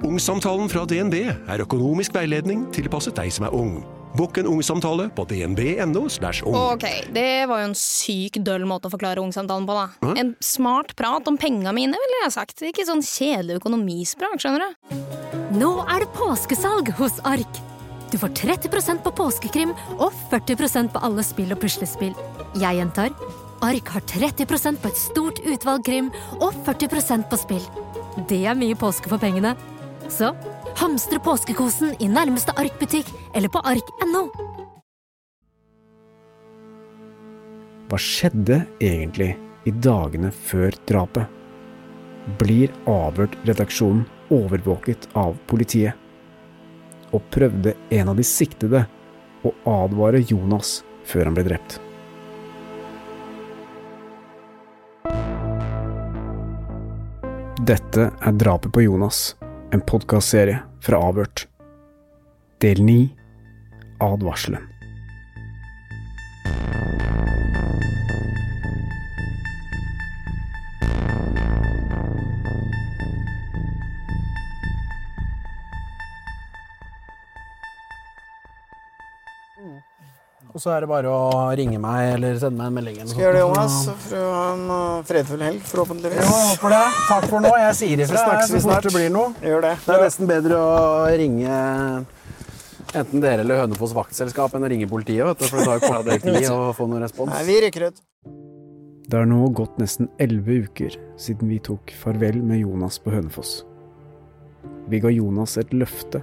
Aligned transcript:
Ungsamtalen 0.00 0.68
fra 0.72 0.86
DNB 0.88 1.16
er 1.28 1.60
økonomisk 1.60 2.14
veiledning 2.16 2.62
tilpasset 2.72 3.18
deg 3.18 3.32
som 3.34 3.44
er 3.44 3.56
ung. 3.56 3.82
Bukk 4.16 4.40
en 4.40 4.48
ungsamtale 4.48 5.10
på 5.14 5.26
dnb.no. 5.28 6.06
ung. 6.48 6.56
Ok, 6.56 6.86
det 7.12 7.46
var 7.46 7.60
jo 7.60 7.68
en 7.68 7.76
syk 7.78 8.40
døll 8.42 8.64
måte 8.66 8.88
å 8.88 8.94
forklare 8.94 9.20
ungsamtalen 9.22 9.68
på, 9.68 9.76
da. 9.76 10.14
En 10.18 10.32
smart 10.42 10.96
prat 10.98 11.28
om 11.28 11.36
penga 11.38 11.74
mine, 11.76 11.94
ville 11.94 12.22
jeg 12.24 12.34
sagt. 12.34 12.64
Ikke 12.64 12.86
sånn 12.88 13.04
kjedelig 13.04 13.60
økonomisprat, 13.60 14.40
skjønner 14.40 14.64
du. 14.64 14.94
Nå 15.60 15.70
er 15.84 16.02
det 16.02 16.10
påskesalg 16.16 16.94
hos 16.98 17.20
Ark! 17.28 17.60
Du 18.10 18.16
får 18.18 18.32
30% 18.40 19.04
på 19.04 19.12
påskekrim 19.14 19.76
og 20.00 20.16
40% 20.32 20.90
på 20.90 21.02
alle 21.06 21.22
spill 21.22 21.52
og 21.54 21.60
puslespill. 21.62 22.16
Jeg 22.58 22.80
gjentar 22.80 23.12
Ark 23.62 23.92
har 23.92 24.06
30% 24.08 24.80
på 24.80 24.90
et 24.90 24.98
stort 24.98 25.38
utvalg 25.44 25.84
krim 25.86 26.08
og 26.40 26.56
40% 26.66 27.28
på 27.30 27.38
spill. 27.38 27.68
Det 28.26 28.40
er 28.48 28.58
mye 28.58 28.78
påske 28.78 29.12
for 29.12 29.22
pengene. 29.22 29.52
Så 30.10 30.34
hamstre 30.76 31.18
påskekosen 31.22 31.94
i 32.02 32.08
nærmeste 32.10 32.52
Ark-butikk 32.58 33.08
eller 33.34 33.48
på 33.48 33.62
ark.no. 33.62 34.24
Hva 37.90 37.98
skjedde 37.98 38.60
egentlig 38.82 39.32
i 39.66 39.72
dagene 39.74 40.32
før 40.34 40.74
drapet? 40.90 41.26
Blir 42.38 42.74
Avhørt-redaksjonen 42.90 44.04
overvåket 44.34 45.08
av 45.18 45.38
politiet? 45.50 45.94
Og 47.14 47.22
prøvde 47.34 47.74
en 47.90 48.10
av 48.12 48.18
de 48.18 48.26
siktede 48.26 48.84
å 49.46 49.54
advare 49.66 50.22
Jonas 50.26 50.80
før 51.06 51.30
han 51.30 51.38
ble 51.38 51.46
drept? 51.48 51.80
Dette 57.70 58.10
er 58.10 58.38
Drapet 58.40 58.72
på 58.74 58.82
Jonas, 58.82 59.34
en 59.72 59.80
podkastserie 59.80 60.58
fra 60.82 60.98
Avhørt. 61.08 61.46
Del 62.60 62.82
9 62.84 63.08
Advarselen. 64.00 64.79
Og 80.60 80.64
så 80.66 80.74
er 80.74 80.84
det 80.84 80.88
bare 80.90 81.08
å 81.08 81.28
ringe 81.56 81.78
meg 81.80 82.18
eller 82.18 82.34
sende 82.36 82.60
meg 82.60 82.66
en 82.68 82.74
melding. 82.76 82.96
Skal 82.98 83.08
Skal 83.14 83.22
gjøre 83.22 83.36
det, 83.38 83.44
Jonas. 83.46 83.76
sånt. 83.86 84.02
For 84.04 84.16
å 84.20 84.32
ha 84.34 84.40
en 84.52 84.64
uh, 84.68 85.04
fredfull 85.08 85.44
helg, 85.46 85.62
forhåpentligvis. 85.70 86.18
Ja, 86.20 86.40
håper 86.50 86.74
det. 86.74 86.80
Takk 87.08 87.24
for 87.30 87.44
nå. 87.46 87.52
Jeg 87.62 87.76
sier 87.78 88.02
ifra 88.04 88.18
Så 88.18 88.24
snakkes 88.26 88.50
vi 88.52 88.58
fort 88.58 88.66
snart. 88.66 88.84
det 88.84 88.92
blir 88.92 89.14
noe. 89.14 89.30
Gjør 89.40 89.64
det. 89.64 89.70
Det 89.86 89.94
er 89.94 90.04
nesten 90.04 90.28
bedre 90.28 90.58
å 90.60 90.74
ringe 91.16 91.54
enten 92.92 93.24
dere 93.24 93.46
eller 93.46 93.62
Hønefoss 93.62 93.94
vaktselskap 93.96 94.58
enn 94.58 94.68
å 94.68 94.70
ringe 94.74 94.90
politiet. 94.90 95.24
Vet 95.30 95.40
du, 95.40 95.46
for 95.48 95.62
det 95.62 95.64
tar 95.70 95.80
jo 95.80 95.86
kortere 95.86 96.20
tid 96.26 96.50
å 96.52 96.60
få 96.76 96.90
noen 96.92 97.06
respons. 97.06 97.32
Nei, 97.32 97.40
vi 97.48 97.56
rykker 97.64 97.86
ut. 97.88 98.04
Det 99.08 99.16
har 99.16 99.32
nå 99.32 99.48
gått 99.56 99.80
nesten 99.80 100.12
elleve 100.20 100.66
uker 100.66 101.00
siden 101.16 101.48
vi 101.48 101.62
tok 101.70 101.96
farvel 102.02 102.42
med 102.44 102.60
Jonas 102.66 103.00
på 103.00 103.16
Hønefoss. 103.16 103.62
Vi 104.92 105.00
ga 105.00 105.08
Jonas 105.08 105.56
et 105.64 105.72
løfte 105.72 106.20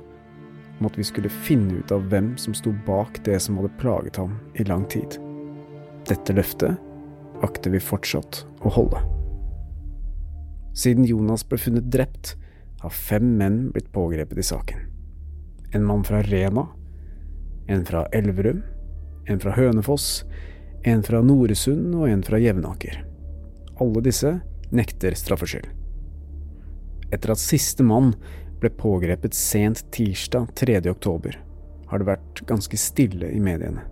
om 0.80 0.90
at 0.90 0.98
vi 0.98 1.06
skulle 1.08 1.32
finne 1.32 1.80
ut 1.82 1.92
av 1.92 2.06
hvem 2.12 2.36
som 2.38 2.56
sto 2.58 2.74
bak 2.86 3.20
det 3.26 3.40
som 3.44 3.58
hadde 3.58 3.74
plaget 3.82 4.20
ham 4.22 4.38
i 4.56 4.66
lang 4.68 4.86
tid. 4.92 5.18
Dette 6.08 6.36
løftet 6.36 6.78
akter 7.46 7.74
vi 7.74 7.82
fortsatt 7.84 8.44
å 8.66 8.72
holde. 8.74 9.02
Siden 10.78 11.08
Jonas 11.10 11.46
ble 11.48 11.58
funnet 11.62 11.90
drept, 11.94 12.36
har 12.84 12.94
fem 12.94 13.32
menn 13.40 13.72
blitt 13.74 13.90
pågrepet 13.94 14.38
i 14.38 14.46
saken. 14.46 14.84
En 15.74 15.86
mann 15.86 16.04
fra 16.06 16.22
Rena, 16.22 16.68
en 17.68 17.86
fra 17.86 18.06
Elverum, 18.14 18.62
en 19.28 19.42
fra 19.42 19.56
Hønefoss, 19.58 20.22
en 20.86 21.02
fra 21.04 21.24
Noresund 21.26 21.96
og 21.98 22.06
en 22.10 22.22
fra 22.24 22.40
Jevnaker. 22.40 23.02
Alle 23.82 24.04
disse 24.06 24.38
nekter 24.70 25.18
straffskyld. 25.18 25.68
Etter 27.12 27.34
at 27.34 27.42
siste 27.42 27.84
mann 27.88 28.14
ble 28.62 28.72
pågrepet 28.74 29.36
sent 29.38 29.84
tirsdag 29.94 30.50
3. 30.58 30.80
oktober, 30.92 31.38
har 31.88 32.02
det 32.02 32.10
vært 32.10 32.42
ganske 32.50 32.80
stille 32.80 33.30
i 33.34 33.42
mediene. 33.44 33.86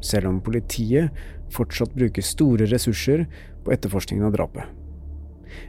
Selv 0.00 0.30
om 0.30 0.40
politiet 0.44 1.12
fortsatt 1.52 1.92
bruker 1.96 2.24
store 2.24 2.68
ressurser 2.70 3.26
på 3.64 3.74
etterforskningen 3.74 4.28
av 4.30 4.36
drapet. 4.36 4.64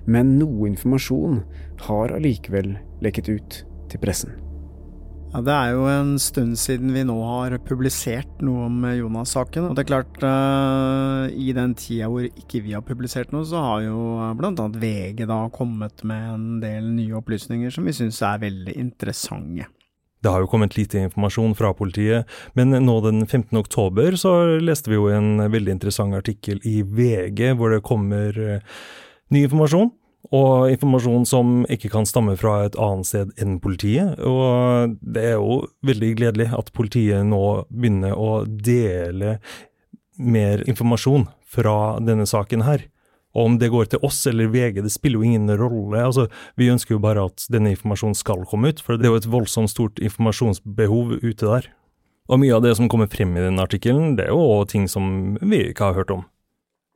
Men 0.06 0.38
noe 0.40 0.70
informasjon 0.70 1.42
har 1.88 2.16
allikevel 2.16 2.76
lekket 3.04 3.32
ut 3.34 3.60
til 3.92 4.04
pressen. 4.04 4.41
Ja, 5.32 5.40
Det 5.40 5.54
er 5.56 5.70
jo 5.72 5.86
en 5.88 6.18
stund 6.20 6.58
siden 6.60 6.92
vi 6.92 7.06
nå 7.08 7.16
har 7.24 7.54
publisert 7.64 8.42
noe 8.44 8.66
om 8.68 8.82
Jonas-saken. 8.84 9.70
Og 9.70 9.78
det 9.78 9.86
er 9.86 9.92
klart, 9.94 10.18
uh, 10.28 11.32
i 11.32 11.54
den 11.56 11.72
tida 11.80 12.10
hvor 12.12 12.26
ikke 12.28 12.60
vi 12.66 12.74
har 12.76 12.84
publisert 12.84 13.32
noe, 13.32 13.48
så 13.48 13.62
har 13.64 13.86
jo 13.86 14.02
blant 14.36 14.60
annet 14.60 14.82
VG 14.82 15.24
da 15.30 15.46
kommet 15.56 16.04
med 16.04 16.34
en 16.34 16.50
del 16.64 16.90
nye 16.98 17.16
opplysninger 17.22 17.72
som 17.72 17.88
vi 17.88 17.96
syns 17.96 18.20
er 18.28 18.44
veldig 18.44 18.76
interessante. 18.76 19.70
Det 20.22 20.30
har 20.30 20.44
jo 20.44 20.52
kommet 20.52 20.76
lite 20.78 21.00
informasjon 21.00 21.56
fra 21.58 21.72
politiet, 21.74 22.28
men 22.54 22.76
nå 22.84 22.98
den 23.02 23.24
15. 23.24 23.56
oktober 23.58 24.20
så 24.20 24.36
leste 24.62 24.92
vi 24.92 25.00
jo 25.00 25.08
en 25.10 25.48
veldig 25.50 25.80
interessant 25.80 26.14
artikkel 26.14 26.60
i 26.68 26.82
VG 26.84 27.56
hvor 27.58 27.74
det 27.74 27.82
kommer 27.88 28.36
eh, 28.38 28.62
ny 29.34 29.48
informasjon. 29.48 29.90
Og 30.30 30.70
informasjon 30.72 31.26
som 31.26 31.64
ikke 31.72 31.90
kan 31.92 32.06
stamme 32.08 32.38
fra 32.40 32.62
et 32.68 32.78
annet 32.80 33.10
sted 33.10 33.34
enn 33.42 33.58
politiet. 33.64 34.22
Og 34.22 34.96
det 35.02 35.26
er 35.34 35.36
jo 35.40 35.64
veldig 35.88 36.14
gledelig 36.20 36.52
at 36.56 36.72
politiet 36.78 37.26
nå 37.28 37.66
begynner 37.74 38.14
å 38.14 38.44
dele 38.46 39.40
mer 40.22 40.62
informasjon 40.70 41.26
fra 41.52 41.98
denne 42.06 42.28
saken 42.30 42.68
her. 42.68 42.86
Og 43.32 43.48
om 43.48 43.58
det 43.60 43.72
går 43.72 43.92
til 43.92 44.04
oss 44.04 44.20
eller 44.28 44.52
VG, 44.52 44.82
det 44.84 44.92
spiller 44.92 45.22
jo 45.22 45.28
ingen 45.28 45.52
rolle. 45.58 46.04
Altså, 46.04 46.28
vi 46.60 46.70
ønsker 46.72 46.98
jo 46.98 47.04
bare 47.04 47.30
at 47.30 47.46
denne 47.52 47.72
informasjonen 47.74 48.18
skal 48.18 48.44
komme 48.48 48.74
ut, 48.74 48.82
for 48.84 49.00
det 49.00 49.08
er 49.08 49.16
jo 49.16 49.22
et 49.22 49.32
voldsomt 49.32 49.72
stort 49.72 50.02
informasjonsbehov 50.04 51.16
ute 51.24 51.48
der. 51.48 51.70
Og 52.32 52.42
mye 52.44 52.56
av 52.56 52.64
det 52.66 52.76
som 52.78 52.92
kommer 52.92 53.10
frem 53.12 53.34
i 53.36 53.44
den 53.44 53.60
artikkelen, 53.60 54.18
det 54.20 54.28
er 54.28 54.36
jo 54.36 54.62
ting 54.70 54.88
som 54.92 55.38
vi 55.40 55.64
ikke 55.72 55.90
har 55.90 56.02
hørt 56.02 56.14
om. 56.14 56.28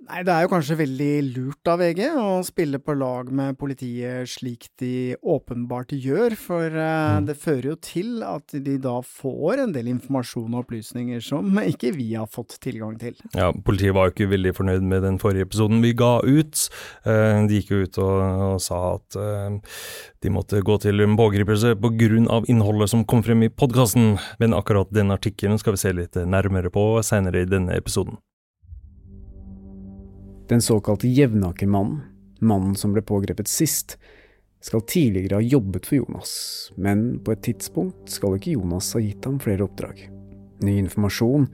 Nei, 0.05 0.19
det 0.21 0.29
er 0.29 0.43
jo 0.45 0.49
kanskje 0.51 0.75
veldig 0.77 1.13
lurt 1.33 1.69
av 1.71 1.79
VG 1.81 2.01
å 2.21 2.41
spille 2.45 2.77
på 2.77 2.93
lag 2.93 3.31
med 3.33 3.55
politiet 3.57 4.29
slik 4.29 4.67
de 4.77 5.15
åpenbart 5.25 5.95
gjør, 5.97 6.35
for 6.37 6.69
eh, 6.69 7.15
det 7.25 7.33
fører 7.41 7.71
jo 7.71 7.77
til 7.81 8.21
at 8.25 8.53
de 8.53 8.75
da 8.83 8.99
får 9.01 9.63
en 9.63 9.73
del 9.73 9.89
informasjon 9.95 10.53
og 10.53 10.61
opplysninger 10.61 11.23
som 11.25 11.57
ikke 11.63 11.95
vi 11.95 12.11
har 12.11 12.29
fått 12.29 12.59
tilgang 12.61 12.99
til. 13.01 13.17
Ja, 13.33 13.49
Politiet 13.65 13.95
var 13.97 14.11
jo 14.11 14.13
ikke 14.13 14.29
veldig 14.35 14.53
fornøyd 14.59 14.85
med 14.85 15.01
den 15.07 15.17
forrige 15.21 15.47
episoden 15.47 15.81
vi 15.81 15.95
ga 15.97 16.19
ut. 16.21 16.67
Eh, 17.09 17.41
De 17.49 17.57
gikk 17.57 17.73
jo 17.73 17.81
ut 17.87 17.99
og, 18.05 18.61
sa 18.61 18.83
at 18.99 19.17
eh, 19.17 19.57
de 20.21 20.33
måtte 20.33 20.61
gå 20.61 20.77
til 20.85 21.01
en 21.01 21.17
pågripelse 21.17 21.73
pga. 21.81 22.43
innholdet 22.45 22.93
som 22.93 23.07
kom 23.09 23.25
frem 23.25 23.41
i 23.47 23.49
podkasten, 23.49 24.19
men 24.37 24.53
akkurat 24.53 24.93
den 24.93 25.09
artikkelen 25.09 25.57
skal 25.57 25.73
vi 25.73 25.81
se 25.81 25.97
litt 25.97 26.21
nærmere 26.29 26.69
på 26.69 26.87
senere 27.01 27.41
i 27.41 27.49
denne 27.49 27.73
episoden. 27.73 28.21
Den 30.47 30.61
såkalte 30.61 31.07
Jevnakermannen, 31.07 32.01
mannen 32.39 32.75
som 32.75 32.93
ble 32.93 33.01
pågrepet 33.01 33.47
sist, 33.47 33.97
skal 34.61 34.81
tidligere 34.81 35.39
ha 35.39 35.41
jobbet 35.41 35.85
for 35.85 35.95
Jonas, 35.95 36.31
men 36.75 37.19
på 37.25 37.33
et 37.33 37.41
tidspunkt 37.45 38.09
skal 38.13 38.37
ikke 38.37 38.53
Jonas 38.53 38.91
ha 38.93 39.01
gitt 39.01 39.25
ham 39.25 39.39
flere 39.41 39.65
oppdrag. 39.65 40.03
Ny 40.61 40.77
informasjon 40.83 41.47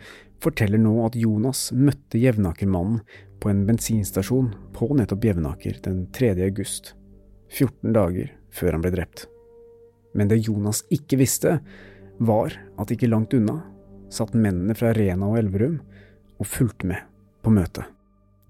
forteller 0.44 0.82
nå 0.82 0.94
at 1.06 1.16
Jonas 1.20 1.70
møtte 1.72 2.20
Jevnakermannen 2.20 3.00
på 3.42 3.52
en 3.52 3.64
bensinstasjon 3.68 4.52
på 4.76 4.90
nettopp 4.98 5.24
Jevnaker 5.26 5.80
den 5.88 6.04
3. 6.16 6.34
august, 6.48 6.94
14 7.52 7.96
dager 7.96 8.34
før 8.52 8.76
han 8.76 8.84
ble 8.84 8.94
drept. 8.96 9.26
Men 10.14 10.28
det 10.28 10.44
Jonas 10.44 10.84
ikke 10.92 11.20
visste, 11.24 11.60
var 12.20 12.54
at 12.80 12.92
ikke 12.92 13.10
langt 13.10 13.34
unna 13.34 13.62
satt 14.12 14.36
mennene 14.36 14.76
fra 14.76 14.92
Rena 14.94 15.32
og 15.32 15.40
Elverum 15.40 15.80
og 16.38 16.48
fulgte 16.48 16.92
med 16.92 17.08
på 17.42 17.56
møtet. 17.56 17.88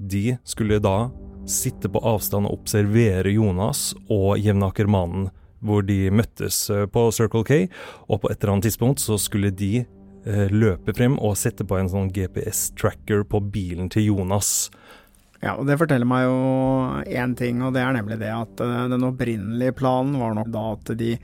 De 0.02 0.38
skulle 0.48 0.80
da 0.82 1.12
sitte 1.50 1.90
på 1.92 2.02
avstand 2.06 2.48
og 2.48 2.62
observere 2.62 3.34
Jonas 3.34 3.92
og 4.10 4.40
Jevnakermannen 4.42 5.30
hvor 5.62 5.86
de 5.86 6.10
møttes 6.14 6.64
eh, 6.74 6.88
på 6.90 7.08
Circle 7.14 7.46
K, 7.46 7.58
og 8.10 8.24
på 8.24 8.32
et 8.32 8.42
eller 8.42 8.56
annet 8.56 8.70
tidspunkt 8.70 9.04
så 9.04 9.18
skulle 9.22 9.54
de 9.54 9.84
eh, 9.84 10.48
løpe 10.50 10.96
frem 10.98 11.20
og 11.22 11.38
sette 11.40 11.68
på 11.68 11.78
en 11.78 11.92
sånn 11.92 12.10
GPS-tracker 12.16 13.26
på 13.30 13.44
bilen 13.54 13.92
til 13.94 14.10
Jonas. 14.10 14.72
Ja, 15.42 15.56
og 15.56 15.66
det 15.70 15.80
forteller 15.82 16.10
meg 16.10 16.28
jo 16.28 16.42
én 17.10 17.38
ting, 17.38 17.64
og 17.66 17.74
det 17.78 17.86
er 17.86 17.96
nemlig 17.98 18.20
det 18.22 18.34
at 18.34 18.66
eh, 18.66 18.84
den 18.92 19.08
opprinnelige 19.08 19.78
planen 19.78 20.18
var 20.22 20.38
nok 20.38 20.52
da 20.54 20.68
at 20.76 20.94
de 20.98 21.16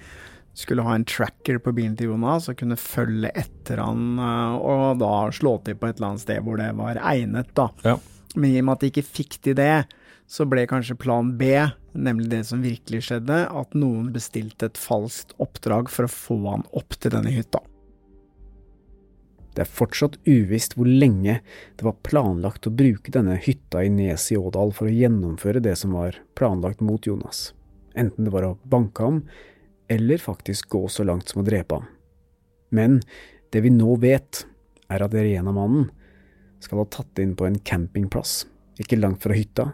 skulle 0.57 0.85
ha 0.85 0.95
en 0.97 1.05
tracker 1.05 1.59
på 1.61 1.73
bilen 1.77 1.93
til 1.97 2.09
Jonas 2.09 2.47
og 2.49 2.57
kunne 2.57 2.79
følge 2.81 3.29
etter 3.37 3.77
han, 3.77 4.17
og 4.17 4.97
da 4.97 5.27
slå 5.29 5.51
til 5.61 5.77
på 5.77 5.85
et 5.85 5.99
eller 5.99 6.15
annet 6.15 6.23
sted 6.23 6.41
hvor 6.41 6.57
det 6.57 6.71
var 6.79 6.97
egnet, 6.97 7.51
da. 7.53 7.67
Ja. 7.85 7.99
Men 8.35 8.51
i 8.51 8.59
og 8.59 8.67
med 8.67 8.75
at 8.75 8.83
de 8.83 8.91
ikke 8.91 9.07
fikk 9.07 9.39
til 9.45 9.57
det, 9.57 9.87
så 10.27 10.43
ble 10.49 10.65
kanskje 10.67 10.97
plan 10.99 11.31
B, 11.39 11.53
nemlig 11.95 12.29
det 12.33 12.43
som 12.49 12.63
virkelig 12.63 13.05
skjedde, 13.07 13.45
at 13.47 13.77
noen 13.79 14.11
bestilte 14.13 14.67
et 14.67 14.79
falskt 14.79 15.33
oppdrag 15.41 15.89
for 15.91 16.07
å 16.07 16.11
få 16.11 16.37
han 16.49 16.65
opp 16.75 16.97
til 16.99 17.15
denne 17.15 17.31
hytta. 17.31 17.61
Det 19.55 19.63
er 19.63 19.73
fortsatt 19.73 20.19
uvisst 20.27 20.75
hvor 20.77 20.85
lenge 20.85 21.39
det 21.41 21.85
var 21.87 21.95
planlagt 22.05 22.67
å 22.69 22.73
bruke 22.77 23.13
denne 23.15 23.39
hytta 23.41 23.81
i 23.81 23.89
Nes 23.89 24.27
i 24.29 24.37
Ådal 24.37 24.75
for 24.77 24.85
å 24.85 24.93
gjennomføre 24.93 25.63
det 25.65 25.73
som 25.81 25.95
var 25.97 26.19
planlagt 26.37 26.83
mot 26.85 27.07
Jonas, 27.07 27.55
enten 27.97 28.27
det 28.27 28.35
var 28.35 28.45
å 28.45 28.57
banke 28.69 29.07
ham, 29.07 29.23
eller 29.89 30.21
faktisk 30.21 30.69
gå 30.75 30.83
så 30.91 31.07
langt 31.07 31.31
som 31.31 31.41
å 31.41 31.47
drepe 31.47 31.79
ham. 31.79 31.87
Men 32.69 32.99
det 33.55 33.63
vi 33.63 33.71
nå 33.73 33.95
vet, 34.03 34.43
er 34.91 35.03
at 35.03 35.15
Rena-mannen 35.15 35.87
skal 36.63 36.81
ha 36.81 36.87
tatt 36.91 37.21
inn 37.21 37.35
på 37.37 37.47
en 37.47 37.59
campingplass, 37.59 38.45
ikke 38.81 38.99
langt 38.99 39.23
fra 39.25 39.37
hytta, 39.37 39.71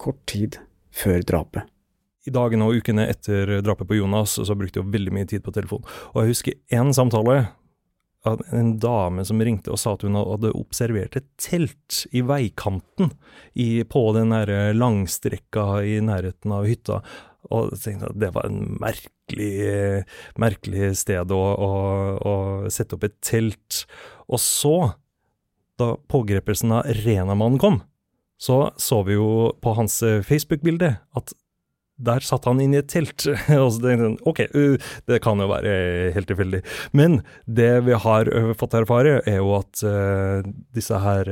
kort 0.00 0.20
tid 0.30 0.58
før 0.94 1.22
drapet. 1.26 1.68
I 2.28 2.32
dagene 2.34 2.66
og 2.68 2.82
ukene 2.82 3.06
etter 3.08 3.58
drapet 3.64 3.88
på 3.88 3.96
Jonas 3.96 4.36
så 4.36 4.56
brukte 4.58 4.82
jeg 4.82 4.92
veldig 4.92 5.14
mye 5.16 5.28
tid 5.28 5.44
på 5.44 5.54
telefon. 5.56 5.86
Og 6.12 6.22
jeg 6.22 6.34
husker 6.34 6.76
én 6.76 6.92
samtale 6.96 7.38
en 8.28 8.74
dame 8.76 9.24
som 9.24 9.40
ringte 9.40 9.72
og 9.72 9.80
sa 9.80 9.94
at 9.96 10.04
hun 10.04 10.18
hadde 10.18 10.52
observert 10.58 11.16
et 11.16 11.28
telt 11.40 12.02
i 12.12 12.20
veikanten 12.26 13.14
i, 13.54 13.82
på 13.88 14.02
den 14.16 14.34
der 14.34 14.74
langstrekka 14.76 15.80
i 15.88 15.96
nærheten 16.04 16.52
av 16.52 16.68
hytta. 16.68 17.00
Og 17.48 17.72
jeg 17.72 17.82
tenkte 17.86 18.10
at 18.12 18.20
det 18.20 18.32
var 18.36 18.50
en 18.50 18.76
merkelig, 18.82 20.04
merkelig 20.40 20.92
sted 21.00 21.32
å, 21.32 21.40
å, 21.40 21.70
å 22.20 22.34
sette 22.72 22.98
opp 22.98 23.08
et 23.08 23.16
telt. 23.24 23.84
Og 24.28 24.42
så, 24.44 24.76
da 25.80 25.94
pågrepelsen 26.12 26.76
av 26.78 26.88
Renamannen 27.04 27.60
kom, 27.62 27.80
så 28.40 28.70
så 28.80 29.02
vi 29.04 29.18
jo 29.18 29.50
på 29.60 29.76
hans 29.76 30.00
Facebook-bilde 30.28 30.94
at 31.16 31.34
der 32.00 32.24
satt 32.24 32.46
han 32.48 32.60
inne 32.62 32.78
i 32.78 32.82
et 32.82 32.90
telt. 32.90 33.26
og 33.62 33.68
så 33.74 33.82
tenkte 33.82 34.08
han, 34.08 34.16
ok, 34.28 34.42
uh, 34.54 34.92
det 35.10 35.20
kan 35.24 35.40
jo 35.42 35.48
være 35.50 35.74
helt 36.16 36.30
tilfeldig. 36.30 36.62
Men 36.96 37.20
det 37.46 37.70
vi 37.86 37.96
har 38.04 38.30
uh, 38.32 38.52
fått 38.58 38.76
erfare, 38.78 39.18
er 39.28 39.40
jo 39.40 39.54
at 39.58 39.82
uh, 39.84 40.40
disse 40.76 41.00
her 41.00 41.28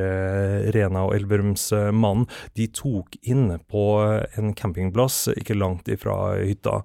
Rena 0.75 1.06
og 1.09 1.17
Elverumsmannen, 1.17 2.29
de 2.59 2.69
tok 2.75 3.17
inn 3.23 3.50
på 3.71 3.85
en 4.39 4.53
campingplass 4.56 5.29
ikke 5.35 5.56
langt 5.59 5.89
ifra 5.91 6.37
hytta, 6.39 6.81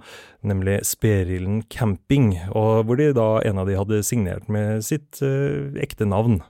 nemlig 0.46 0.80
Sperilden 0.88 1.64
camping, 1.72 2.34
og 2.52 2.88
hvor 2.88 3.00
de 3.00 3.12
da, 3.16 3.30
en 3.48 3.62
av 3.62 3.70
de 3.70 3.78
hadde 3.80 4.04
signert 4.06 4.50
med 4.52 4.84
sitt 4.86 5.22
ekte 5.24 6.08
navn. 6.10 6.42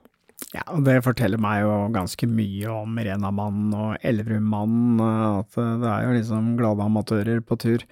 Ja, 0.53 0.61
og 0.69 0.83
det 0.85 0.99
forteller 1.01 1.41
meg 1.41 1.63
jo 1.63 1.71
ganske 1.95 2.27
mye 2.29 2.69
om 2.69 2.99
Renamannen 3.01 3.73
og 3.73 4.05
Elverummannen, 4.05 5.01
at 5.01 5.57
det 5.57 5.89
er 5.89 6.05
jo 6.05 6.13
liksom 6.19 6.51
glade 6.59 6.85
amatører 6.85 7.41
på 7.41 7.57
tur. 7.63 7.85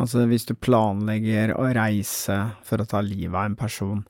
Altså 0.00 0.24
hvis 0.30 0.48
du 0.48 0.54
planlegger 0.56 1.52
å 1.58 1.66
reise 1.76 2.38
for 2.64 2.80
å 2.80 2.88
ta 2.88 3.02
livet 3.04 3.36
av 3.36 3.50
en 3.50 3.58
person, 3.60 4.04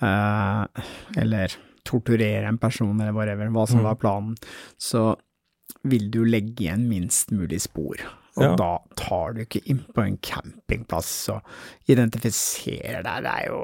eh, 0.00 0.84
eller 1.20 1.58
torturere 1.86 2.48
en 2.48 2.60
person, 2.62 2.94
eller 3.00 3.14
whatever, 3.14 3.52
hva 3.52 3.66
som 3.68 3.84
var 3.84 4.00
planen, 4.00 4.38
så 4.78 5.12
vil 5.86 6.08
du 6.14 6.22
legge 6.24 6.64
igjen 6.64 6.88
minst 6.88 7.34
mulig 7.34 7.60
spor. 7.66 8.00
Og 8.36 8.42
Ja. 8.44 8.54
da 8.56 8.78
tar 9.00 9.32
du 9.32 9.40
ikke 9.46 9.62
inn 9.64 9.78
på 9.96 10.02
en 10.04 10.18
campingplass 10.20 11.12
og 11.32 11.40
identifiserer 11.88 13.02
deg, 13.06 13.22
det 13.24 13.32
er 13.32 13.46
jo 13.48 13.60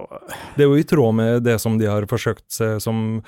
Det 0.56 0.64
er 0.64 0.68
jo 0.70 0.78
i 0.80 0.86
tråd 0.88 1.14
med 1.18 1.42
det 1.44 1.58
som 1.60 1.76
de 1.78 1.86
har 1.90 2.06
forsøkt 2.08 2.46
seg 2.56 2.80
som 2.80 3.22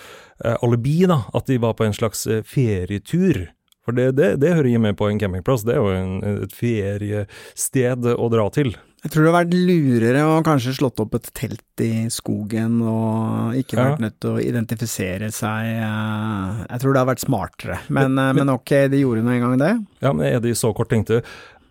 eh, 0.45 0.57
alibi, 0.63 1.05
da. 1.07 1.23
At 1.35 1.47
de 1.47 1.59
var 1.59 1.75
på 1.77 1.85
en 1.85 1.93
slags 1.97 2.27
eh, 2.27 2.43
ferietur. 2.43 3.49
For 3.85 3.93
det, 3.93 4.15
det, 4.17 4.41
det 4.41 4.55
hører 4.57 4.71
hjemme 4.73 4.95
på 4.97 5.11
en 5.11 5.19
campingplass. 5.21 5.67
Det 5.69 5.75
er 5.77 5.83
jo 5.83 5.93
en, 5.93 6.15
et 6.47 6.53
feriested 6.57 8.07
å 8.17 8.29
dra 8.33 8.49
til. 8.55 8.73
Jeg 9.05 9.13
tror 9.13 9.27
det 9.27 9.31
har 9.35 9.45
vært 9.45 9.55
lurere 9.69 10.21
å 10.25 10.37
kanskje 10.47 10.73
slått 10.79 11.01
opp 11.03 11.15
et 11.19 11.27
telt 11.37 11.83
i 11.85 12.07
skogen 12.09 12.79
og 12.89 13.57
ikke 13.61 13.77
vært 13.77 14.01
nødt 14.01 14.15
til 14.25 14.31
å 14.39 14.41
identifisere 14.41 15.29
seg. 15.35 15.67
eh, 15.77 16.63
Jeg 16.71 16.81
tror 16.81 16.95
det 16.97 17.03
har 17.03 17.11
vært 17.11 17.25
smartere, 17.27 17.77
men, 17.93 18.15
men, 18.17 18.39
men 18.41 18.53
ok, 18.55 18.73
de 18.89 19.03
gjorde 19.03 19.25
nå 19.27 19.35
engang 19.37 19.59
det. 19.61 19.73
Ja, 20.01 20.15
men 20.17 20.25
er 20.31 20.41
de 20.41 20.55
så 20.57 20.73
kort 20.73 20.89
tenkte 20.95 21.21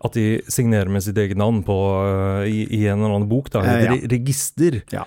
at 0.04 0.14
de 0.14 0.42
signerer 0.52 0.86
med 0.92 1.02
sitt 1.02 1.18
eget 1.18 1.36
navn 1.40 1.62
på, 1.66 1.74
eh, 2.06 2.46
i, 2.52 2.62
i 2.78 2.84
en 2.86 3.00
eller 3.02 3.16
annen 3.16 3.28
bok, 3.30 3.50
da, 3.50 3.64
Eh, 3.66 3.82
et 3.82 3.90
ja. 3.90 3.98
register? 4.14 4.78
Ja. 4.94 5.02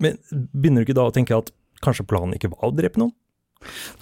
Men 0.00 0.16
begynner 0.32 0.80
du 0.80 0.88
ikke 0.88 0.96
da 0.96 1.08
å 1.10 1.12
tenke 1.12 1.36
at 1.36 1.52
kanskje 1.84 2.06
planen 2.08 2.32
ikke 2.38 2.52
var 2.56 2.70
å 2.70 2.74
drepe 2.76 3.00
noen? 3.02 3.12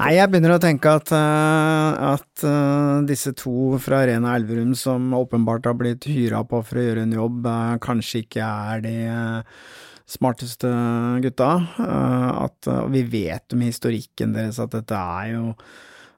Nei, 0.00 0.10
jeg 0.16 0.30
begynner 0.30 0.56
å 0.56 0.62
tenke 0.62 0.90
at, 0.98 1.12
eh, 1.14 2.02
at 2.14 2.44
eh, 2.46 3.04
disse 3.08 3.32
to 3.38 3.78
fra 3.82 4.02
Arena 4.02 4.34
Elverum 4.38 4.74
som 4.78 5.06
åpenbart 5.16 5.68
har 5.70 5.78
blitt 5.78 6.08
hyra 6.10 6.42
på 6.48 6.60
for 6.66 6.80
å 6.80 6.84
gjøre 6.84 7.06
en 7.06 7.14
jobb, 7.14 7.46
eh, 7.46 7.72
kanskje 7.84 8.24
ikke 8.24 8.50
er 8.74 8.84
de 8.84 8.96
smarteste 10.10 10.68
gutta. 11.24 11.50
At 11.80 12.68
vi 12.92 13.00
vet 13.08 13.54
om 13.56 13.62
historikken 13.64 14.34
deres 14.36 14.58
at 14.60 14.74
dette 14.74 14.98
er 14.98 15.30
jo 15.32 15.46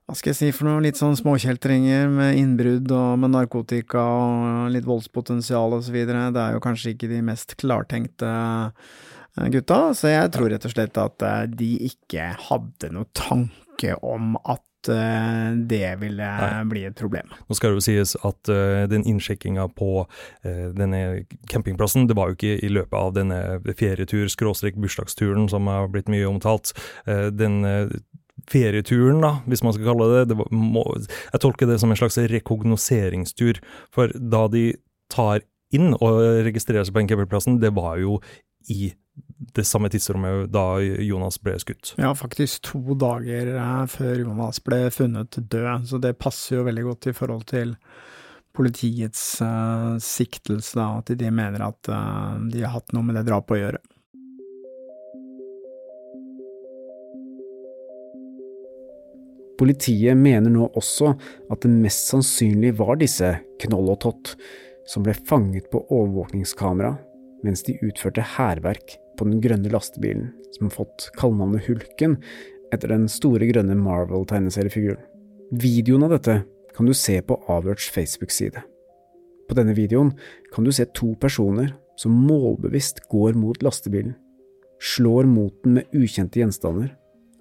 hva 0.06 0.14
skal 0.14 0.30
jeg 0.30 0.38
si 0.38 0.48
for 0.54 0.68
noe, 0.68 0.82
litt 0.84 0.98
sånn 1.00 1.16
småkjeltringer 1.18 2.06
med 2.14 2.38
innbrudd 2.38 2.92
og 2.94 3.16
med 3.18 3.32
narkotika 3.34 4.04
og 4.06 4.68
litt 4.70 4.86
voldspotensial 4.86 5.74
og 5.74 5.82
så 5.82 5.94
videre. 5.94 6.28
Det 6.34 6.42
er 6.44 6.54
jo 6.54 6.62
kanskje 6.62 6.92
ikke 6.94 7.10
de 7.10 7.18
mest 7.26 7.56
klartenkte 7.58 8.30
eh, 8.30 9.48
gutta, 9.50 9.80
så 9.98 10.14
jeg 10.14 10.30
tror 10.36 10.52
rett 10.54 10.68
og 10.68 10.76
slett 10.76 11.02
at 11.02 11.26
eh, 11.26 11.42
de 11.50 11.72
ikke 11.90 12.30
hadde 12.46 12.92
noe 12.94 13.10
tanke 13.18 13.96
om 13.98 14.38
at 14.46 14.92
eh, 14.94 15.58
det 15.74 15.88
ville 15.98 16.30
Nei. 16.38 16.64
bli 16.70 16.86
et 16.86 17.02
problem. 17.02 17.34
Nå 17.50 17.58
skal 17.58 17.74
det 17.74 17.80
jo 17.80 17.86
sies 17.88 18.14
at 18.22 18.52
uh, 18.54 18.86
den 18.86 19.02
innsjekkinga 19.10 19.66
på 19.74 19.90
uh, 20.06 20.66
denne 20.70 21.24
campingplassen, 21.50 22.06
det 22.06 22.14
var 22.14 22.30
jo 22.30 22.38
ikke 22.38 22.60
i 22.62 22.70
løpet 22.70 22.94
av 22.94 23.16
denne 23.18 23.40
ferietur-bursdagsturen 23.74 25.50
som 25.50 25.66
har 25.66 25.90
blitt 25.90 26.14
mye 26.14 26.30
omtalt. 26.30 26.76
Uh, 27.10 27.26
den 27.34 27.64
ferieturen, 28.50 29.20
da, 29.24 29.32
hvis 29.50 29.64
man 29.66 29.74
skal 29.74 29.90
kalle 29.90 30.08
det 30.12 30.24
det, 30.30 30.38
var, 30.38 30.50
må, 30.54 30.84
jeg 31.02 31.42
tolker 31.42 31.70
det 31.70 31.80
som 31.82 31.92
en 31.92 31.98
slags 31.98 32.18
rekognoseringstur. 32.32 33.60
For 33.94 34.12
da 34.16 34.46
de 34.52 34.68
tar 35.12 35.44
inn 35.74 35.94
og 35.98 36.20
registrerer 36.46 36.86
seg 36.86 36.94
på 36.96 37.06
NKP-plassen, 37.06 37.60
det 37.62 37.74
var 37.76 37.98
jo 38.02 38.20
i 38.72 38.92
det 39.56 39.64
samme 39.64 39.88
tidsrommet 39.92 40.50
da 40.52 40.78
Jonas 40.80 41.38
ble 41.42 41.56
skutt. 41.60 41.94
Ja, 42.00 42.12
faktisk 42.16 42.66
to 42.66 42.96
dager 42.98 43.54
eh, 43.54 43.84
før 43.90 44.20
Jonas 44.20 44.60
ble 44.64 44.86
funnet 44.94 45.38
død, 45.38 45.88
så 45.88 46.00
det 46.02 46.18
passer 46.20 46.58
jo 46.58 46.66
veldig 46.66 46.84
godt 46.90 47.10
i 47.10 47.16
forhold 47.16 47.46
til 47.50 47.76
politiets 48.56 49.42
uh, 49.44 49.98
siktelse, 50.00 50.78
da, 50.78 51.02
at 51.02 51.10
de 51.20 51.28
mener 51.28 51.60
at 51.66 51.90
uh, 51.92 52.38
de 52.48 52.62
har 52.64 52.72
hatt 52.72 52.94
noe 52.96 53.04
med 53.04 53.18
det 53.18 53.26
drapet 53.28 53.52
å 53.52 53.60
gjøre. 53.60 53.80
Politiet 59.56 60.18
mener 60.20 60.52
nå 60.52 60.68
også 60.76 61.14
at 61.52 61.62
det 61.64 61.72
mest 61.72 62.10
sannsynlig 62.10 62.74
var 62.80 62.98
disse 63.00 63.32
Knoll 63.62 63.88
og 63.94 64.00
Tott 64.04 64.34
som 64.86 65.04
ble 65.06 65.14
fanget 65.16 65.70
på 65.72 65.80
overvåkningskamera 65.86 66.92
mens 67.46 67.64
de 67.66 67.76
utførte 67.84 68.24
hærverk 68.36 68.98
på 69.16 69.28
den 69.28 69.40
grønne 69.40 69.72
lastebilen 69.72 70.28
som 70.56 70.68
har 70.68 70.76
fått 70.76 71.08
kallenavnet 71.16 71.66
Hulken 71.68 72.18
etter 72.74 72.90
den 72.92 73.06
store 73.10 73.48
grønne 73.48 73.76
Marvel-tegneseriefiguren. 73.78 75.00
Videoen 75.54 76.06
av 76.06 76.16
dette 76.16 76.40
kan 76.76 76.88
du 76.88 76.94
se 76.96 77.20
på 77.22 77.38
Avhørts 77.48 77.88
Facebook-side. 77.94 78.60
På 79.46 79.56
denne 79.56 79.76
videoen 79.78 80.12
kan 80.52 80.66
du 80.66 80.72
se 80.74 80.88
to 80.96 81.12
personer 81.22 81.72
som 81.96 82.16
målbevisst 82.26 83.04
går 83.12 83.38
mot 83.38 83.62
lastebilen, 83.64 84.16
slår 84.82 85.28
mot 85.30 85.54
den 85.64 85.78
med 85.78 85.94
ukjente 85.96 86.42
gjenstander 86.42 86.90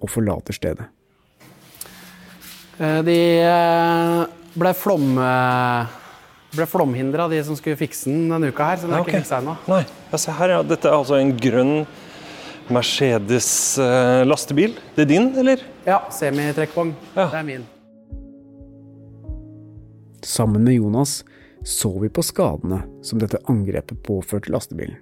og 0.00 0.12
forlater 0.12 0.56
stedet. 0.56 0.86
Eh, 2.80 2.98
De 3.06 3.18
eh, 3.40 4.24
ble 4.56 4.72
flom... 4.76 5.14
eh, 5.18 5.94
ble 6.56 6.64
flomhindra, 6.70 7.26
de 7.28 7.42
som 7.44 7.56
skulle 7.58 7.76
fikse 7.76 8.08
den 8.08 8.30
denne 8.32 8.48
uka 8.48 8.64
her, 8.70 8.78
så 8.80 8.86
den 8.88 8.94
er 8.94 9.00
Ja, 9.00 9.04
ok. 9.04 9.08
ikke 9.10 9.20
fiksa 9.20 9.38
ennå. 9.42 9.54
Nei, 9.68 9.82
ja, 10.12 10.18
se 10.22 10.32
her, 10.38 10.52
ja. 10.54 10.60
Dette 10.64 10.88
er 10.88 10.94
altså 10.96 11.18
en 11.20 11.32
grønn 11.36 11.74
Mercedes 12.72 13.48
lastebil. 14.26 14.72
Det 14.96 15.04
er 15.04 15.10
din, 15.10 15.26
eller? 15.38 15.60
Ja, 15.86 15.98
semitrekkvogn. 16.10 16.94
Ja. 17.14 17.26
Det 17.30 17.38
er 17.42 17.44
min. 17.46 17.66
Sammen 20.24 20.64
med 20.64 20.74
Jonas 20.78 21.20
så 21.66 21.90
vi 22.00 22.08
på 22.08 22.22
skadene 22.24 22.80
som 23.04 23.20
dette 23.20 23.38
angrepet 23.50 24.00
påførte 24.06 24.50
lastebilen. 24.54 24.96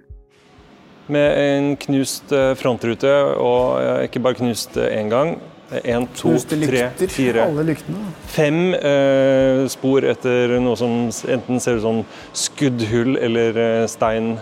Med 1.07 1.37
en 1.39 1.71
knust 1.77 2.31
frontrute, 2.59 3.11
og 3.37 3.79
ikke 4.05 4.21
bare 4.25 4.37
knust 4.41 4.75
én 4.81 5.09
gang. 5.13 5.35
Én, 5.65 6.05
to, 6.13 6.35
tre, 6.45 6.91
fire, 7.09 7.47
Alle 7.47 7.63
lyktene. 7.65 8.11
fem 8.29 8.75
eh, 8.77 9.63
spor 9.73 10.05
etter 10.05 10.59
noe 10.61 10.77
som 10.77 11.07
enten 11.09 11.57
ser 11.63 11.79
ut 11.79 11.81
som 11.81 12.03
skuddhull 12.37 13.17
eller 13.17 13.57
eh, 13.57 13.87
stein. 13.89 14.35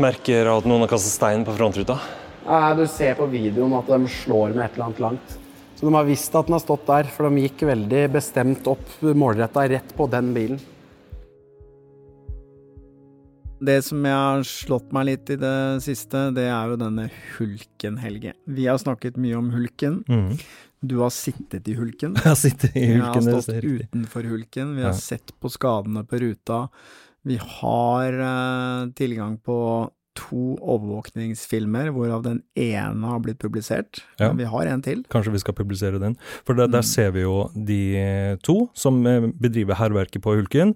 Merker 0.00 0.46
at 0.52 0.68
noen 0.70 0.86
har 0.86 0.92
kastet 0.92 1.16
stein 1.16 1.42
på 1.44 1.56
frontruta. 1.58 1.98
Nei, 2.46 2.70
du 2.78 2.84
ser 2.88 3.18
på 3.18 3.26
videoen 3.32 3.74
at 3.80 3.90
de 3.90 3.98
slår 4.14 4.54
med 4.54 4.64
et 4.68 4.78
eller 4.78 4.86
annet 4.86 5.02
langt. 5.02 5.34
Så 5.74 5.88
de 5.88 5.94
har 5.96 6.06
visst 6.06 6.34
at 6.38 6.46
den 6.46 6.54
har 6.54 6.62
stått 6.62 6.86
der, 6.86 7.10
for 7.10 7.26
de 7.26 7.42
gikk 7.48 7.66
veldig 7.68 8.04
bestemt 8.14 8.70
opp 8.70 8.98
målretta 9.02 9.66
rett 9.74 9.94
på 9.96 10.06
den 10.12 10.30
bilen. 10.36 10.62
Det 13.60 13.78
som 13.84 14.04
jeg 14.08 14.16
har 14.16 14.42
slått 14.48 14.92
meg 14.96 15.04
litt 15.10 15.30
i 15.30 15.36
det 15.36 15.82
siste, 15.84 16.30
det 16.32 16.46
er 16.48 16.70
jo 16.72 16.78
denne 16.80 17.10
hulken, 17.36 17.98
Helge. 18.00 18.32
Vi 18.48 18.64
har 18.70 18.78
snakket 18.80 19.18
mye 19.20 19.36
om 19.36 19.50
hulken. 19.52 19.98
Mm. 20.08 20.38
Du 20.80 20.94
har 21.02 21.10
sittet 21.12 21.68
i 21.68 21.74
hulken. 21.76 22.14
Jeg 22.24 22.36
sitter 22.40 22.72
i 22.72 22.86
Vi 22.94 22.98
har 23.02 23.12
hulken. 23.12 23.42
stått 23.42 23.64
utenfor 23.64 24.24
hulken. 24.32 24.76
Vi 24.78 24.82
har 24.86 24.94
Ja. 24.94 24.96
sett 24.96 25.34
på 25.40 25.50
skadene 25.52 26.06
på 26.08 26.20
ruta. 26.22 26.68
Vi 27.28 27.36
har 27.36 28.16
uh, 28.16 28.86
tilgang 28.96 29.36
på 29.44 29.58
to 30.16 30.56
overvåkningsfilmer, 30.58 31.90
hvorav 31.94 32.22
den 32.24 32.40
ene 32.58 33.06
har 33.12 33.20
blitt 33.20 33.38
publisert. 33.38 34.00
Ja. 34.18 34.32
Vi 34.36 34.44
har 34.48 34.66
en 34.72 34.82
til. 34.82 35.04
Kanskje 35.12 35.32
vi 35.36 35.38
skal 35.44 35.54
publisere 35.54 36.00
den. 36.00 36.16
For 36.44 36.54
der, 36.56 36.66
der 36.66 36.80
Mm. 36.80 36.88
ser 36.88 37.10
vi 37.12 37.20
jo 37.22 37.50
de 37.54 38.38
to 38.42 38.70
som 38.74 39.06
eh, 39.06 39.20
bedriver 39.36 39.74
hærverket 39.76 40.22
på 40.24 40.34
Hulken. 40.34 40.74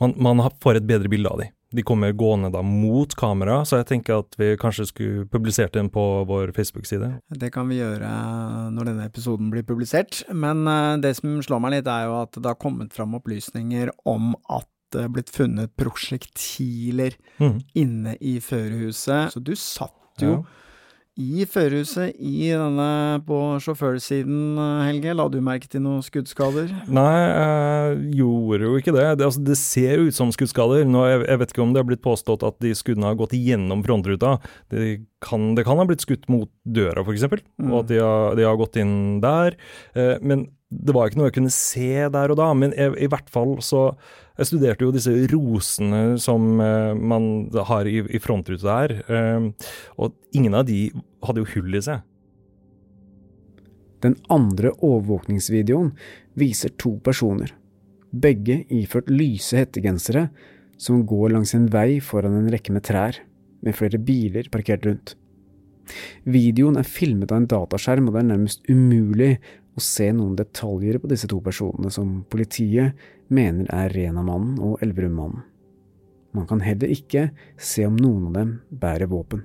Man, 0.00 0.14
man 0.16 0.40
får 0.62 0.76
et 0.76 0.86
bedre 0.86 1.08
bilde 1.08 1.28
av 1.28 1.40
de. 1.40 1.48
De 1.70 1.84
kommer 1.86 2.12
gående 2.18 2.50
da 2.50 2.62
mot 2.66 3.12
kamera, 3.14 3.60
så 3.62 3.78
jeg 3.78 3.86
tenker 3.92 4.24
at 4.24 4.34
vi 4.40 4.56
kanskje 4.58 4.88
skulle 4.88 5.26
publisert 5.30 5.76
den 5.76 5.90
på 5.92 6.02
vår 6.26 6.50
Facebook-side. 6.56 7.12
Det 7.38 7.52
kan 7.54 7.70
vi 7.70 7.78
gjøre 7.78 8.10
når 8.74 8.90
denne 8.90 9.06
episoden 9.06 9.52
blir 9.52 9.66
publisert. 9.66 10.24
Men 10.34 10.66
eh, 10.66 10.96
det 11.04 11.14
som 11.20 11.38
slår 11.46 11.62
meg 11.62 11.76
litt, 11.76 11.90
er 11.90 12.08
jo 12.08 12.18
at 12.24 12.34
det 12.40 12.50
har 12.50 12.58
kommet 12.58 12.94
fram 12.96 13.14
opplysninger 13.20 13.92
om 14.10 14.32
at 14.50 14.66
det 14.90 15.04
er 15.04 15.12
blitt 15.14 15.30
funnet 15.30 15.70
prosjektiler 15.78 17.14
mm. 17.38 17.60
inne 17.78 18.16
i 18.18 18.40
førerhuset. 18.42 19.30
Så 19.36 19.42
du 19.42 19.54
satt 19.54 20.24
jo 20.24 20.40
Ja. 20.40 20.42
I 21.20 21.44
førerhuset 21.44 22.16
i 22.16 22.48
denne 22.56 22.86
på 23.28 23.36
sjåførsiden, 23.60 24.56
eh, 24.56 24.84
Helge. 24.88 25.12
La 25.18 25.26
du 25.28 25.36
merke 25.44 25.68
til 25.70 25.82
noen 25.84 26.00
skuddskader? 26.06 26.70
Nei, 26.88 27.16
jeg 27.28 27.98
gjorde 28.22 28.64
jo 28.70 28.78
ikke 28.80 28.94
det. 28.96 29.06
Det, 29.20 29.26
altså, 29.28 29.42
det 29.44 29.58
ser 29.60 30.00
ut 30.06 30.16
som 30.16 30.32
skuddskader. 30.32 30.86
Nå, 30.88 31.02
jeg, 31.10 31.26
jeg 31.28 31.42
vet 31.42 31.52
ikke 31.54 31.64
om 31.66 31.74
det 31.76 31.82
har 31.84 31.88
blitt 31.90 32.04
påstått 32.06 32.46
at 32.48 32.56
de 32.64 32.72
skuddene 32.78 33.10
har 33.10 33.18
gått 33.20 33.34
igjennom 33.36 33.84
frontruta. 33.86 34.38
Det 34.72 35.02
kan, 35.24 35.50
det 35.58 35.66
kan 35.68 35.80
ha 35.82 35.84
blitt 35.90 36.06
skutt 36.06 36.24
mot 36.32 36.48
døra, 36.64 37.04
f.eks., 37.04 37.28
Mm. 37.60 37.68
og 37.74 37.82
at 37.82 37.88
de 37.90 37.98
har, 38.00 38.34
de 38.38 38.44
har 38.48 38.56
gått 38.56 38.78
inn 38.80 39.20
der. 39.20 39.54
Eh, 39.94 40.16
men 40.24 40.46
det 40.70 40.94
var 40.94 41.08
ikke 41.10 41.18
noe 41.20 41.28
jeg 41.28 41.36
kunne 41.36 41.52
se 41.52 41.90
der 42.14 42.32
og 42.32 42.38
da. 42.40 42.48
Men 42.56 42.72
jeg, 42.72 42.94
i 43.04 43.08
hvert 43.10 43.28
fall 43.32 43.58
så 43.64 43.90
Jeg 44.40 44.48
studerte 44.48 44.86
jo 44.86 44.92
disse 44.94 45.12
rosene 45.28 46.16
som 46.20 46.60
eh, 46.64 46.94
man 46.96 47.24
har 47.68 47.88
i, 47.88 47.98
i 48.08 48.20
frontruta 48.24 48.78
der, 48.86 48.94
eh, 49.12 49.74
og 50.00 50.14
ingen 50.32 50.56
av 50.56 50.64
de 50.70 50.86
hadde 51.26 51.42
jo 51.42 51.50
hull 51.58 51.76
i 51.76 51.82
seg. 51.84 52.00
Den 54.00 54.16
andre 54.32 54.72
overvåkningsvideoen 54.78 55.92
viser 56.40 56.72
to 56.80 56.94
personer, 57.04 57.52
begge 58.16 58.62
iført 58.72 59.12
lyse 59.12 59.60
hettegensere, 59.60 60.30
som 60.80 61.04
går 61.04 61.34
langs 61.34 61.52
en 61.52 61.68
vei 61.68 62.00
foran 62.00 62.38
en 62.38 62.48
rekke 62.48 62.72
med 62.72 62.86
trær, 62.88 63.20
med 63.60 63.76
flere 63.76 64.00
biler 64.00 64.48
parkert 64.48 64.88
rundt. 64.88 65.18
Videoen 66.24 66.78
er 66.80 66.88
filmet 66.88 67.28
av 67.28 67.42
en 67.42 67.50
dataskjerm, 67.50 68.08
og 68.08 68.16
det 68.16 68.22
er 68.22 68.30
nærmest 68.30 68.64
umulig 68.70 69.34
å 69.76 69.82
se 69.84 70.10
noen 70.14 70.36
detaljer 70.38 70.98
på 71.00 71.10
disse 71.10 71.28
to 71.30 71.40
personene 71.44 71.92
som 71.94 72.20
politiet 72.30 72.98
mener 73.30 73.68
er 73.74 73.92
Rena-mannen 73.94 74.58
og 74.64 74.82
Elverum-mannen. 74.84 75.46
Man 76.36 76.46
kan 76.46 76.62
heller 76.62 76.90
ikke 76.92 77.30
se 77.58 77.82
om 77.88 77.96
noen 77.98 78.28
av 78.28 78.36
dem 78.36 78.52
bærer 78.70 79.10
våpen. 79.10 79.42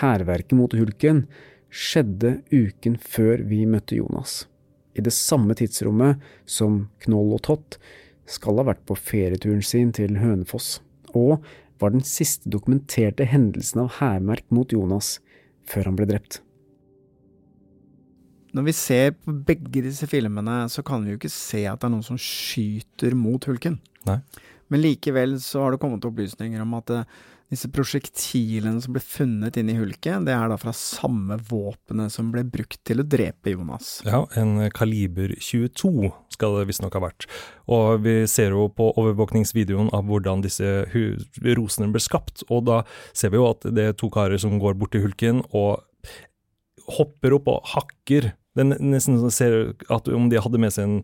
Hærverket 0.00 0.56
mot 0.58 0.74
hulken 0.74 1.24
skjedde 1.70 2.40
uken 2.50 2.98
før 2.98 3.44
vi 3.46 3.62
møtte 3.68 3.98
Jonas. 3.98 4.46
I 4.98 5.04
det 5.04 5.14
samme 5.14 5.54
tidsrommet 5.54 6.18
som 6.48 6.88
Knoll 7.04 7.36
og 7.36 7.44
Tott 7.46 7.78
skal 8.28 8.58
ha 8.60 8.66
vært 8.72 8.82
på 8.88 8.96
ferieturen 8.98 9.62
sin 9.64 9.92
til 9.94 10.18
Hønefoss, 10.18 10.80
og 11.14 11.44
var 11.78 11.94
den 11.94 12.04
siste 12.04 12.50
dokumenterte 12.50 13.28
hendelsen 13.28 13.84
av 13.84 13.94
hærmerk 14.00 14.48
mot 14.50 14.74
Jonas 14.74 15.18
før 15.68 15.92
han 15.92 15.98
ble 15.98 16.08
drept. 16.10 16.42
Når 18.56 18.68
vi 18.68 18.74
ser 18.76 19.16
på 19.16 19.34
begge 19.48 19.82
disse 19.84 20.08
filmene, 20.08 20.62
så 20.72 20.84
kan 20.86 21.04
vi 21.04 21.12
jo 21.12 21.20
ikke 21.20 21.32
se 21.32 21.64
at 21.68 21.80
det 21.80 21.88
er 21.88 21.94
noen 21.96 22.06
som 22.06 22.20
skyter 22.20 23.16
mot 23.18 23.44
hulken. 23.48 23.80
Nei. 24.08 24.20
Men 24.72 24.84
likevel 24.84 25.38
så 25.40 25.64
har 25.64 25.74
det 25.74 25.82
kommet 25.82 26.04
opplysninger 26.04 26.62
om 26.62 26.76
at 26.78 26.92
eh, 26.92 27.18
disse 27.48 27.70
prosjektilene 27.72 28.80
som 28.84 28.92
ble 28.92 29.00
funnet 29.00 29.56
inni 29.56 29.72
i 29.72 29.78
hulket, 29.78 30.26
det 30.26 30.34
er 30.34 30.50
da 30.52 30.58
fra 30.60 30.74
samme 30.76 31.38
våpenet 31.48 32.12
som 32.12 32.28
ble 32.32 32.44
brukt 32.44 32.80
til 32.84 33.00
å 33.00 33.06
drepe 33.08 33.54
Jonas. 33.54 33.98
Ja, 34.04 34.26
en 34.36 34.68
kaliber 34.76 35.32
22 35.32 36.10
skal 36.34 36.58
det 36.58 36.68
visstnok 36.68 36.98
ha 36.98 37.02
vært. 37.06 37.24
Og 37.72 38.04
vi 38.04 38.20
ser 38.30 38.52
jo 38.52 38.68
på 38.68 38.90
overvåkningsvideoen 39.00 39.88
av 39.96 40.04
hvordan 40.08 40.44
disse 40.44 40.84
rosene 40.92 41.88
ble 41.94 42.04
skapt, 42.04 42.44
og 42.52 42.68
da 42.68 42.82
ser 43.16 43.32
vi 43.32 43.40
jo 43.40 43.48
at 43.48 43.64
det 43.72 43.90
er 43.90 43.98
to 43.98 44.12
karer 44.12 44.40
som 44.40 44.60
går 44.60 44.76
bort 44.78 44.92
til 44.92 45.06
hulken 45.08 45.40
og 45.48 45.80
hopper 46.96 47.36
opp 47.36 47.50
og 47.52 47.72
hakker. 47.74 48.32
Det 48.58 48.64
er 48.64 48.82
nesten 48.82 49.20
så 49.22 49.30
ser 49.30 49.56
at 49.92 50.08
om 50.10 50.26
de 50.32 50.40
hadde 50.42 50.58
med 50.58 50.74
seg 50.74 50.88
en, 50.88 50.96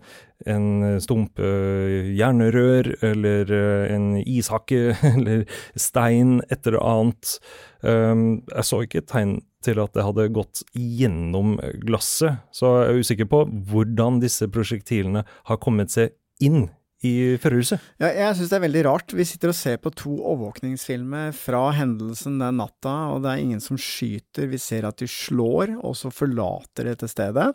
en 0.51 1.01
stump 1.03 1.39
uh, 1.39 2.11
jernrør, 2.17 2.91
eller 3.07 3.53
uh, 3.53 3.85
en 3.95 4.09
ishakke, 4.21 4.97
eller 5.15 5.45
stein, 5.79 6.41
et 6.51 6.67
eller 6.67 6.83
annet. 6.83 7.37
Um, 7.85 8.43
jeg 8.51 8.71
så 8.71 8.83
ikke 8.87 9.05
tegn 9.07 9.39
til 9.65 9.81
at 9.81 9.95
det 9.97 10.05
hadde 10.05 10.29
gått 10.35 10.65
gjennom 10.77 11.57
glasset, 11.87 12.43
så 12.53 12.79
jeg 12.81 12.91
er 12.91 13.05
usikker 13.05 13.31
på 13.31 13.45
hvordan 13.71 14.21
disse 14.25 14.49
prosjektilene 14.53 15.25
har 15.49 15.63
kommet 15.63 15.95
seg 15.95 16.17
inn 16.45 16.67
i 17.05 17.13
førerhuset. 17.43 17.83
Ja, 18.01 18.09
jeg 18.17 18.37
syns 18.39 18.49
det 18.53 18.57
er 18.59 18.65
veldig 18.65 18.83
rart. 18.87 19.13
Vi 19.13 19.27
sitter 19.29 19.53
og 19.53 19.59
ser 19.59 19.77
på 19.83 19.93
to 19.95 20.15
overvåkningsfilmer 20.33 21.35
fra 21.37 21.67
hendelsen 21.77 22.39
den 22.41 22.57
natta, 22.63 22.95
og 23.13 23.23
det 23.25 23.35
er 23.35 23.43
ingen 23.45 23.61
som 23.65 23.77
skyter. 23.81 24.49
Vi 24.51 24.61
ser 24.63 24.87
at 24.89 24.97
de 25.03 25.09
slår, 25.11 25.75
og 25.85 25.95
så 26.01 26.11
forlater 26.15 26.89
dette 26.93 27.09
stedet. 27.11 27.51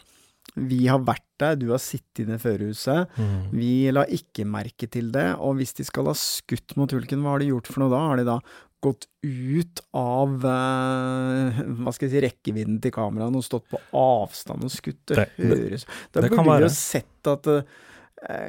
Vi 0.57 0.85
har 0.89 1.01
vært 1.05 1.25
der, 1.39 1.55
du 1.61 1.67
har 1.71 1.81
sittet 1.81 2.23
inne 2.25 2.37
i 2.39 2.41
førerhuset. 2.41 3.11
Vi 3.53 3.89
la 3.93 4.05
ikke 4.09 4.45
merke 4.49 4.89
til 4.91 5.11
det, 5.13 5.27
og 5.37 5.59
hvis 5.59 5.73
de 5.77 5.85
skal 5.87 6.09
ha 6.09 6.15
skutt 6.17 6.75
mot 6.79 6.89
hulken, 6.95 7.21
hva 7.25 7.35
har 7.35 7.43
de 7.43 7.51
gjort 7.51 7.69
for 7.69 7.83
noe 7.83 7.93
da? 7.93 7.99
Har 8.09 8.17
de 8.21 8.25
da 8.27 8.39
gått 8.81 9.05
ut 9.27 9.81
av 9.99 10.45
eh, 10.47 11.57
hva 11.81 11.91
skal 11.93 12.07
jeg 12.07 12.13
si, 12.15 12.21
rekkevidden 12.23 12.77
til 12.83 12.93
kameraene 12.95 13.41
og 13.41 13.45
stått 13.45 13.65
på 13.71 13.81
avstand 13.99 14.63
og 14.65 14.71
skutt? 14.73 15.01
Det, 15.11 15.15
Det- 15.19 15.29
det- 15.37 15.59
høres 15.65 15.85
Da 16.13 16.21
det 16.21 16.29
burde 16.31 16.43
vi 16.43 16.49
være. 16.49 16.61
jo 16.61 16.69
sett 16.69 17.27
at 17.27 17.47
eh, 17.47 17.61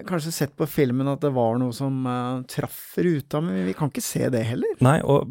Kanskje 0.08 0.32
sett 0.34 0.56
på 0.58 0.66
filmen 0.66 1.08
at 1.12 1.22
det 1.22 1.30
var 1.36 1.58
noe 1.60 1.70
som 1.76 2.02
uh, 2.08 2.42
traff 2.50 2.96
ruta, 2.98 3.38
men 3.44 3.62
vi 3.68 3.74
kan 3.78 3.92
ikke 3.92 4.02
se 4.02 4.26
det 4.32 4.42
heller. 4.48 4.72
Nei, 4.82 4.98
og 5.06 5.30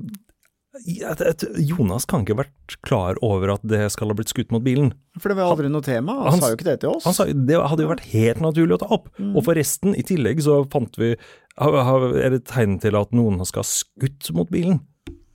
Jonas 1.58 2.06
kan 2.06 2.24
ikke 2.24 2.36
ha 2.36 2.42
vært 2.44 2.76
klar 2.86 3.18
over 3.26 3.56
at 3.56 3.64
det 3.68 3.82
skal 3.94 4.12
ha 4.12 4.18
blitt 4.18 4.32
skutt 4.32 4.54
mot 4.54 4.64
bilen. 4.64 4.92
For 5.20 5.32
det 5.32 5.40
var 5.40 5.52
aldri 5.52 5.72
noe 5.72 5.84
tema. 5.86 6.16
Han, 6.22 6.32
Han- 6.38 6.42
sa 6.44 6.52
jo 6.52 6.60
ikke 6.60 6.70
det 6.70 6.80
til 6.84 6.94
oss. 6.94 7.08
Han 7.10 7.18
sa 7.18 7.26
det 7.26 7.58
hadde 7.58 7.84
jo 7.84 7.92
vært 7.92 8.08
helt 8.14 8.44
naturlig 8.46 8.78
å 8.78 8.82
ta 8.84 8.90
opp. 8.94 9.10
Mm. 9.18 9.34
Og 9.36 9.44
forresten, 9.48 9.96
i 9.98 10.06
tillegg 10.06 10.42
så 10.46 10.62
fant 10.72 10.96
vi 11.02 11.16
Er 11.60 12.30
det 12.32 12.46
tegn 12.48 12.78
til 12.80 12.96
at 12.96 13.12
noen 13.12 13.44
skal 13.46 13.66
ha 13.66 13.68
skutt 13.68 14.30
mot 14.32 14.50
bilen? 14.50 14.80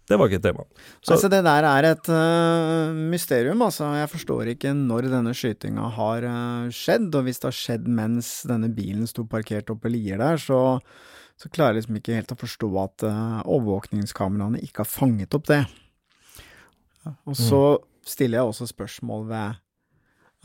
Det 0.05 0.19
var 0.21 0.29
ikke 0.29 0.41
et 0.43 0.45
tema. 0.45 0.67
Så 1.01 1.15
altså, 1.15 1.31
det 1.33 1.41
der 1.47 1.65
er 1.65 1.87
et 1.89 2.09
uh, 2.13 2.93
mysterium, 3.13 3.63
altså. 3.65 3.89
Jeg 3.97 4.11
forstår 4.13 4.51
ikke 4.53 4.75
når 4.77 5.09
denne 5.13 5.33
skytinga 5.37 5.89
har 5.97 6.27
uh, 6.29 6.69
skjedd, 6.75 7.09
og 7.17 7.25
hvis 7.25 7.41
det 7.41 7.49
har 7.49 7.57
skjedd 7.57 7.89
mens 7.89 8.35
denne 8.49 8.69
bilen 8.75 9.09
sto 9.09 9.25
parkert 9.25 9.73
oppe 9.73 9.89
i 9.89 9.95
lier 9.97 10.21
der, 10.21 10.37
så, 10.41 10.61
så 11.41 11.49
klarer 11.49 11.79
jeg 11.79 11.85
liksom 11.85 12.01
ikke 12.03 12.19
helt 12.21 12.37
å 12.37 12.41
forstå 12.43 12.71
at 12.85 13.07
uh, 13.09 13.41
overvåkningskameraene 13.47 14.61
ikke 14.67 14.85
har 14.85 14.93
fanget 14.93 15.39
opp 15.39 15.49
det. 15.49 15.63
Og 17.25 17.37
så 17.37 17.65
stiller 18.09 18.41
jeg 18.41 18.53
også 18.53 18.69
spørsmål 18.69 19.27
ved 19.29 19.64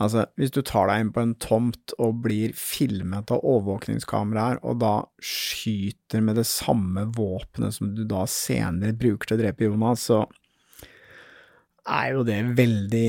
Altså, 0.00 0.24
hvis 0.40 0.52
du 0.54 0.62
tar 0.64 0.88
deg 0.88 1.02
inn 1.02 1.12
på 1.12 1.20
en 1.20 1.34
tomt 1.42 1.92
og 2.00 2.22
blir 2.24 2.54
filmet 2.56 3.28
av 3.34 3.44
overvåkningskameraer, 3.44 4.62
og 4.64 4.78
da 4.80 4.94
skyter 5.20 6.24
med 6.24 6.40
det 6.40 6.46
samme 6.48 7.04
våpenet 7.16 7.76
som 7.76 7.92
du 7.96 8.06
da 8.08 8.24
senere 8.30 8.96
bruker 8.96 9.28
til 9.28 9.36
å 9.36 9.42
drepe 9.42 9.68
Jonas, 9.68 10.06
så 10.08 10.24
er 11.90 12.14
jo 12.14 12.26
det 12.26 12.42
veldig 12.58 13.06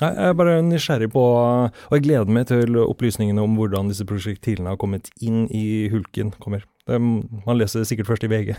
Nei, 0.00 0.08
Jeg 0.16 0.30
er 0.30 0.36
bare 0.38 0.60
nysgjerrig 0.64 1.10
på, 1.12 1.20
og 1.20 1.92
jeg 1.92 2.06
gleder 2.06 2.32
meg 2.32 2.46
til 2.48 2.78
opplysningene 2.80 3.42
om 3.44 3.58
hvordan 3.58 3.90
disse 3.90 4.06
prosjektilene 4.08 4.72
har 4.72 4.80
kommet 4.80 5.10
inn 5.20 5.42
i 5.52 5.90
hulken 5.92 6.32
kommer. 6.40 6.64
Det, 6.88 6.96
man 6.96 7.58
leser 7.58 7.82
det 7.82 7.90
sikkert 7.90 8.08
først 8.08 8.24
i 8.24 8.30
VG. 8.32 8.54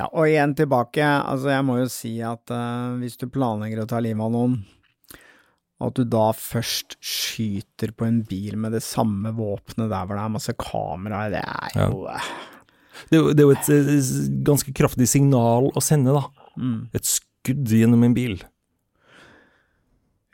Ja, 0.00 0.08
og 0.08 0.26
igjen 0.26 0.56
tilbake, 0.58 1.06
altså 1.06 1.52
jeg 1.54 1.66
må 1.68 1.78
jo 1.78 1.86
si 1.92 2.16
at 2.26 2.50
uh, 2.50 2.98
hvis 2.98 3.14
du 3.20 3.28
planlegger 3.30 3.84
å 3.84 3.86
ta 3.88 4.02
livet 4.02 4.26
av 4.26 4.34
noen, 4.34 4.58
og 5.76 5.90
at 5.90 5.98
du 5.98 6.06
da 6.08 6.30
først 6.32 6.96
skyter 7.04 7.92
på 7.92 8.06
en 8.08 8.22
bil 8.24 8.56
med 8.60 8.72
det 8.72 8.82
samme 8.84 9.32
våpenet 9.36 9.90
der 9.92 10.06
hvor 10.08 10.16
det 10.16 10.24
er 10.24 10.34
masse 10.38 10.54
kameraer, 10.56 11.34
det 11.36 11.42
er 11.44 11.88
jo 11.90 12.06
ja. 12.08 12.20
Det 13.12 13.20
det 13.36 13.42
er 13.42 13.44
jo 13.44 13.52
et 13.52 13.68
et 13.68 14.36
ganske 14.46 14.72
kraftig 14.72 15.04
signal 15.10 15.68
å 15.76 15.82
sende, 15.84 16.16
da. 16.16 16.22
mm. 16.56 16.78
Et 16.96 17.04
skudd 17.04 17.68
gjennom 17.76 18.06
en 18.06 18.14
bil. 18.16 18.38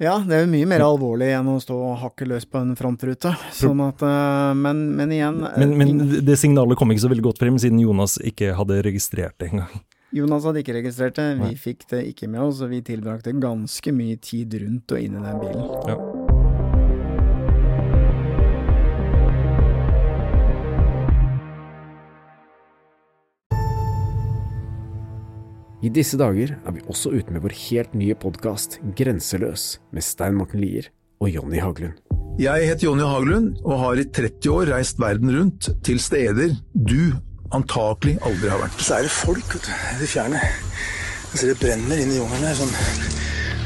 Ja, 0.02 0.16
det 0.26 0.34
er 0.34 0.44
jo 0.44 0.50
mye 0.50 0.66
mer 0.66 0.82
alvorlig 0.82 1.28
enn 1.36 1.50
å 1.52 1.58
stå 1.62 1.76
og 1.76 1.98
hakke 2.00 2.26
løs 2.26 2.46
på 2.48 2.58
en 2.62 2.72
frontrute. 2.78 3.34
Sånn 3.54 3.82
at 3.84 4.02
eh, 4.02 4.54
Men, 4.58 4.80
men 4.98 5.12
igjen 5.14 5.42
eh, 5.46 5.58
Men, 5.62 5.74
men 5.78 6.24
det 6.26 6.38
signalet 6.40 6.78
kom 6.78 6.90
ikke 6.94 7.04
så 7.04 7.10
veldig 7.12 7.26
godt 7.28 7.42
frem, 7.42 7.58
siden 7.62 7.82
Jonas 7.82 8.16
ikke 8.18 8.54
hadde 8.58 8.80
registrert 8.86 9.36
det 9.42 9.52
engang. 9.52 9.82
Jonas 10.12 10.44
hadde 10.44 10.60
ikke 10.60 10.74
registrert 10.76 11.16
det, 11.16 11.24
vi 11.40 11.54
fikk 11.56 11.86
det 11.88 12.02
ikke 12.10 12.26
med 12.28 12.42
oss, 12.44 12.58
og 12.60 12.68
vi 12.68 12.82
tilbrakte 12.84 13.32
ganske 13.40 13.94
mye 13.96 14.18
tid 14.20 14.52
rundt 14.60 14.92
og 14.92 15.00
inn 15.00 15.16
i 15.16 15.22
den 15.24 15.38
bilen. 15.40 15.64
Ja. 15.88 15.96
I 25.82 25.90
disse 25.90 26.20
dager 26.20 26.58
er 26.60 26.76
vi 26.76 26.84
også 26.92 27.10
ute 27.16 27.32
med 27.32 27.42
vår 27.42 27.56
helt 27.64 27.96
nye 27.96 28.14
podkast 28.14 28.78
Grenseløs 28.94 29.80
med 29.96 30.04
Stein 30.04 30.36
Morten 30.36 30.60
Lier 30.60 30.92
og 31.24 31.32
Jonny 31.32 31.58
Haglund. 31.64 31.96
Jeg 32.38 32.68
heter 32.68 32.86
Jonny 32.86 33.08
Haglund 33.08 33.56
og 33.64 33.80
har 33.80 34.04
i 34.04 34.06
30 34.12 34.52
år 34.52 34.76
reist 34.76 35.00
verden 35.00 35.32
rundt 35.34 35.72
til 35.84 35.98
steder 36.04 36.52
du 36.76 37.16
antakelig 37.56 38.18
aldri 38.26 38.50
har 38.52 38.62
vært. 38.62 38.80
Så 38.80 38.98
er 38.98 39.06
det 39.06 39.12
folk 39.14 39.54
vet 39.56 39.66
du, 39.66 39.72
i 39.72 39.98
det 40.00 40.08
fjerne. 40.10 40.40
Jeg 41.32 41.40
ser 41.40 41.52
det 41.52 41.58
brenner 41.62 42.02
inn 42.02 42.12
i 42.12 42.18
jungelen 42.18 42.48
her. 42.48 42.56
Sånn 42.58 42.74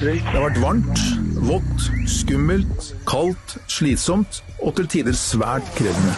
røyk. 0.03 0.27
Det 0.27 0.35
har 0.35 0.45
vært 0.49 0.61
varmt, 0.63 1.05
vått, 1.49 1.87
skummelt, 2.11 2.91
kaldt, 3.09 3.57
slitsomt 3.71 4.43
og 4.61 4.77
til 4.79 4.91
tider 4.97 5.17
svært 5.17 5.69
krevende. 5.79 6.15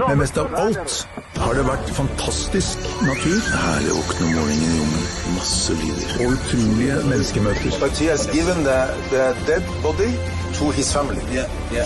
Men 0.00 0.18
mest 0.18 0.38
av 0.40 0.54
alt 0.58 1.06
har 1.40 1.56
det 1.56 1.62
vært 1.66 1.88
fantastisk 1.96 2.84
natur 3.06 3.38
Herlig 3.48 3.94
å 3.94 3.96
våkne 4.00 4.26
om 4.26 4.34
morgenen 4.36 4.60
i 4.60 4.76
jungelen. 4.80 5.08
Masse 5.36 5.76
lyder. 5.78 6.12
og 6.20 6.34
utrolige 6.36 6.98
menneskemøter. 7.08 7.78
Has 8.10 8.26
given 8.34 8.62
the, 8.66 8.78
the 9.12 9.24
dead 9.48 9.64
body 9.84 10.10
to 10.58 10.70
his 10.76 10.92
family 10.92 11.22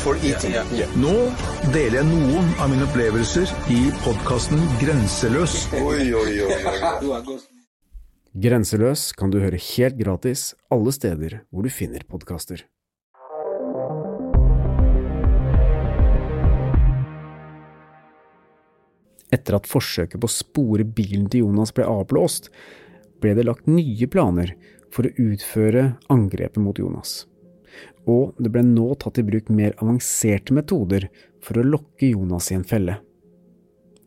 for 0.02 0.18
eating. 0.26 0.56
Nå 0.98 1.14
deler 1.74 2.00
jeg 2.00 2.10
noen 2.10 2.52
av 2.58 2.70
mine 2.72 2.86
opplevelser 2.88 3.50
i 3.72 3.80
podkasten 4.04 4.62
Grenseløs. 4.82 5.58
Oi, 5.78 6.10
oi, 6.18 6.36
oi. 6.48 7.38
Grenseløs 8.34 9.12
kan 9.14 9.30
du 9.30 9.38
høre 9.44 9.60
helt 9.70 9.98
gratis 10.00 10.52
alle 10.74 10.94
steder 10.94 11.42
hvor 11.54 11.66
du 11.66 11.70
finner 11.70 12.02
podkaster. 12.10 12.64
Etter 19.34 19.56
at 19.58 19.68
forsøket 19.68 20.20
på 20.20 20.30
å 20.30 20.32
spore 20.32 20.86
bilen 20.86 21.26
til 21.30 21.46
Jonas 21.46 21.74
ble 21.74 21.86
avblåst, 21.90 22.50
ble 23.22 23.34
det 23.34 23.46
lagt 23.48 23.70
nye 23.70 24.08
planer 24.10 24.54
for 24.94 25.08
å 25.08 25.30
utføre 25.32 25.94
angrepet 26.12 26.62
mot 26.62 26.78
Jonas. 26.78 27.24
Og 28.06 28.36
det 28.38 28.52
ble 28.52 28.62
nå 28.66 28.92
tatt 29.00 29.18
i 29.18 29.26
bruk 29.26 29.48
mer 29.50 29.74
avanserte 29.82 30.54
metoder 30.54 31.08
for 31.42 31.58
å 31.58 31.66
lokke 31.66 32.12
Jonas 32.12 32.50
i 32.52 32.58
en 32.58 32.68
felle. 32.68 32.98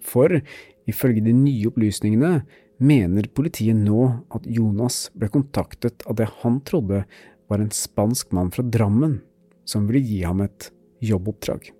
For 0.06 0.40
ifølge 0.88 1.26
de 1.26 1.34
nye 1.36 1.68
opplysningene 1.68 2.46
mener 2.78 3.28
politiet 3.34 3.76
nå 3.76 4.04
at 4.34 4.46
Jonas 4.48 5.08
ble 5.18 5.32
kontaktet 5.34 6.06
av 6.08 6.20
det 6.22 6.30
han 6.44 6.62
trodde 6.68 7.04
var 7.50 7.64
en 7.64 7.74
spansk 7.74 8.32
mann 8.38 8.54
fra 8.54 8.64
Drammen 8.64 9.20
som 9.68 9.88
ville 9.90 10.06
gi 10.06 10.22
ham 10.24 10.46
et 10.46 10.70
jobboppdrag. 11.04 11.72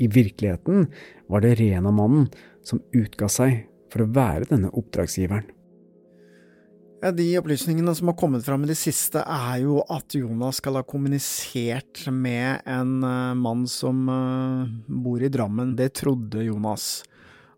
I 0.00 0.08
virkeligheten 0.08 0.88
var 1.28 1.44
det 1.44 1.56
Rena-mannen 1.60 2.28
som 2.70 2.82
utga 2.96 3.28
seg 3.30 3.64
for 3.90 4.04
å 4.04 4.12
være 4.14 4.48
denne 4.52 4.70
oppdragsgiveren. 4.70 5.48
Ja, 7.00 7.10
De 7.16 7.24
opplysningene 7.40 7.94
som 7.96 8.10
har 8.10 8.16
kommet 8.20 8.44
fram 8.44 8.66
i 8.66 8.68
det 8.68 8.76
siste, 8.76 9.22
er 9.24 9.62
jo 9.62 9.78
at 9.88 10.12
Jonas 10.12 10.58
skal 10.60 10.76
ha 10.76 10.82
kommunisert 10.84 12.02
med 12.12 12.60
en 12.68 12.98
eh, 13.00 13.38
mann 13.40 13.62
som 13.70 14.02
eh, 14.12 14.74
bor 15.00 15.22
i 15.24 15.30
Drammen. 15.32 15.72
Det 15.78 15.94
trodde 16.02 16.44
Jonas. 16.44 16.90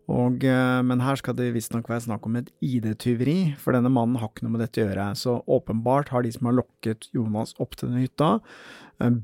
Og, 0.07 0.45
eh, 0.47 0.79
men 0.87 1.03
her 1.03 1.19
skal 1.19 1.35
det 1.35 1.49
visstnok 1.57 1.91
være 1.91 2.05
snakk 2.05 2.29
om 2.29 2.39
et 2.39 2.53
ID-tyveri, 2.63 3.57
for 3.59 3.75
denne 3.75 3.91
mannen 3.91 4.15
har 4.21 4.31
ikke 4.31 4.47
noe 4.47 4.55
med 4.55 4.63
dette 4.63 4.79
å 4.79 4.87
gjøre. 4.87 5.09
Så 5.19 5.35
åpenbart 5.43 6.15
har 6.15 6.23
de 6.23 6.31
som 6.31 6.47
har 6.47 6.61
lokket 6.61 7.11
Jonas 7.11 7.51
opp 7.59 7.75
til 7.75 7.91
denne 7.91 8.07
hytta, 8.07 8.37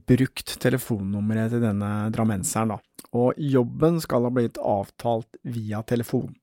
brukt 0.10 0.58
telefonnummeret 0.60 1.56
til 1.56 1.64
denne 1.64 1.94
drammenseren, 2.12 2.76
da. 2.76 2.84
Og 3.18 3.40
jobben 3.42 3.98
skal 4.04 4.28
ha 4.28 4.34
blitt 4.34 4.60
avtalt 4.62 5.40
via 5.42 5.82
telefon. 5.88 6.36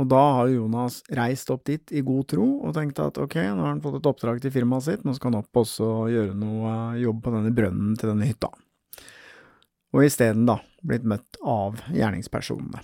Og 0.00 0.06
da 0.08 0.20
har 0.38 0.48
Jonas 0.48 1.02
reist 1.12 1.50
opp 1.52 1.66
dit 1.68 1.92
i 1.92 2.00
god 2.06 2.30
tro 2.32 2.46
og 2.64 2.72
tenkt 2.76 3.02
at 3.02 3.18
ok, 3.20 3.36
nå 3.36 3.60
har 3.60 3.74
han 3.74 3.82
fått 3.84 3.98
et 3.98 4.08
oppdrag 4.08 4.40
til 4.40 4.54
firmaet 4.54 4.86
sitt, 4.86 5.02
nå 5.04 5.12
skal 5.16 5.34
han 5.34 5.42
opp 5.42 5.60
også 5.60 5.88
og 6.06 6.14
gjøre 6.14 6.36
noe 6.40 6.72
jobb 7.02 7.20
på 7.26 7.34
denne 7.34 7.52
brønnen 7.52 7.98
til 8.00 8.14
denne 8.14 8.30
hytta. 8.30 8.48
Og 9.92 10.06
isteden 10.06 10.46
da 10.48 10.60
blitt 10.86 11.04
møtt 11.04 11.36
av 11.44 11.82
gjerningspersonene. 11.92 12.80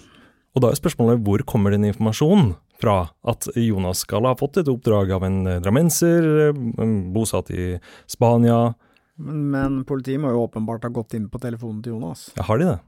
Og 0.56 0.64
da 0.64 0.72
er 0.72 0.78
spørsmålet 0.78 1.22
hvor 1.24 1.44
kommer 1.48 1.72
den 1.72 1.86
informasjonen 1.88 2.54
fra 2.80 3.06
at 3.28 3.48
Jonas 3.56 4.02
skal 4.04 4.28
ha 4.28 4.34
fått 4.36 4.60
et 4.60 4.68
oppdrag 4.68 5.12
av 5.16 5.24
en 5.24 5.38
eh, 5.48 5.60
drammenser, 5.64 6.26
eh, 6.48 6.60
bosatt 7.12 7.52
i 7.52 7.76
Spania. 8.10 8.74
Men, 9.16 9.46
men 9.52 9.78
politiet 9.88 10.20
må 10.22 10.32
jo 10.34 10.44
åpenbart 10.46 10.84
ha 10.86 10.92
gått 10.92 11.16
inn 11.16 11.30
på 11.32 11.40
telefonen 11.42 11.82
til 11.84 11.96
Jonas. 11.96 12.28
Ja, 12.36 12.46
har 12.50 12.60
de 12.60 12.68
det? 12.70 12.78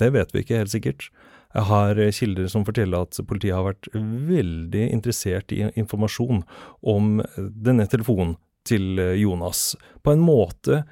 Det 0.00 0.12
vet 0.12 0.34
vi 0.34 0.44
ikke 0.44 0.60
helt 0.60 0.74
sikkert. 0.74 1.08
Jeg 1.56 1.68
har 1.70 1.98
eh, 2.00 2.12
kilder 2.12 2.50
som 2.52 2.66
forteller 2.68 3.06
at 3.06 3.18
politiet 3.28 3.56
har 3.56 3.66
vært 3.66 3.88
veldig 3.94 4.88
interessert 4.92 5.54
i 5.56 5.64
informasjon 5.72 6.42
om 6.84 7.20
denne 7.36 7.86
telefonen 7.90 8.36
til 8.68 9.00
eh, 9.00 9.16
Jonas, 9.22 9.74
på 10.04 10.14
en 10.14 10.24
måte 10.24 10.82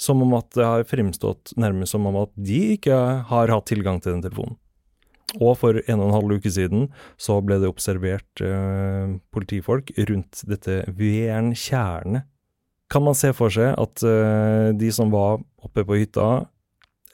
som 0.00 0.22
om 0.24 0.34
at 0.34 0.50
det 0.56 0.66
har 0.66 0.86
fremstått 0.90 1.54
nærmest 1.60 1.94
som 1.94 2.06
om 2.10 2.18
at 2.24 2.32
de 2.34 2.60
ikke 2.74 2.96
har 3.30 3.52
hatt 3.52 3.66
tilgang 3.70 4.00
til 4.02 4.16
den 4.16 4.24
telefonen. 4.24 4.58
Og 5.42 5.56
for 5.58 5.78
en 5.80 5.98
og 5.98 6.08
en 6.08 6.14
halv 6.14 6.36
uke 6.38 6.50
siden 6.52 6.88
så 7.18 7.40
ble 7.42 7.58
det 7.62 7.70
observert 7.70 8.42
eh, 8.44 9.16
politifolk 9.34 9.90
rundt 10.10 10.44
dette 10.50 10.82
Væren-tjernet. 10.94 12.28
Kan 12.92 13.04
man 13.06 13.16
se 13.16 13.32
for 13.36 13.52
seg 13.52 13.72
at 13.80 14.04
eh, 14.06 14.72
de 14.76 14.90
som 14.92 15.12
var 15.14 15.40
oppe 15.64 15.86
på 15.86 15.98
hytta 16.02 16.44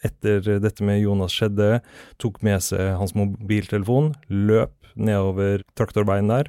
etter 0.04 0.40
dette 0.62 0.84
med 0.86 1.02
Jonas 1.02 1.34
skjedde, 1.36 1.80
tok 2.20 2.40
med 2.46 2.62
seg 2.64 2.94
hans 2.96 3.12
mobiltelefon, 3.16 4.14
løp 4.32 4.74
nedover 4.96 5.64
traktorveien 5.78 6.30
der, 6.30 6.48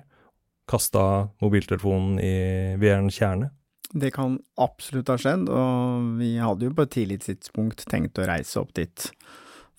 kasta 0.71 1.03
mobiltelefonen 1.43 2.19
i 2.23 2.35
Væren-tjernet. 2.79 3.51
Det 3.91 4.13
kan 4.15 4.37
absolutt 4.61 5.11
ha 5.11 5.17
skjedd, 5.19 5.49
og 5.51 6.13
vi 6.21 6.37
hadde 6.39 6.69
jo 6.69 6.75
på 6.75 6.85
et 6.87 6.93
tidlig 6.95 7.19
tidspunkt 7.25 7.83
tenkt 7.91 8.21
å 8.21 8.27
reise 8.29 8.61
opp 8.61 8.71
dit 8.77 9.09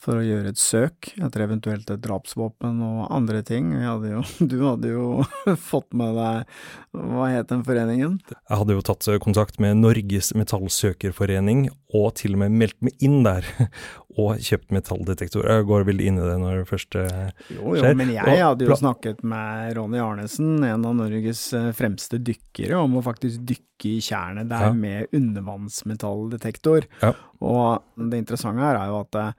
for 0.03 0.19
å 0.19 0.25
gjøre 0.27 0.51
et 0.51 0.59
søk 0.59 1.13
etter 1.23 1.45
eventuelt 1.45 1.87
et 1.95 2.01
drapsvåpen 2.03 2.81
og 2.83 3.05
andre 3.15 3.39
ting. 3.47 3.69
Hadde 3.79 4.17
jo, 4.17 4.23
du 4.51 4.57
hadde 4.65 4.91
jo 4.91 5.05
fått 5.71 5.93
med 5.95 6.17
deg 6.19 6.57
Hva 6.99 7.29
het 7.31 7.49
den 7.53 7.63
foreningen? 7.67 8.19
Jeg 8.35 8.59
hadde 8.59 8.75
jo 8.77 8.83
tatt 8.85 9.07
kontakt 9.23 9.61
med 9.63 9.79
Norges 9.79 10.33
Metallsøkerforening, 10.39 11.69
og 11.95 12.15
til 12.19 12.35
og 12.35 12.43
med 12.43 12.57
meldt 12.65 12.79
meg 12.85 12.99
inn 13.05 13.23
der, 13.27 13.47
og 14.21 14.43
kjøpt 14.45 14.75
metalldetektor. 14.77 15.47
Jeg 15.49 15.65
går 15.71 15.87
vel 15.89 16.03
inn 16.05 16.19
i 16.21 16.27
det 16.27 16.35
når 16.43 16.59
det 16.63 16.67
først 16.69 16.93
skjer. 16.99 17.31
Jo, 17.55 17.77
jo, 17.79 17.95
men 17.97 18.11
jeg 18.13 18.43
hadde 18.43 18.67
jo 18.69 18.77
snakket 18.77 19.23
med 19.25 19.73
Ronny 19.79 20.03
Arnesen, 20.05 20.59
en 20.67 20.85
av 20.89 20.99
Norges 20.99 21.47
eh, 21.57 21.71
fremste 21.79 22.21
dykkere, 22.21 22.77
om 22.83 22.99
å 23.01 23.05
faktisk 23.07 23.47
dykke 23.49 23.95
i 23.95 23.97
tjernet 24.05 24.51
der 24.51 24.69
Ja. 24.69 24.75
med 24.77 25.15
undervannsmetalldetektor. 25.17 26.87
Ja. 27.01 27.15
Og 27.41 27.83
det 28.11 28.21
interessante 28.23 28.63
her 28.63 28.79
er 28.83 28.93
jo 28.93 29.01
at 29.01 29.19
eh, 29.23 29.33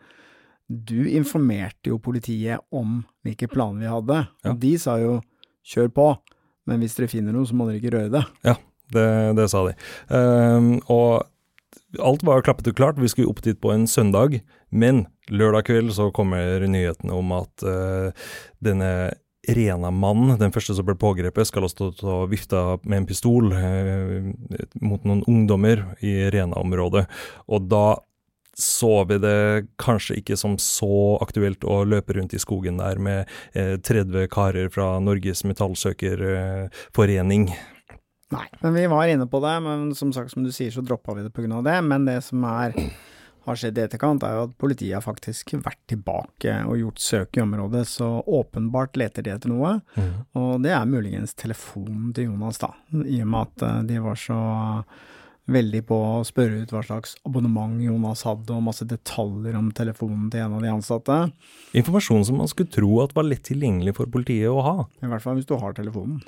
du 0.67 1.09
informerte 1.11 1.91
jo 1.91 1.99
politiet 2.01 2.61
om 2.71 3.01
hvilke 3.25 3.49
planer 3.51 3.83
vi 3.83 3.91
hadde, 3.91 4.19
Ja. 4.43 4.51
og 4.53 4.59
de 4.61 4.77
sa 4.79 4.97
jo 5.01 5.21
kjør 5.67 5.89
på, 5.93 6.07
men 6.67 6.79
hvis 6.79 6.95
dere 6.95 7.11
finner 7.11 7.35
noe, 7.35 7.45
så 7.45 7.55
må 7.55 7.67
dere 7.67 7.81
ikke 7.81 7.95
røre 7.97 8.11
det. 8.13 8.23
Ja, 8.47 8.55
det, 8.95 9.07
det 9.37 9.49
sa 9.51 9.65
de. 9.67 9.73
Um, 10.09 10.79
og 10.87 11.27
alt 12.03 12.23
var 12.25 12.41
klappet 12.45 12.67
og 12.71 12.75
klart, 12.79 13.01
vi 13.01 13.07
skulle 13.11 13.29
opp 13.29 13.43
dit 13.43 13.59
på 13.61 13.73
en 13.73 13.85
søndag, 13.87 14.41
men 14.71 15.05
lørdag 15.29 15.67
kveld 15.67 15.91
så 15.93 16.09
kommer 16.15 16.63
nyhetene 16.67 17.13
om 17.13 17.35
at 17.35 17.67
uh, 17.67 18.09
denne 18.63 19.13
Rena-mannen, 19.43 20.37
den 20.39 20.53
første 20.55 20.71
som 20.71 20.85
ble 20.87 20.95
pågrepet, 20.95 21.49
skal 21.49 21.65
ha 21.65 21.69
stått 21.71 21.99
og 22.07 22.29
vifta 22.31 22.77
med 22.87 23.01
en 23.01 23.07
pistol 23.09 23.49
eh, 23.51 24.29
mot 24.79 25.03
noen 25.03 25.19
ungdommer 25.27 25.81
i 25.99 26.29
Rena-området. 26.31 27.03
Og 27.51 27.65
da 27.67 27.97
så 28.57 29.03
vi 29.09 29.19
det 29.23 29.67
kanskje 29.81 30.19
ikke 30.21 30.37
som 30.39 30.57
så 30.61 31.17
aktuelt 31.23 31.65
å 31.65 31.83
løpe 31.87 32.17
rundt 32.17 32.35
i 32.35 32.41
skogen 32.41 32.81
der 32.81 33.01
med 33.01 33.29
eh, 33.57 33.75
30 33.81 34.27
karer 34.33 34.69
fra 34.73 34.97
Norges 35.03 35.43
Metallsøkerforening. 35.47 37.49
Nei, 38.33 38.47
men 38.61 38.73
vi 38.73 38.85
var 38.89 39.09
inne 39.09 39.27
på 39.29 39.41
det, 39.43 39.57
men 39.65 39.89
som 39.97 40.13
sagt, 40.13 40.33
som 40.33 40.45
du 40.45 40.51
sier, 40.53 40.71
så 40.73 40.81
droppa 40.85 41.13
vi 41.17 41.25
det 41.25 41.33
pga. 41.33 41.61
det. 41.65 41.79
Men 41.85 42.07
det 42.09 42.21
som 42.25 42.45
er 42.49 42.77
har 43.43 43.59
skjedd 43.59 43.79
i 43.79 43.83
etterkant, 43.83 44.23
er 44.23 44.37
jo 44.37 44.45
at 44.47 44.55
politiet 44.59 44.95
har 44.95 45.03
faktisk 45.03 45.55
vært 45.65 45.81
tilbake 45.91 46.55
og 46.63 46.79
gjort 46.79 47.03
søk 47.03 47.37
i 47.37 47.43
området, 47.43 47.83
så 47.91 48.09
åpenbart 48.23 48.97
leter 48.99 49.25
de 49.25 49.33
etter 49.33 49.51
noe. 49.51 49.75
Mm. 49.97 50.13
Og 50.39 50.51
det 50.63 50.71
er 50.75 50.89
muligens 50.89 51.35
telefonen 51.39 52.13
til 52.15 52.31
Jonas, 52.31 52.61
da, 52.63 52.71
i 53.03 53.19
og 53.23 53.33
med 53.33 53.49
at 53.49 53.65
eh, 53.67 53.81
de 53.91 53.99
var 54.05 54.19
så 54.19 54.39
veldig 55.51 55.81
på 55.89 55.97
å 55.97 56.21
spørre 56.27 56.61
ut 56.63 56.71
hva 56.71 56.83
slags 56.85 57.17
abonnement 57.27 57.81
Jonas 57.83 58.23
hadde, 58.27 58.53
og 58.55 58.63
masse 58.67 58.87
detaljer 58.87 59.57
om 59.59 59.71
telefonen 59.75 60.29
til 60.31 60.45
en 60.45 60.55
av 60.57 60.63
de 60.63 60.71
ansatte. 60.71 61.19
Informasjon 61.75 62.23
som 62.29 62.39
man 62.39 62.51
skulle 62.51 62.71
tro 62.71 62.95
at 63.03 63.15
var 63.17 63.27
lett 63.27 63.43
tilgjengelig 63.49 63.97
for 63.99 64.11
politiet 64.11 64.51
å 64.51 64.63
ha. 64.63 64.75
I 65.03 65.11
hvert 65.11 65.25
fall 65.25 65.39
hvis 65.39 65.49
du 65.49 65.57
har 65.59 65.75
telefonen. 65.75 66.23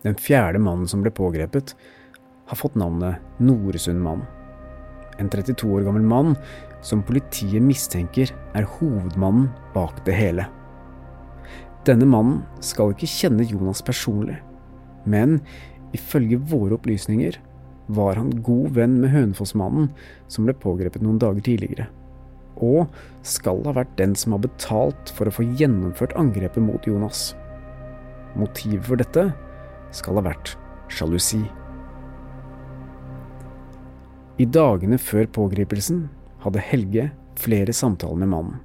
Den 0.00 0.16
fjerde 0.16 0.62
mannen 0.64 0.88
som 0.88 1.02
ble 1.04 1.12
pågrepet, 1.12 1.74
har 2.50 2.58
fått 2.58 2.78
navnet 2.80 3.20
Noresundmannen. 3.38 4.26
En 5.20 5.28
32 5.28 5.68
år 5.76 5.84
gammel 5.84 6.06
mann 6.08 6.32
som 6.82 7.02
politiet 7.04 7.60
mistenker 7.60 8.32
er 8.56 8.68
hovedmannen 8.78 9.50
bak 9.74 10.00
det 10.06 10.16
hele. 10.16 10.46
Denne 11.84 12.08
mannen 12.08 12.40
skal 12.64 12.94
ikke 12.94 13.08
kjenne 13.08 13.44
Jonas 13.44 13.84
personlig, 13.84 14.38
men 15.04 15.38
ifølge 15.96 16.38
våre 16.50 16.76
opplysninger 16.78 17.38
var 17.90 18.18
han 18.18 18.30
god 18.46 18.76
venn 18.76 18.98
med 19.02 19.10
Hønefoss-mannen 19.14 19.90
som 20.30 20.46
ble 20.46 20.54
pågrepet 20.62 21.02
noen 21.02 21.18
dager 21.22 21.42
tidligere, 21.46 21.88
og 22.62 22.90
skal 23.26 23.62
ha 23.66 23.74
vært 23.80 23.96
den 23.98 24.14
som 24.18 24.36
har 24.36 24.44
betalt 24.44 25.12
for 25.16 25.26
å 25.26 25.34
få 25.34 25.46
gjennomført 25.58 26.14
angrepet 26.20 26.62
mot 26.62 26.86
Jonas. 26.86 27.32
Motivet 28.38 28.86
for 28.86 29.00
dette 29.00 29.30
skal 29.96 30.20
ha 30.20 30.26
vært 30.30 30.54
sjalusi. 30.92 31.42
I 34.40 34.46
dagene 34.48 34.96
før 35.00 35.26
pågripelsen 35.34 36.06
hadde 36.44 36.62
Helge 36.64 37.10
flere 37.40 37.74
samtaler 37.76 38.22
med 38.22 38.30
mannen, 38.32 38.60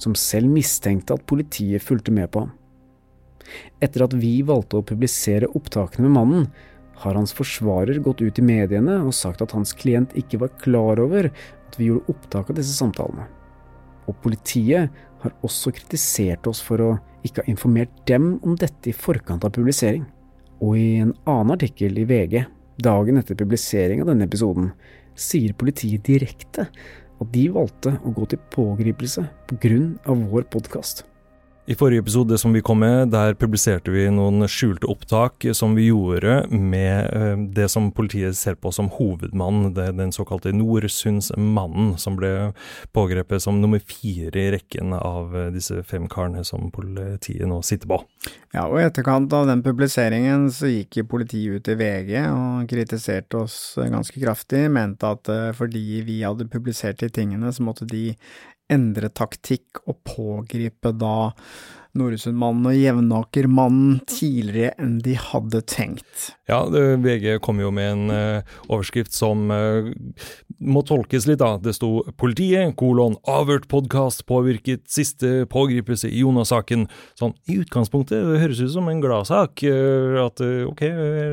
som 0.00 0.14
selv 0.16 0.48
mistenkte 0.52 1.16
at 1.16 1.26
politiet 1.28 1.84
fulgte 1.84 2.14
med 2.14 2.30
på 2.32 2.46
ham. 2.46 2.54
Etter 3.82 4.04
at 4.06 4.16
vi 4.16 4.40
valgte 4.46 4.80
å 4.80 4.86
publisere 4.86 5.50
opptakene 5.56 6.06
med 6.08 6.16
mannen, 6.16 6.46
har 7.00 7.16
hans 7.16 7.32
forsvarer 7.32 8.00
gått 8.04 8.20
ut 8.20 8.38
i 8.38 8.44
mediene 8.44 8.98
og 9.00 9.16
sagt 9.16 9.40
at 9.40 9.54
hans 9.56 9.72
klient 9.76 10.12
ikke 10.20 10.42
var 10.42 10.52
klar 10.60 11.00
over 11.00 11.30
at 11.30 11.78
vi 11.80 11.88
gjorde 11.88 12.12
opptak 12.12 12.50
av 12.52 12.58
disse 12.58 12.76
samtalene. 12.76 13.24
Og 14.08 14.16
politiet 14.24 14.90
har 15.22 15.36
også 15.46 15.72
kritisert 15.76 16.48
oss 16.50 16.60
for 16.64 16.84
å 16.84 16.90
ikke 17.26 17.44
ha 17.44 17.52
informert 17.52 17.92
dem 18.08 18.34
om 18.44 18.56
dette 18.58 18.90
i 18.90 18.96
forkant 18.96 19.44
av 19.46 19.54
publisering. 19.56 20.04
Og 20.60 20.76
i 20.76 20.88
en 21.00 21.14
annen 21.28 21.54
artikkel 21.56 21.98
i 22.00 22.06
VG, 22.08 22.42
dagen 22.80 23.20
etter 23.20 23.38
publisering 23.38 24.02
av 24.02 24.10
denne 24.10 24.28
episoden, 24.28 24.72
sier 25.16 25.56
politiet 25.56 26.04
direkte 26.08 26.68
at 27.20 27.32
de 27.34 27.46
valgte 27.52 27.96
å 28.04 28.12
gå 28.16 28.28
til 28.30 28.40
pågripelse 28.52 29.26
på 29.48 29.60
grunn 29.60 29.94
av 30.08 30.24
vår 30.32 30.48
podkast. 30.52 31.04
I 31.70 31.74
forrige 31.74 32.00
episode 32.00 32.38
som 32.38 32.52
vi 32.52 32.60
kom 32.60 32.80
med, 32.82 33.12
der 33.12 33.36
publiserte 33.38 33.92
vi 33.94 34.08
noen 34.10 34.42
skjulte 34.50 34.88
opptak 34.90 35.44
som 35.54 35.76
vi 35.78 35.84
gjorde 35.86 36.40
med 36.50 37.12
eh, 37.14 37.44
det 37.54 37.68
som 37.70 37.92
politiet 37.94 38.34
ser 38.34 38.56
på 38.58 38.72
som 38.74 38.88
hovedmannen, 38.90 39.70
den 39.78 40.10
såkalte 40.10 40.50
Nordsundsmannen, 40.50 41.92
som 41.94 42.18
ble 42.18 42.32
pågrepet 42.90 43.46
som 43.46 43.62
nummer 43.62 43.78
fire 43.86 44.34
i 44.34 44.50
rekken 44.56 44.96
av 44.98 45.36
eh, 45.36 45.52
disse 45.54 45.84
fem 45.86 46.10
karene 46.10 46.42
som 46.42 46.72
politiet 46.74 47.46
nå 47.46 47.62
sitter 47.62 47.94
på. 47.94 48.02
Ja, 48.50 48.66
og 48.66 48.80
i 48.80 48.88
etterkant 48.88 49.30
av 49.38 49.46
den 49.46 49.62
publiseringen 49.62 50.50
så 50.50 50.72
gikk 50.72 51.04
politiet 51.12 51.54
ut 51.54 51.70
i 51.70 51.78
VG 51.78 52.16
og 52.24 52.66
kritiserte 52.72 53.44
oss 53.44 53.60
ganske 53.78 54.18
kraftig, 54.18 54.66
mente 54.74 55.06
at 55.06 55.30
eh, 55.30 55.52
fordi 55.54 56.02
vi 56.02 56.24
hadde 56.26 56.50
publisert 56.50 56.98
de 56.98 57.14
tingene, 57.14 57.54
så 57.54 57.62
måtte 57.62 57.86
de 57.86 58.08
endre 58.70 59.10
taktikk 59.12 59.82
og 59.86 60.00
pågripe 60.06 60.92
da 60.96 61.30
Noresundmannen 61.98 62.68
og 62.70 62.76
Jevnakermannen 62.78 63.96
tidligere 64.06 64.76
enn 64.78 64.98
de 65.02 65.16
hadde 65.18 65.60
tenkt. 65.66 66.30
Ja, 66.50 66.62
VG 66.70 67.40
kom 67.42 67.58
jo 67.62 67.72
med 67.74 67.88
en 67.90 68.12
uh, 68.14 68.58
overskrift 68.68 69.14
som 69.16 69.48
uh, 69.50 69.90
må 70.62 70.84
tolkes 70.86 71.26
litt, 71.26 71.40
da. 71.42 71.56
Det 71.58 71.74
sto 71.74 72.04
'Politiet, 72.20 72.76
kolon, 72.78 73.16
avhørt 73.26 73.66
podkast 73.70 74.22
påvirket 74.30 74.84
siste 74.90 75.48
pågripelse 75.50 76.10
i 76.10 76.22
Jonas-saken'. 76.22 76.86
Sånn 77.18 77.34
i 77.50 77.58
utgangspunktet 77.64 78.22
det 78.28 78.42
høres 78.44 78.62
ut 78.62 78.74
som 78.76 78.90
en 78.92 79.02
gladsak. 79.02 79.64
Uh, 79.66 80.20
at 80.26 80.42
ok, 80.42 80.84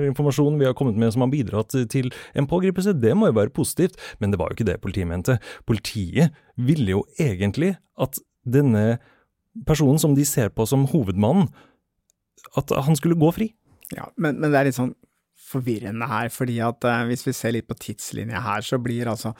informasjonen 0.09 0.57
vi 0.61 0.69
har 0.69 0.77
kommet 0.77 0.97
med 0.97 1.13
som 1.13 1.25
har 1.25 1.33
bidratt 1.33 1.75
til 1.91 2.09
en 2.33 2.49
pågripelse, 2.49 2.95
det 2.97 3.13
må 3.13 3.29
jo 3.29 3.37
være 3.37 3.53
positivt. 3.53 4.01
Men 4.17 4.33
det 4.33 4.41
var 4.41 4.49
jo 4.49 4.57
ikke 4.57 4.71
det 4.71 4.81
politiet 4.81 5.11
mente. 5.11 5.37
Politiet 5.69 6.33
ville 6.57 6.97
jo 6.97 7.05
egentlig 7.21 7.75
at 8.01 8.17
denne 8.47 8.97
personen 9.65 9.99
som 10.01 10.13
de 10.17 10.25
ser 10.27 10.51
på 10.53 10.67
som 10.69 10.85
hovedmannen, 10.91 11.49
at 12.57 12.71
han 12.85 12.97
skulle 12.99 13.17
gå 13.19 13.31
fri. 13.35 13.51
Ja, 13.95 14.09
men, 14.19 14.39
men 14.41 14.51
det 14.51 14.59
er 14.59 14.69
litt 14.69 14.77
sånn 14.77 14.95
forvirrende 15.47 16.07
her, 16.09 16.29
fordi 16.33 16.57
at 16.65 16.85
eh, 16.87 17.03
hvis 17.09 17.25
vi 17.27 17.33
ser 17.35 17.53
litt 17.55 17.67
på 17.69 17.77
tidslinja 17.79 18.41
her, 18.43 18.65
så 18.65 18.79
blir 18.81 19.09
altså 19.11 19.35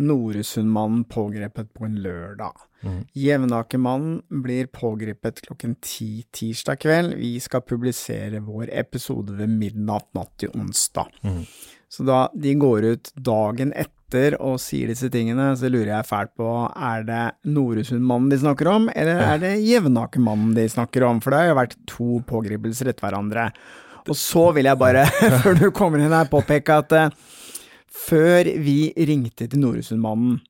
Noresundmannen 0.00 1.02
pågrepet 1.10 1.74
på 1.76 1.84
en 1.84 1.98
lørdag. 2.00 2.62
Mm. 2.86 3.00
Jevnakermannen 3.18 4.42
blir 4.44 4.70
pågrepet 4.72 5.42
klokken 5.44 5.74
ti 5.84 6.22
tirsdag 6.32 6.80
kveld. 6.80 7.18
Vi 7.20 7.34
skal 7.42 7.66
publisere 7.66 8.40
vår 8.46 8.70
episode 8.80 9.36
ved 9.36 9.52
midnatt 9.52 10.08
natt 10.16 10.32
til 10.40 10.54
onsdag. 10.56 11.10
Mm. 11.26 11.42
Så 11.90 12.06
da 12.08 12.22
de 12.32 12.54
går 12.56 12.86
ut 12.94 13.12
dagen 13.18 13.74
etter 13.74 13.99
sitter 14.10 14.34
og 14.42 14.58
sier 14.58 14.90
disse 14.90 15.08
tingene, 15.10 15.54
så 15.56 15.70
lurer 15.70 15.92
jeg 15.94 16.08
fælt 16.08 16.32
på 16.38 16.48
er 16.74 17.04
det 17.06 17.22
Noresundmannen 17.46 18.30
de 18.30 18.38
snakker 18.40 18.68
om, 18.68 18.88
eller 18.90 19.20
er 19.22 19.38
det 19.38 19.52
Jevnakermannen 19.62 20.54
de 20.54 20.66
snakker 20.68 21.04
om? 21.06 21.20
For 21.20 21.30
det 21.30 21.38
har 21.38 21.50
jo 21.50 21.58
vært 21.60 21.76
to 21.86 22.20
pågripelser 22.26 22.90
etter 22.90 23.06
hverandre. 23.06 23.50
Og 24.08 24.16
så 24.16 24.50
vil 24.56 24.66
jeg 24.66 24.80
bare, 24.80 25.06
før 25.44 25.54
du 25.54 25.70
kommer 25.70 26.00
inn 26.02 26.12
her, 26.12 26.26
påpeke 26.26 26.80
at 26.82 26.92
uh, 26.92 27.10
før 27.86 28.50
vi 28.58 28.92
ringte 28.96 29.46
til 29.46 29.62
Noresundmannen, 29.62 30.40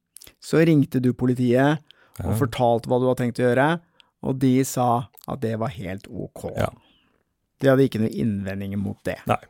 så 0.41 0.65
ringte 0.65 1.03
du 1.03 1.13
politiet 1.13 1.85
og 2.21 2.37
fortalte 2.37 2.89
hva 2.89 2.99
du 3.01 3.09
hadde 3.09 3.21
tenkt 3.21 3.41
å 3.41 3.49
gjøre, 3.49 3.71
og 4.25 4.41
de 4.41 4.55
sa 4.69 5.07
at 5.29 5.41
det 5.45 5.55
var 5.61 5.73
helt 5.77 6.09
ok. 6.09 6.49
Ja. 6.57 6.73
De 7.61 7.69
hadde 7.69 7.85
ikke 7.85 8.01
noen 8.01 8.17
innvendinger 8.17 8.81
mot 8.81 9.01
det. 9.05 9.19
Nei. 9.29 9.41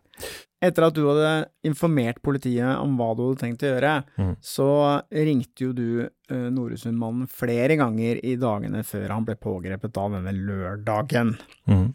Etter 0.60 0.84
at 0.84 0.96
du 0.96 1.06
hadde 1.08 1.32
informert 1.64 2.18
politiet 2.20 2.68
om 2.82 2.98
hva 2.98 3.14
du 3.16 3.22
hadde 3.24 3.40
tenkt 3.40 3.62
å 3.64 3.70
gjøre, 3.70 3.92
mm. 4.20 4.32
så 4.44 4.70
ringte 5.08 5.64
jo 5.64 5.72
du 5.72 5.86
uh, 6.04 6.48
Noresundmannen 6.52 7.30
flere 7.32 7.78
ganger 7.80 8.20
i 8.20 8.34
dagene 8.40 8.82
før 8.84 9.06
han 9.14 9.24
ble 9.28 9.38
pågrepet 9.40 9.94
da 9.96 10.04
denne 10.12 10.34
lørdagen. 10.36 11.32
Mm. 11.70 11.86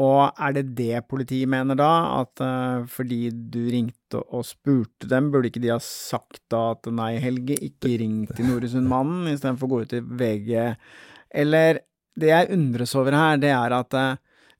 Og 0.00 0.20
er 0.38 0.54
det 0.54 0.64
det 0.78 1.02
politiet 1.10 1.50
mener 1.50 1.76
da, 1.76 1.90
at 2.22 2.40
uh, 2.40 2.88
fordi 2.88 3.24
du 3.52 3.66
ringte 3.68 4.22
og 4.22 4.46
spurte 4.48 5.10
dem, 5.10 5.28
burde 5.34 5.50
ikke 5.50 5.62
de 5.66 5.74
ha 5.74 5.80
sagt 5.84 6.40
da 6.52 6.70
at 6.72 6.88
nei, 6.94 7.12
Helge, 7.20 7.58
ikke 7.68 7.98
ring 8.00 8.22
til 8.30 8.48
Noresundmannen 8.48 9.28
istedenfor 9.34 9.68
å 9.68 9.74
gå 9.74 9.84
ut 9.84 9.96
i 9.98 10.02
VG? 10.22 10.56
Eller 11.44 11.84
det 12.20 12.32
jeg 12.32 12.52
undres 12.56 12.96
over 12.96 13.18
her, 13.18 13.40
det 13.44 13.52
er 13.52 13.76
at 13.76 13.98
uh, 13.98 14.14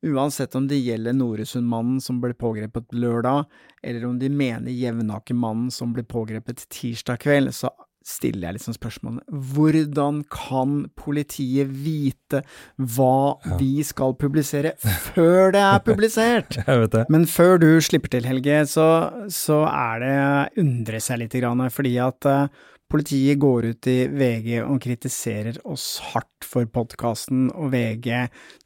Uansett 0.07 0.55
om 0.57 0.65
det 0.69 0.79
gjelder 0.81 1.13
Noresundmannen 1.13 2.01
som 2.01 2.23
ble 2.23 2.33
pågrepet 2.39 2.95
lørdag, 2.97 3.45
eller 3.85 4.07
om 4.09 4.17
de 4.21 4.31
mener 4.33 4.73
Jevnakermannen 4.73 5.69
som 5.75 5.93
ble 5.93 6.07
pågrepet 6.09 6.65
tirsdag 6.73 7.21
kveld, 7.21 7.53
så 7.53 7.69
stiller 8.07 8.49
jeg 8.49 8.57
liksom 8.57 8.75
spørsmålet 8.79 9.41
hvordan 9.53 10.23
kan 10.33 10.87
politiet 10.97 11.69
vite 11.69 12.41
hva 12.79 13.37
ja. 13.45 13.59
vi 13.61 13.85
skal 13.85 14.17
publisere 14.17 14.73
før 14.81 15.53
det 15.53 15.61
er 15.67 15.85
publisert? 15.85 16.57
jeg 16.65 16.85
vet 16.85 16.97
det. 16.97 17.05
Men 17.13 17.29
før 17.29 17.61
du 17.61 17.69
slipper 17.85 18.15
til, 18.17 18.29
Helge, 18.29 18.63
så, 18.71 18.89
så 19.29 19.63
er 19.69 20.05
det 20.05 20.65
undre 20.65 21.03
seg 21.05 21.21
litt, 21.27 21.37
fordi 21.77 21.97
at 22.01 22.31
uh, 22.31 22.69
Politiet 22.91 23.39
går 23.39 23.69
ut 23.71 23.87
i 23.87 23.99
VG 24.11 24.57
og 24.65 24.81
kritiserer 24.83 25.61
oss 25.71 26.01
hardt 26.11 26.47
for 26.47 26.67
podkasten, 26.67 27.47
og 27.55 27.71
VG 27.71 28.09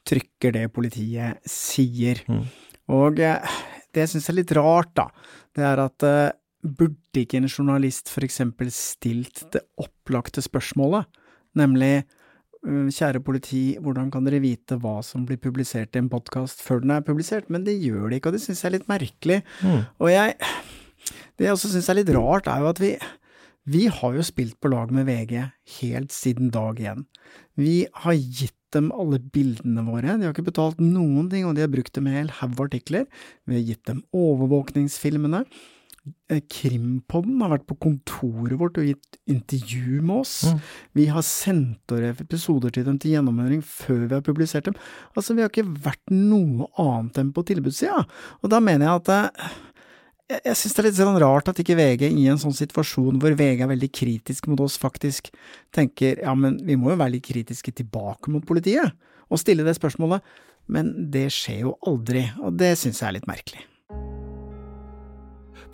trykker 0.08 0.54
det 0.56 0.70
politiet 0.72 1.44
sier. 1.48 2.22
Mm. 2.30 2.46
Og 2.94 3.20
eh, 3.20 3.58
det 3.92 4.06
jeg 4.06 4.14
syns 4.14 4.30
er 4.32 4.38
litt 4.38 4.54
rart, 4.56 4.94
da, 4.96 5.08
det 5.54 5.66
er 5.68 5.82
at 5.84 6.06
uh, 6.08 6.32
burde 6.64 7.20
ikke 7.20 7.38
en 7.38 7.50
journalist 7.50 8.08
for 8.12 8.24
eksempel 8.26 8.70
stilt 8.72 9.44
det 9.52 9.62
opplagte 9.80 10.42
spørsmålet, 10.42 11.04
nemlig 11.60 12.06
øh, 12.64 12.88
kjære 12.88 13.20
politi, 13.22 13.76
hvordan 13.78 14.08
kan 14.10 14.24
dere 14.26 14.40
vite 14.42 14.78
hva 14.80 14.96
som 15.04 15.26
blir 15.28 15.38
publisert 15.42 15.94
i 15.94 16.00
en 16.00 16.08
podkast 16.10 16.64
før 16.64 16.80
den 16.82 16.94
er 16.96 17.04
publisert? 17.04 17.50
Men 17.52 17.66
det 17.68 17.76
gjør 17.82 18.08
de 18.08 18.18
ikke, 18.18 18.32
og 18.32 18.38
det 18.38 18.42
syns 18.46 18.64
jeg 18.64 18.70
er 18.72 18.76
litt 18.78 18.88
merkelig. 18.90 19.42
Mm. 19.60 19.84
Og 20.00 20.10
jeg 20.10 20.38
Det 21.36 21.44
jeg 21.44 21.52
også 21.52 21.68
syns 21.68 21.90
er 21.90 21.98
litt 21.98 22.10
rart, 22.14 22.46
er 22.48 22.62
jo 22.62 22.70
at 22.70 22.80
vi 22.80 22.94
vi 23.64 23.86
har 23.88 24.16
jo 24.16 24.24
spilt 24.26 24.58
på 24.60 24.68
lag 24.72 24.92
med 24.92 25.06
VG 25.08 25.38
helt 25.80 26.12
siden 26.12 26.50
dag 26.52 26.80
én. 26.80 27.06
Vi 27.56 27.86
har 28.04 28.14
gitt 28.14 28.58
dem 28.74 28.90
alle 28.92 29.20
bildene 29.22 29.84
våre, 29.86 30.16
de 30.18 30.26
har 30.26 30.34
ikke 30.34 30.50
betalt 30.50 30.82
noen 30.82 31.30
ting, 31.30 31.46
og 31.46 31.54
de 31.56 31.64
har 31.64 31.72
brukt 31.72 31.94
dem 31.94 32.10
i 32.10 32.18
en 32.18 32.32
haug 32.40 32.60
artikler. 32.66 33.06
Vi 33.48 33.56
har 33.56 33.64
gitt 33.64 33.86
dem 33.88 34.02
overvåkningsfilmene. 34.12 35.44
Eh, 36.28 36.42
Krimpodden 36.52 37.40
har 37.40 37.54
vært 37.54 37.68
på 37.70 37.78
kontoret 37.80 38.58
vårt 38.60 38.76
og 38.80 38.88
gitt 38.90 39.18
intervju 39.30 40.02
med 40.02 40.16
oss. 40.18 40.34
Mm. 40.44 40.58
Vi 41.00 41.06
har 41.14 41.24
sendt 41.24 41.94
episoder 41.96 42.74
til 42.74 42.84
dem 42.84 42.98
til 43.00 43.14
gjennomhøring 43.14 43.62
før 43.64 44.02
vi 44.04 44.16
har 44.18 44.24
publisert 44.26 44.68
dem. 44.68 44.76
Altså, 45.16 45.32
vi 45.32 45.44
har 45.44 45.52
ikke 45.52 45.70
vært 45.86 46.12
noe 46.12 46.68
annet 46.76 47.22
enn 47.22 47.32
på 47.32 47.46
tilbudssida, 47.48 48.04
og 48.42 48.52
da 48.52 48.60
mener 48.60 48.90
jeg 48.90 49.04
at 49.04 49.14
eh, 49.14 49.54
jeg, 50.30 50.40
jeg 50.40 50.58
syns 50.58 50.74
det 50.74 50.80
er 50.82 50.88
litt 50.88 50.98
sånn 50.98 51.20
rart 51.22 51.50
at 51.50 51.60
ikke 51.60 51.76
VG 51.78 52.06
i 52.08 52.26
en 52.32 52.40
sånn 52.40 52.56
situasjon 52.56 53.20
hvor 53.22 53.36
VG 53.36 53.64
er 53.64 53.70
veldig 53.70 53.90
kritisk 53.94 54.48
mot 54.50 54.62
oss, 54.64 54.78
faktisk 54.80 55.30
tenker 55.74 56.22
ja, 56.24 56.34
men 56.38 56.58
vi 56.64 56.78
må 56.80 56.92
jo 56.92 57.00
være 57.00 57.16
litt 57.18 57.26
kritiske 57.26 57.74
tilbake 57.82 58.32
mot 58.32 58.46
politiet, 58.48 58.94
og 59.28 59.40
stille 59.40 59.66
det 59.66 59.76
spørsmålet, 59.76 60.24
men 60.72 60.92
det 61.12 61.26
skjer 61.34 61.66
jo 61.66 61.76
aldri, 61.84 62.24
og 62.40 62.56
det 62.60 62.72
syns 62.80 63.02
jeg 63.02 63.10
er 63.10 63.16
litt 63.18 63.28
merkelig. 63.28 63.66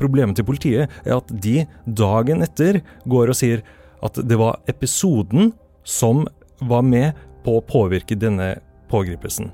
Problemet 0.01 0.39
til 0.39 0.47
politiet 0.49 1.01
er 1.05 1.19
at 1.19 1.31
de 1.45 1.61
dagen 1.85 2.43
etter 2.43 2.81
går 3.11 3.31
og 3.31 3.37
sier 3.37 3.63
at 4.01 4.17
det 4.25 4.39
var 4.41 4.63
episoden 4.71 5.53
som 5.85 6.25
var 6.65 6.85
med 6.87 7.19
på 7.45 7.59
å 7.59 7.65
påvirke 7.65 8.17
denne 8.17 8.55
pågripelsen. 8.91 9.53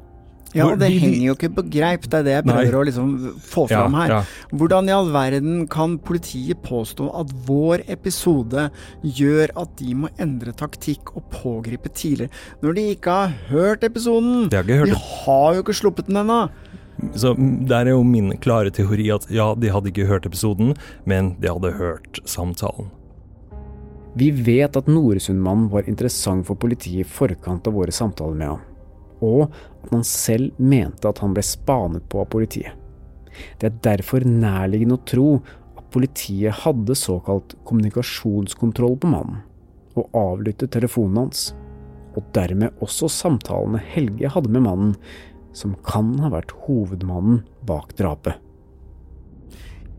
Ja, 0.57 0.66
og 0.71 0.79
det 0.79 0.88
de- 0.88 0.95
de- 0.95 1.01
henger 1.05 1.27
jo 1.27 1.35
ikke 1.37 1.51
på 1.55 1.64
greip, 1.71 2.03
det 2.09 2.14
er 2.14 2.23
det 2.27 2.35
jeg 2.37 2.45
prøver 2.45 2.73
Nei. 2.73 2.81
å 2.81 2.85
liksom 2.88 3.11
få 3.40 3.66
Ja, 3.71 3.83
fram 3.83 3.95
her. 3.95 4.09
ja. 4.09 4.23
Hvordan 4.53 4.88
i 4.88 4.92
all 4.97 5.11
verden 5.12 5.66
kan 5.69 5.99
politiet 5.99 6.62
påstå 6.62 7.11
at 7.21 7.33
vår 7.47 7.85
episode 7.88 8.71
gjør 9.05 9.51
at 9.57 9.77
de 9.77 9.95
må 9.95 10.09
endre 10.19 10.53
taktikk 10.53 11.14
og 11.16 11.29
pågripe 11.31 11.88
tidligere, 11.92 12.31
når 12.62 12.75
de 12.75 12.87
ikke 12.97 13.11
har 13.11 13.35
hørt 13.51 13.81
episoden? 13.85 14.49
De 14.49 14.57
har 14.57 14.64
ikke 14.64 14.79
hørt 14.79 14.88
de 14.88 15.01
har 15.27 15.55
jo 15.55 15.62
ikke 15.62 15.81
sluppet 15.83 16.07
den 16.07 16.16
ennå. 16.25 16.49
Så 17.14 17.35
der 17.69 17.85
er 17.85 17.90
jo 17.90 18.03
min 18.03 18.31
klare 18.38 18.71
teori 18.73 19.11
at 19.12 19.27
ja, 19.31 19.55
de 19.55 19.69
hadde 19.69 19.92
ikke 19.92 20.07
hørt 20.09 20.25
episoden, 20.25 20.75
men 21.05 21.37
de 21.38 21.49
hadde 21.49 21.73
hørt 21.77 22.21
samtalen. 22.25 22.88
Vi 24.16 24.31
vet 24.31 24.75
at 24.79 24.87
Noresundmannen 24.88 25.69
var 25.69 25.83
interessant 25.90 26.47
for 26.49 26.57
politiet 26.57 27.03
i 27.05 27.05
forkant 27.05 27.66
av 27.69 27.75
våre 27.77 27.92
samtaler 27.92 28.35
med 28.35 28.49
ham, 28.49 28.61
og 29.24 29.46
at 29.48 29.92
han 29.92 30.05
selv 30.07 30.57
mente 30.59 31.09
at 31.09 31.20
han 31.22 31.37
ble 31.37 31.44
spanet 31.46 32.07
på 32.11 32.22
av 32.22 32.31
politiet. 32.33 32.74
Det 33.61 33.68
er 33.68 33.79
derfor 33.85 34.24
nærliggende 34.24 34.96
å 34.96 35.07
tro 35.09 35.29
at 35.76 35.85
politiet 35.92 36.64
hadde 36.64 36.96
såkalt 36.96 37.57
kommunikasjonskontroll 37.68 38.96
på 39.02 39.12
mannen, 39.12 39.42
og 39.96 40.11
avlyttet 40.16 40.72
telefonen 40.74 41.26
hans, 41.26 41.50
og 42.16 42.24
dermed 42.37 42.72
også 42.85 43.11
samtalene 43.12 43.81
Helge 43.92 44.33
hadde 44.33 44.52
med 44.52 44.64
mannen, 44.64 44.96
som 45.57 45.76
kan 45.87 46.14
ha 46.20 46.33
vært 46.33 46.52
hovedmannen 46.66 47.42
bak 47.68 47.94
drapet. 47.96 48.37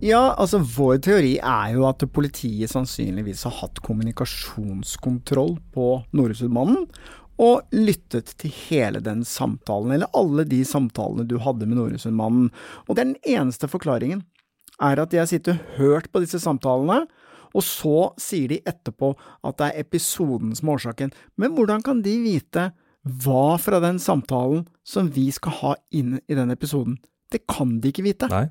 Ja, 0.03 0.35
altså 0.37 0.59
vår 0.61 0.99
teori 1.01 1.37
er 1.41 1.71
jo 1.73 1.87
at 1.89 2.03
politiet 2.13 2.69
sannsynligvis 2.69 3.41
har 3.47 3.55
hatt 3.63 3.79
kommunikasjonskontroll 3.85 5.55
på 5.73 5.87
Noresundmannen, 6.13 6.83
og 7.37 7.67
lyttet 7.75 8.33
til 8.41 8.53
hele 8.67 9.01
den 9.03 9.23
samtalen, 9.27 9.93
eller 9.93 10.09
alle 10.17 10.45
de 10.49 10.63
samtalene 10.65 11.27
du 11.27 11.37
hadde 11.43 11.67
med 11.69 11.77
Noresundmannen. 11.77 12.49
Og 12.87 12.97
den 12.97 13.15
eneste 13.27 13.69
forklaringen 13.69 14.25
er 14.81 15.01
at 15.01 15.13
de 15.13 15.21
har 15.21 15.29
sittet 15.29 15.57
og 15.57 15.77
hørt 15.77 16.11
på 16.11 16.21
disse 16.23 16.41
samtalene, 16.41 17.05
og 17.55 17.63
så 17.63 18.09
sier 18.21 18.51
de 18.51 18.59
etterpå 18.67 19.13
at 19.47 19.57
det 19.57 19.69
er 19.69 19.85
episoden 19.85 20.53
som 20.57 20.69
er 20.69 20.77
årsaken. 20.77 21.13
Men 21.39 21.55
hvordan 21.57 21.85
kan 21.85 22.03
de 22.05 22.17
vite 22.25 22.69
hva 23.23 23.55
fra 23.61 23.79
den 23.83 24.01
samtalen 24.03 24.65
som 24.85 25.09
vi 25.15 25.29
skal 25.31 25.55
ha 25.61 25.75
inn 25.95 26.17
i 26.27 26.37
den 26.37 26.51
episoden? 26.53 26.97
Det 27.31 27.45
kan 27.49 27.77
de 27.81 27.91
ikke 27.93 28.05
vite. 28.05 28.29
Nei. 28.31 28.47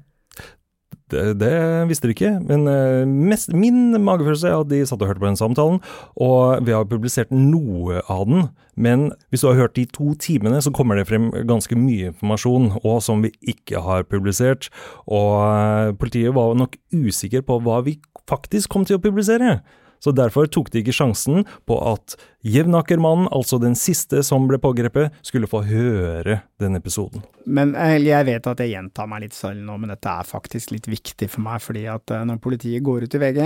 Det, 1.10 1.50
visste 1.86 2.08
de 2.08 2.14
ikke, 2.16 2.32
men 2.42 2.66
eh, 2.66 3.06
mest, 3.06 3.52
min 3.54 3.94
magefølelse 4.02 4.48
er 4.50 4.56
at 4.58 4.70
de 4.72 4.80
satt 4.88 5.04
og 5.04 5.12
hørte 5.12 5.22
på 5.22 5.28
den 5.28 5.38
samtalen, 5.38 5.78
og 6.18 6.66
vi 6.66 6.74
har 6.74 6.88
publisert 6.90 7.30
noe 7.30 8.00
av 8.10 8.24
den. 8.26 8.48
Men 8.76 9.06
hvis 9.30 9.44
du 9.44 9.48
har 9.48 9.60
hørt 9.60 9.76
de 9.78 9.86
to 9.86 10.16
timene, 10.20 10.58
så 10.60 10.72
kommer 10.74 10.98
det 10.98 11.06
frem 11.08 11.30
ganske 11.48 11.78
mye 11.78 12.10
informasjon, 12.10 12.72
og 12.82 12.98
som 13.06 13.22
vi 13.22 13.30
ikke 13.54 13.80
har 13.86 14.02
publisert. 14.10 14.66
Og 15.06 15.30
eh, 15.46 15.94
politiet 15.96 16.34
var 16.34 16.58
nok 16.58 16.74
usikker 16.90 17.46
på 17.46 17.60
hva 17.62 17.80
vi 17.86 18.00
faktisk 18.26 18.74
kom 18.74 18.84
til 18.84 18.98
å 18.98 19.04
publisere. 19.06 19.60
Så 20.06 20.12
derfor 20.14 20.46
tok 20.46 20.70
de 20.70 20.84
ikke 20.84 20.94
sjansen 20.94 21.42
på 21.66 21.76
at 21.90 22.14
Jevnakermannen, 22.46 23.26
altså 23.34 23.58
den 23.58 23.74
siste 23.74 24.20
som 24.22 24.44
ble 24.46 24.60
pågrepet, 24.62 25.14
skulle 25.26 25.48
få 25.50 25.64
høre 25.66 26.36
den 26.62 26.78
episoden. 26.78 27.24
Men 27.42 27.72
eh, 27.74 27.96
jeg 28.04 28.26
vet 28.28 28.46
at 28.46 28.60
jeg 28.62 28.70
gjentar 28.76 29.08
meg 29.10 29.24
litt 29.24 29.34
selv 29.34 29.64
nå, 29.66 29.74
men 29.82 29.90
dette 29.90 30.12
er 30.12 30.28
faktisk 30.28 30.70
litt 30.76 30.86
viktig 30.86 31.26
for 31.32 31.42
meg. 31.42 31.58
fordi 31.64 31.86
at 31.90 32.14
eh, 32.14 32.22
når 32.28 32.38
politiet 32.44 32.84
går 32.86 33.08
ut 33.08 33.16
i 33.18 33.22
VG, 33.24 33.40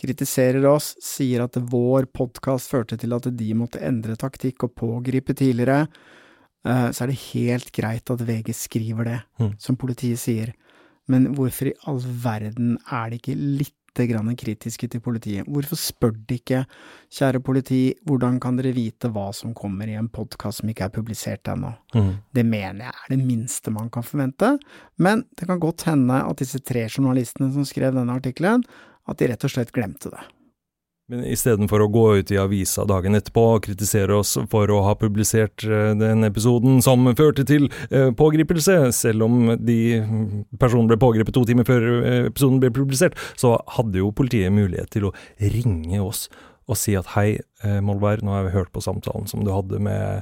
kritiserer 0.00 0.64
oss, 0.70 0.94
sier 1.04 1.44
at 1.44 1.58
vår 1.60 2.08
podkast 2.16 2.72
førte 2.72 2.96
til 3.00 3.12
at 3.16 3.28
de 3.36 3.50
måtte 3.58 3.82
endre 3.84 4.16
taktikk 4.16 4.64
og 4.64 4.74
pågripe 4.80 5.36
tidligere, 5.36 5.82
eh, 6.64 6.88
så 6.88 7.04
er 7.04 7.12
det 7.12 7.20
helt 7.34 7.72
greit 7.76 8.08
at 8.14 8.24
VG 8.24 8.54
skriver 8.56 9.04
det, 9.12 9.20
Mm. 9.38 9.52
som 9.60 9.76
politiet 9.76 10.18
sier. 10.18 10.54
Men 11.08 11.34
hvorfor 11.34 11.70
i 11.70 11.76
all 11.88 12.00
verden 12.00 12.78
er 12.92 13.10
det 13.10 13.20
ikke 13.22 13.36
litt 13.36 13.74
grann 14.06 14.36
kritiske 14.38 14.86
til 14.92 15.02
politiet? 15.02 15.48
Hvorfor 15.50 15.80
spør 15.80 16.14
de 16.28 16.38
ikke, 16.38 16.62
kjære 17.10 17.42
politi, 17.42 17.80
hvordan 18.06 18.38
kan 18.40 18.60
dere 18.60 18.74
vite 18.76 19.10
hva 19.10 19.32
som 19.34 19.56
kommer 19.56 19.90
i 19.90 19.98
en 19.98 20.10
podkast 20.12 20.62
som 20.62 20.70
ikke 20.70 20.86
er 20.86 20.94
publisert 20.94 21.50
ennå? 21.50 21.74
Mm. 21.96 22.14
Det 22.30 22.46
mener 22.46 22.86
jeg 22.86 22.94
er 22.94 23.12
det 23.16 23.20
minste 23.24 23.74
man 23.74 23.90
kan 23.90 24.06
forvente, 24.06 24.54
men 25.02 25.26
det 25.34 25.50
kan 25.50 25.62
godt 25.62 25.88
hende 25.90 26.22
at 26.22 26.38
disse 26.38 26.62
tre 26.62 26.86
journalistene 26.86 27.50
som 27.56 27.66
skrev 27.66 27.96
denne 27.96 28.14
artikkelen, 28.14 28.62
at 29.08 29.18
de 29.18 29.32
rett 29.32 29.48
og 29.48 29.56
slett 29.56 29.74
glemte 29.74 30.12
det. 30.12 30.22
Men 31.08 31.22
istedenfor 31.24 31.80
å 31.80 31.88
gå 31.88 32.02
ut 32.20 32.30
i 32.34 32.36
avisa 32.40 32.84
dagen 32.88 33.16
etterpå 33.16 33.44
og 33.54 33.62
kritisere 33.64 34.18
oss 34.18 34.34
for 34.52 34.68
å 34.68 34.82
ha 34.84 34.92
publisert 35.00 35.64
eh, 35.64 35.94
den 35.96 36.26
episoden 36.26 36.82
som 36.84 37.08
førte 37.16 37.46
til 37.48 37.70
eh, 37.88 38.10
pågripelse, 38.16 38.76
selv 38.92 39.24
om 39.24 39.54
de 39.56 39.78
personen 40.60 40.90
ble 40.90 40.98
pågrepet 41.00 41.32
to 41.32 41.46
timer 41.48 41.64
før 41.68 41.86
eh, 42.02 42.26
episoden 42.28 42.60
ble 42.60 42.72
publisert, 42.76 43.16
så 43.40 43.54
hadde 43.78 44.02
jo 44.02 44.12
politiet 44.12 44.52
mulighet 44.52 44.92
til 44.92 45.08
å 45.08 45.14
ringe 45.40 46.02
oss 46.04 46.26
og 46.68 46.76
si 46.76 46.92
at 46.98 47.14
hei, 47.14 47.38
Molvær, 47.80 48.20
nå 48.20 48.34
har 48.34 48.42
vi 48.44 48.52
hørt 48.52 48.68
på 48.74 48.82
samtalen 48.84 49.24
som 49.30 49.40
du 49.40 49.48
hadde 49.54 49.78
med 49.80 50.18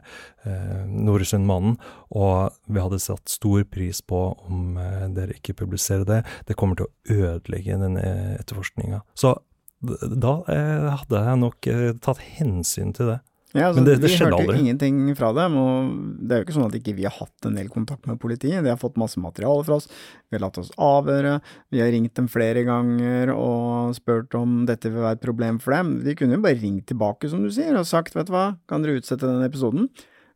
eh, 0.46 0.84
Noresundmannen, 0.86 1.74
og 2.14 2.54
vi 2.70 2.78
hadde 2.84 3.02
satt 3.02 3.26
stor 3.26 3.64
pris 3.66 3.98
på 4.06 4.20
om 4.46 4.78
dere 5.16 5.34
ikke 5.34 5.56
publiserer 5.58 6.06
det. 6.06 6.20
Det 6.46 6.54
kommer 6.54 6.78
til 6.78 6.86
å 6.86 7.18
ødelegge 7.32 7.80
denne 7.82 8.06
etterforskninga. 8.38 9.02
Så 9.18 9.34
da 9.80 10.34
eh, 10.52 10.90
hadde 11.02 11.22
jeg 11.28 11.40
nok 11.42 11.70
eh, 11.70 11.88
tatt 12.02 12.22
hensyn 12.38 12.94
til 12.96 13.12
det. 13.12 13.20
Ja, 13.56 13.70
altså, 13.70 13.80
Men 13.80 13.86
det, 13.86 13.94
det 14.02 14.10
vi 14.10 14.16
skjedde 14.16 14.32
hørte 14.34 14.44
jo 14.44 14.50
hørte 14.50 14.62
ingenting 14.64 14.96
fra 15.16 15.30
dem, 15.36 15.54
og 15.56 15.92
det 16.20 16.34
er 16.34 16.40
jo 16.40 16.46
ikke 16.46 16.56
sånn 16.56 16.66
at 16.66 16.74
ikke 16.76 16.94
vi 16.98 17.06
har 17.06 17.14
hatt 17.14 17.46
en 17.48 17.54
del 17.56 17.70
kontakt 17.72 18.08
med 18.08 18.18
politiet. 18.20 18.58
De 18.64 18.72
har 18.72 18.80
fått 18.80 18.98
masse 19.00 19.20
materiale 19.22 19.64
fra 19.64 19.78
oss, 19.78 19.86
vi 20.28 20.36
har 20.36 20.44
latt 20.44 20.60
oss 20.60 20.72
avhøre, 20.82 21.38
vi 21.72 21.80
har 21.80 21.88
ringt 21.94 22.12
dem 22.18 22.28
flere 22.32 22.66
ganger 22.68 23.32
og 23.32 23.96
spurt 23.96 24.36
om 24.36 24.64
dette 24.68 24.90
vil 24.90 25.06
være 25.06 25.20
et 25.20 25.24
problem 25.24 25.60
for 25.62 25.76
dem. 25.76 25.94
De 26.04 26.16
kunne 26.18 26.36
jo 26.36 26.44
bare 26.44 26.60
ringt 26.60 26.88
tilbake, 26.90 27.30
som 27.32 27.46
du 27.46 27.52
sier, 27.54 27.72
og 27.78 27.88
sagt 27.88 28.18
vet 28.18 28.28
du 28.28 28.34
hva, 28.36 28.50
kan 28.68 28.84
dere 28.84 29.00
utsette 29.00 29.24
den 29.24 29.46
episoden? 29.46 29.88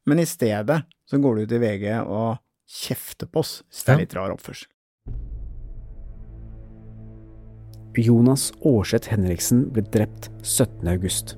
Men 0.09 0.23
i 0.23 0.29
stedet 0.29 0.81
så 1.11 1.21
går 1.21 1.37
du 1.37 1.45
ut 1.45 1.57
i 1.59 1.61
VG 1.61 1.89
og 2.07 2.41
kjefter 2.71 3.29
på 3.29 3.43
oss, 3.43 3.59
hvis 3.69 3.85
det 3.85 3.97
er 3.97 4.05
litt 4.07 4.17
rar 4.17 4.33
oppførsel. 4.33 4.71
Jonas 7.99 8.53
Aarseth 8.63 9.11
Henriksen 9.11 9.65
ble 9.75 9.83
drept 9.83 10.31
17. 10.43 10.87
august. 10.89 11.37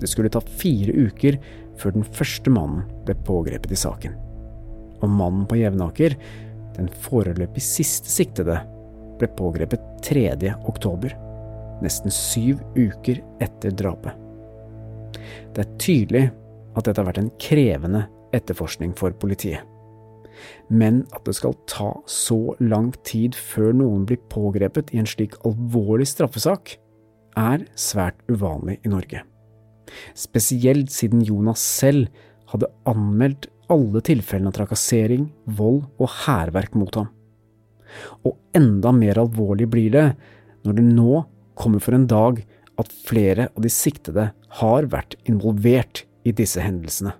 Det 0.00 0.08
skulle 0.08 0.28
ta 0.28 0.42
fire 0.44 0.92
uker 0.92 1.38
før 1.80 1.94
den 1.94 2.04
første 2.04 2.52
mannen 2.52 2.84
ble 3.06 3.16
pågrepet 3.24 3.72
i 3.72 3.78
saken. 3.80 4.16
Og 5.00 5.08
mannen 5.08 5.46
på 5.48 5.56
Jevnaker, 5.56 6.16
den 6.76 6.90
foreløpig 7.06 7.64
siste 7.64 8.12
siktede, 8.12 8.58
ble 9.20 9.28
pågrepet 9.38 9.80
3. 10.04 10.26
oktober, 10.68 11.16
nesten 11.80 12.12
syv 12.12 12.60
uker 12.76 13.22
etter 13.40 13.72
drapet. 13.72 14.12
Det 15.56 15.64
er 15.64 15.76
tydelig 15.80 16.26
at 16.76 16.84
dette 16.84 17.00
har 17.00 17.08
vært 17.08 17.24
en 17.24 17.32
krevende 17.40 18.04
etterforskning 18.36 18.92
for 19.00 19.16
politiet. 19.16 19.64
Men 20.68 21.04
at 21.16 21.24
det 21.26 21.36
skal 21.38 21.56
ta 21.70 21.92
så 22.10 22.54
lang 22.62 22.92
tid 23.06 23.36
før 23.38 23.74
noen 23.80 24.06
blir 24.08 24.20
pågrepet 24.32 24.92
i 24.94 25.00
en 25.02 25.08
slik 25.08 25.36
alvorlig 25.46 26.08
straffesak, 26.10 26.76
er 27.38 27.64
svært 27.78 28.18
uvanlig 28.30 28.80
i 28.84 28.92
Norge. 28.92 29.22
Spesielt 30.18 30.90
siden 30.94 31.22
Jonas 31.26 31.62
selv 31.62 32.10
hadde 32.50 32.70
anmeldt 32.88 33.48
alle 33.70 34.02
tilfellene 34.02 34.50
av 34.50 34.58
trakassering, 34.58 35.28
vold 35.46 35.84
og 36.00 36.10
hærverk 36.24 36.74
mot 36.78 36.94
ham. 36.98 37.10
Og 38.26 38.36
enda 38.56 38.92
mer 38.94 39.20
alvorlig 39.22 39.68
blir 39.70 39.94
det 39.94 40.06
når 40.66 40.78
det 40.78 40.86
nå 40.90 41.22
kommer 41.58 41.82
for 41.82 41.96
en 41.96 42.08
dag 42.10 42.42
at 42.80 42.92
flere 43.06 43.48
av 43.50 43.64
de 43.64 43.72
siktede 43.72 44.30
har 44.60 44.88
vært 44.90 45.16
involvert 45.28 46.04
i 46.26 46.32
disse 46.36 46.62
hendelsene. 46.62 47.14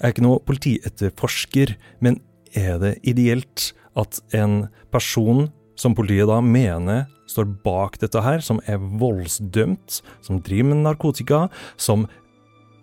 Jeg 0.00 0.06
er 0.06 0.14
ikke 0.14 0.24
noe 0.24 0.40
politietterforsker, 0.48 1.74
men 2.00 2.22
er 2.56 2.78
det 2.80 2.94
ideelt 3.04 3.70
at 4.00 4.20
en 4.32 4.62
person 4.88 5.50
som 5.76 5.92
politiet 5.96 6.28
da 6.30 6.38
mener 6.40 7.04
står 7.28 7.50
bak 7.64 7.98
dette 8.00 8.22
her, 8.24 8.40
som 8.40 8.62
er 8.64 8.80
voldsdømt, 8.80 10.00
som 10.24 10.40
driver 10.44 10.72
med 10.72 10.82
narkotika, 10.86 11.44
som 11.76 12.08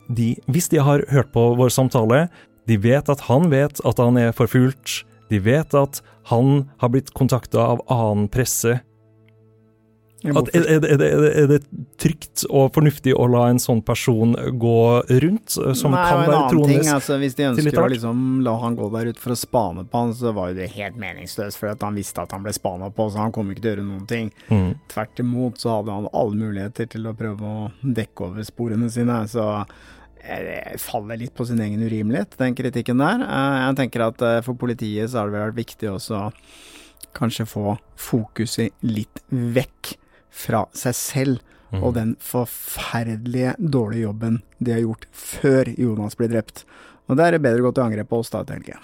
de, 0.08 0.36
hvis 0.46 0.70
de 0.72 0.80
har 0.80 1.04
hørt 1.12 1.34
på 1.34 1.50
vår 1.60 1.74
samtale, 1.74 2.28
de 2.70 2.78
vet 2.84 3.10
at 3.10 3.26
han 3.28 3.50
vet 3.52 3.82
at 3.82 4.00
han 4.00 4.20
er 4.22 4.36
forfulgt, 4.36 5.02
de 5.32 5.42
vet 5.44 5.74
at 5.76 6.02
han 6.30 6.68
har 6.80 6.94
blitt 6.94 7.12
kontakta 7.18 7.66
av 7.74 7.82
annen 7.92 8.30
presse, 8.32 8.78
at, 10.36 10.50
er, 10.56 10.66
er, 10.76 10.98
det, 11.00 11.08
er, 11.10 11.48
det, 11.52 11.60
trygt 12.02 12.44
og 12.50 12.72
fornuftig 12.76 13.14
å 13.18 13.28
la 13.32 13.48
en 13.52 13.60
sånn 13.62 13.82
person 13.86 14.36
gå 14.60 14.80
rundt, 15.24 15.58
eh, 15.62 15.74
som 15.78 15.96
Nei, 15.96 16.04
kan 16.08 16.24
være 16.24 16.44
troende 16.54 16.94
altså, 16.94 17.18
Hvis 17.22 17.38
de 17.38 17.48
ønsker 17.50 17.82
å 17.82 17.88
liksom 17.94 18.24
la 18.46 18.56
han 18.62 18.78
gå 18.78 18.90
der 18.94 19.12
ute 19.12 19.24
for 19.24 19.36
å 19.36 19.40
spane 19.40 19.86
på 19.88 20.04
han, 20.04 20.16
så 20.18 20.34
var 20.38 20.54
det 20.58 20.70
helt 20.76 21.00
meningsløst, 21.02 21.60
for 21.60 21.74
han 21.74 21.98
visste 21.98 22.24
at 22.24 22.36
han 22.36 22.46
ble 22.46 22.56
spana 22.56 22.92
på, 22.94 23.10
så 23.12 23.24
han 23.26 23.36
kom 23.36 23.52
ikke 23.52 23.64
til 23.64 23.72
å 23.72 23.76
gjøre 23.76 23.90
noen 23.90 24.08
ting. 24.10 24.32
Mm. 24.52 24.72
Tvert 24.94 25.24
imot 25.24 25.62
så 25.62 25.78
hadde 25.78 26.00
han 26.00 26.10
alle 26.14 26.42
muligheter 26.46 26.90
til 26.94 27.10
å 27.10 27.16
prøve 27.18 27.54
å 27.54 27.70
dekke 27.82 28.32
over 28.32 28.48
sporene 28.48 28.92
sine. 28.94 29.22
så 29.32 29.48
det 30.28 30.80
faller 30.84 31.20
litt 31.22 31.36
på 31.38 31.46
sin 31.48 31.62
egen 31.64 31.84
urimelighet, 31.86 32.36
den 32.40 32.56
kritikken 32.58 33.00
der. 33.00 33.22
Eh, 33.24 33.60
jeg 33.62 33.78
tenker 33.80 34.08
at 34.10 34.26
eh, 34.26 34.42
for 34.46 34.60
politiet 34.60 35.12
så 35.12 35.22
har 35.22 35.32
det 35.32 35.40
vært 35.40 35.62
viktig 35.62 35.92
også 35.94 36.26
kanskje 37.18 37.48
få 37.50 37.78
fokuset 37.98 38.76
litt 38.86 39.24
vekk 39.30 39.96
fra 40.34 40.66
seg 40.78 40.96
selv 40.98 41.44
mm. 41.72 41.82
og 41.82 41.94
den 41.98 42.16
forferdelige 42.24 43.56
dårlige 43.58 44.08
jobben 44.08 44.42
de 44.60 44.76
har 44.76 44.86
gjort 44.86 45.08
før 45.12 45.74
Jonas 45.78 46.18
ble 46.20 46.30
drept. 46.32 46.64
Og 47.08 47.20
da 47.20 47.28
er 47.28 47.38
det 47.38 47.44
bedre 47.46 47.64
å 47.64 47.70
gå 47.70 47.78
til 47.78 47.88
angrep 47.88 48.10
på 48.12 48.22
oss 48.22 48.34
da 48.34 48.44
tenker 48.48 48.76
jeg. 48.76 48.84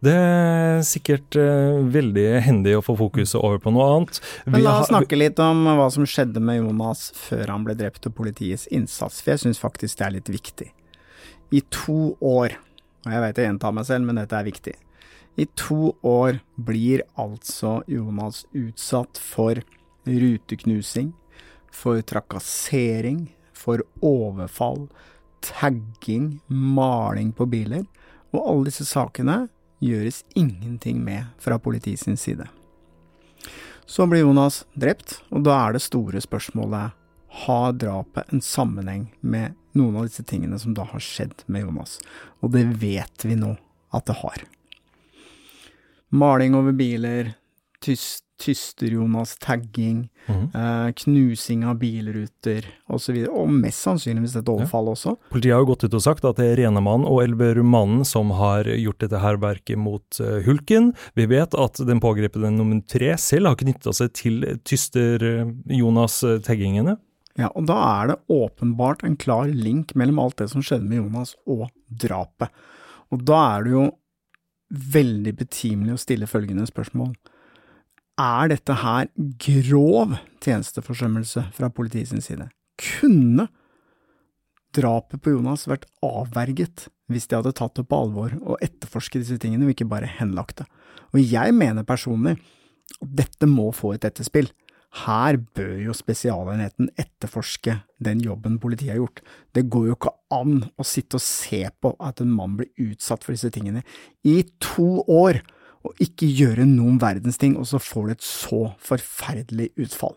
Det 0.00 0.14
er 0.16 0.78
sikkert 0.88 1.36
uh, 1.36 1.76
veldig 1.92 2.28
hendig 2.46 2.78
å 2.78 2.84
få 2.84 2.94
fokuset 2.96 3.36
over 3.36 3.58
på 3.60 3.72
noe 3.74 3.88
annet. 3.92 4.20
Vi 4.46 4.54
Men 4.54 4.64
la 4.64 4.78
oss 4.80 4.88
snakke 4.88 5.18
litt 5.18 5.40
om 5.44 5.66
hva 5.68 5.90
som 5.92 6.06
skjedde 6.08 6.40
med 6.40 6.62
Jonas 6.62 7.10
før 7.18 7.52
han 7.52 7.66
ble 7.66 7.76
drept, 7.76 8.08
og 8.08 8.16
politiets 8.16 8.64
innsats, 8.72 9.20
for 9.20 9.34
jeg 9.34 9.44
syns 9.44 9.60
faktisk 9.60 10.00
det 10.00 10.06
er 10.06 10.14
litt 10.16 10.30
viktig. 10.32 10.70
I 11.52 11.60
to 11.68 12.14
år, 12.24 12.56
og 13.04 13.12
jeg 13.12 13.24
vet 13.26 13.42
jeg 13.42 13.50
gjentar 13.50 13.76
meg 13.76 13.90
selv, 13.90 14.08
men 14.08 14.22
dette 14.22 14.38
er 14.38 14.48
viktig. 14.48 14.74
I 15.36 15.46
to 15.58 15.92
år 16.06 16.40
blir 16.56 17.04
altså 17.20 17.82
Jonas 17.90 18.46
utsatt 18.56 19.20
for 19.20 19.60
ruteknusing, 20.10 21.12
for 21.70 22.02
trakassering, 22.02 23.28
for 23.52 23.84
overfall, 24.00 24.88
tagging, 25.40 26.40
maling 26.48 27.32
på 27.32 27.46
biler. 27.46 27.86
Og 28.34 28.42
alle 28.42 28.70
disse 28.70 28.86
sakene 28.88 29.44
gjøres 29.80 30.24
ingenting 30.34 31.00
med 31.04 31.30
fra 31.38 31.58
politiets 31.58 32.08
side. 32.20 32.46
Så 33.86 34.06
blir 34.06 34.22
Jonas 34.22 34.64
drept, 34.74 35.18
og 35.30 35.42
da 35.46 35.56
er 35.64 35.74
det 35.74 35.82
store 35.82 36.20
spørsmålet 36.22 36.94
har 37.44 37.72
drapet 37.72 38.32
en 38.32 38.42
sammenheng 38.42 39.08
med 39.20 39.56
noen 39.74 39.96
av 39.98 40.06
disse 40.08 40.22
tingene 40.26 40.58
som 40.58 40.74
da 40.74 40.84
har 40.86 41.02
skjedd 41.02 41.44
med 41.46 41.64
Jonas? 41.64 41.98
Og 42.42 42.52
det 42.54 42.64
vet 42.82 43.24
vi 43.26 43.38
nå 43.38 43.56
at 43.94 44.06
det 44.06 44.18
har. 44.22 44.44
Maling 46.10 46.56
over 46.58 46.74
biler, 46.74 47.34
tyst 47.84 48.24
Tyster-Jonas, 48.40 49.36
tagging, 49.38 50.08
mm. 50.26 50.50
eh, 50.54 50.92
knusing 50.92 51.66
av 51.66 51.78
bilruter 51.78 52.66
osv. 52.86 52.94
Og, 52.94 53.00
så 53.00 53.12
og 53.28 53.48
mest 53.52 53.82
sannsynligvis 53.84 54.36
et 54.40 54.48
overfall 54.48 54.86
ja. 54.88 54.92
også. 54.96 55.16
Politiet 55.32 55.54
har 55.54 55.60
jo 55.64 55.70
gått 55.74 55.84
ut 55.84 55.94
og 55.98 56.02
sagt 56.04 56.24
at 56.28 56.36
det 56.40 56.46
er 56.48 56.56
Renemann 56.62 57.04
og 57.08 57.22
Elbermannen 57.24 58.04
som 58.08 58.26
har 58.38 58.62
gjort 58.72 59.00
dette 59.04 59.18
hærverket 59.20 59.78
mot 59.80 60.06
uh, 60.22 60.26
Hulken. 60.46 60.84
Vi 61.18 61.24
vet 61.30 61.52
at 61.52 61.74
den 61.86 62.00
pågrepne 62.02 62.50
nummer 62.54 62.80
tre 62.88 63.10
selv 63.20 63.46
har 63.52 63.58
knytta 63.60 63.90
seg 63.96 64.08
til 64.16 64.36
Tyster-Jonas-taggingene. 64.68 66.94
Ja, 67.38 67.48
og 67.54 67.62
da 67.68 67.76
er 67.78 68.06
det 68.10 68.16
åpenbart 68.32 69.04
en 69.06 69.16
klar 69.20 69.46
link 69.52 69.94
mellom 69.98 70.18
alt 70.22 70.38
det 70.40 70.48
som 70.52 70.62
skjedde 70.64 70.88
med 70.88 70.98
Jonas 71.02 71.30
og 71.48 71.62
drapet. 71.88 72.48
Og 73.12 73.18
da 73.26 73.38
er 73.56 73.60
det 73.66 73.72
jo 73.74 73.84
veldig 74.70 75.34
betimelig 75.38 75.92
å 75.94 76.00
stille 76.00 76.26
følgende 76.30 76.66
spørsmål 76.68 77.10
er 78.20 78.52
dette 78.52 78.76
her 78.82 79.08
grov 79.40 80.14
tjenesteforsømmelse 80.44 81.46
fra 81.56 81.70
politiets 81.72 82.12
side? 82.26 82.50
Kunne 82.80 83.48
drapet 84.76 85.22
på 85.22 85.34
Jonas 85.34 85.66
vært 85.70 85.88
avverget 86.04 86.88
hvis 87.10 87.26
de 87.26 87.40
hadde 87.40 87.56
tatt 87.58 87.74
det 87.80 87.88
på 87.90 87.98
alvor 88.04 88.36
og 88.38 88.60
etterforsket 88.62 89.24
disse 89.24 89.40
tingene, 89.42 89.66
og 89.66 89.74
ikke 89.74 89.88
bare 89.90 90.10
henlagt 90.20 90.62
det? 90.62 90.68
Og 91.10 91.22
jeg 91.24 91.54
mener 91.56 91.86
personlig 91.86 92.36
at 93.00 93.14
dette 93.22 93.48
må 93.50 93.70
få 93.74 93.94
et 93.96 94.06
etterspill. 94.06 94.50
Her 95.04 95.38
bør 95.54 95.76
jo 95.84 95.94
Spesialenheten 95.94 96.90
etterforske 96.98 97.76
den 98.02 98.22
jobben 98.24 98.58
politiet 98.62 98.94
har 98.94 99.00
gjort. 99.02 99.22
Det 99.54 99.68
går 99.70 99.86
jo 99.86 99.96
ikke 99.96 100.14
an 100.34 100.64
å 100.74 100.86
sitte 100.86 101.18
og 101.18 101.24
se 101.24 101.62
på 101.82 101.94
at 102.02 102.22
en 102.22 102.32
mann 102.34 102.56
blir 102.58 102.70
utsatt 102.90 103.26
for 103.26 103.34
disse 103.36 103.52
tingene 103.54 103.84
i 104.26 104.40
to 104.62 105.04
år 105.06 105.42
og 105.86 106.02
ikke 106.02 106.28
gjøre 106.28 106.66
noen 106.68 106.98
verdens 107.00 107.40
ting, 107.40 107.56
og 107.56 107.68
så 107.68 107.80
får 107.80 108.06
du 108.06 108.12
et 108.14 108.26
så 108.26 108.62
forferdelig 108.84 109.70
utfall. 109.80 110.16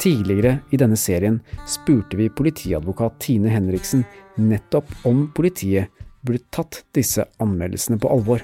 Tidligere 0.00 0.62
i 0.72 0.78
denne 0.80 0.96
serien 0.96 1.42
spurte 1.68 2.16
vi 2.16 2.30
politiadvokat 2.32 3.18
Tine 3.20 3.50
Henriksen 3.52 4.06
nettopp 4.40 4.88
om 5.04 5.26
politiet 5.36 5.92
burde 6.24 6.46
tatt 6.52 6.82
disse 6.96 7.26
anmeldelsene 7.40 8.00
på 8.00 8.08
alvor. 8.08 8.40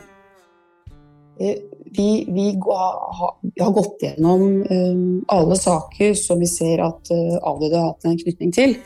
Eh, 1.40 1.56
vi, 1.96 2.26
vi 2.28 2.46
har 2.60 3.72
gått 3.72 4.04
gjennom 4.04 4.62
eh, 4.62 5.00
alle 5.32 5.56
saker 5.56 6.14
som 6.16 6.40
vi 6.40 6.48
ser 6.48 6.80
at 6.84 7.10
eh, 7.12 7.36
avdøde 7.40 7.76
har 7.76 7.90
hatt 7.90 8.06
en 8.08 8.20
knytning 8.20 8.52
til 8.56 8.76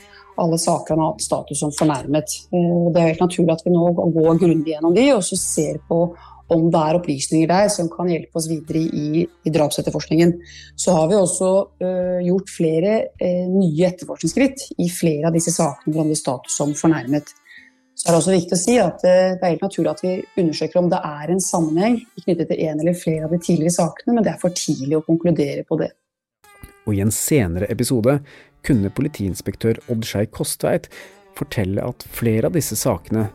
alle 0.40 0.58
saker 0.60 0.94
han 0.94 1.04
har 1.04 1.14
hatt 1.14 1.24
status 1.24 1.62
som 1.62 1.72
fornærmet. 1.76 2.36
Eh, 2.52 2.84
det 2.94 3.00
er 3.00 3.12
helt 3.12 3.24
naturlig 3.24 3.54
at 3.54 3.64
vi 3.66 3.74
nå 3.74 3.92
går 3.96 4.42
grundig 4.42 4.74
gjennom 4.74 4.96
de, 4.96 5.06
og 5.14 5.24
så 5.26 5.38
ser 5.38 5.80
på 5.88 6.04
om 6.50 6.66
det 6.72 6.80
er 6.82 6.98
opplysninger 6.98 7.50
der 7.50 7.68
som 7.72 7.88
kan 7.92 8.08
hjelpe 8.10 8.38
oss 8.40 8.48
videre 8.50 8.80
i, 8.82 9.22
i 9.22 9.52
drapsetterforskningen. 9.54 10.32
Så 10.74 10.94
har 10.96 11.10
vi 11.10 11.18
også 11.18 11.50
uh, 11.84 12.18
gjort 12.26 12.50
flere 12.50 12.96
uh, 13.20 13.44
nye 13.52 13.86
etterforskningsskritt 13.86 14.66
i 14.82 14.88
flere 14.90 15.30
av 15.30 15.36
disse 15.36 15.54
sakene 15.54 15.94
hvor 15.94 16.02
han 16.02 16.10
har 16.10 16.18
status 16.18 16.58
som 16.58 16.74
fornærmet. 16.74 17.30
Så 17.94 18.08
er 18.08 18.14
det 18.14 18.18
også 18.22 18.34
viktig 18.34 18.56
å 18.56 18.62
si 18.64 18.76
at 18.82 19.06
uh, 19.06 19.36
det 19.36 19.38
er 19.38 19.54
helt 19.54 19.64
naturlig 19.68 19.92
at 19.92 20.04
vi 20.06 20.16
undersøker 20.42 20.82
om 20.82 20.90
det 20.90 21.00
er 21.12 21.30
en 21.30 21.44
sammenheng 21.44 22.02
knyttet 22.24 22.50
til 22.50 22.66
en 22.66 22.82
eller 22.82 22.98
flere 22.98 23.28
av 23.28 23.34
de 23.36 23.42
tidligere 23.46 23.78
sakene, 23.78 24.16
men 24.16 24.26
det 24.26 24.34
er 24.34 24.42
for 24.42 24.56
tidlig 24.56 24.98
å 24.98 25.06
konkludere 25.06 25.62
på 25.68 25.78
det. 25.84 25.92
Og 26.88 26.96
i 26.96 27.02
en 27.04 27.12
senere 27.14 27.68
episode 27.70 28.18
kunne 28.66 28.92
politiinspektør 28.94 29.80
Odd 29.92 30.06
Skei 30.08 30.28
Kostveit 30.30 30.90
fortelle 31.38 31.84
at 31.84 32.04
flere 32.12 32.50
av 32.50 32.56
disse 32.56 32.76
sakene 32.78 33.28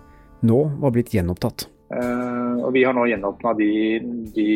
nå 0.45 0.59
var 0.81 0.93
blitt 0.95 1.13
gjenopptatt. 1.15 1.67
Uh, 1.93 2.65
og 2.65 2.73
vi 2.73 2.83
har 2.85 2.95
nå 2.97 3.05
gjenåpna 3.07 3.53
de, 3.59 3.69
de, 4.35 4.49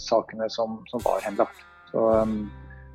sakene 0.00 0.48
som, 0.52 0.80
som 0.90 1.02
var 1.04 1.22
henlagt. 1.24 1.62
Så, 1.90 2.00
um, 2.00 2.48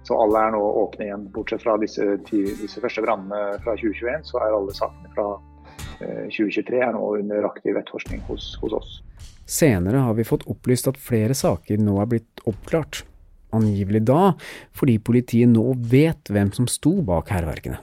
så, 0.06 0.18
alle 0.18 0.48
er 0.48 0.56
nå 0.56 0.62
åpne 0.84 1.08
igjen. 1.08 1.28
Bortsett 1.34 1.64
fra 1.66 1.78
disse, 1.82 2.18
ti, 2.30 2.42
disse 2.62 2.82
første 2.84 3.04
brannene 3.06 3.60
fra 3.64 3.78
2021, 3.78 4.26
så 4.30 4.42
er 4.42 4.58
alle 4.58 4.76
sakene 4.76 5.14
fra 5.16 5.28
uh, 5.38 6.26
2023 6.34 6.82
er 6.82 6.94
nå 6.98 7.04
under 7.22 7.50
aktiv 7.50 7.78
etterforskning 7.78 8.24
hos, 8.30 8.54
hos 8.64 8.78
oss. 8.82 8.96
Senere 9.46 10.02
har 10.08 10.16
vi 10.18 10.26
fått 10.26 10.48
opplyst 10.50 10.90
at 10.90 10.98
flere 11.02 11.38
saker 11.38 11.78
nå 11.82 12.00
er 12.02 12.10
blitt 12.10 12.46
oppklart 12.50 13.04
angivelig 13.58 14.04
da 14.08 14.34
fordi 14.76 14.98
politiet 15.00 15.52
nå 15.52 15.74
vet 15.92 16.32
hvem 16.32 16.52
som 16.56 16.70
sto 16.72 16.98
bak 17.06 17.32
hærverkene. 17.34 17.82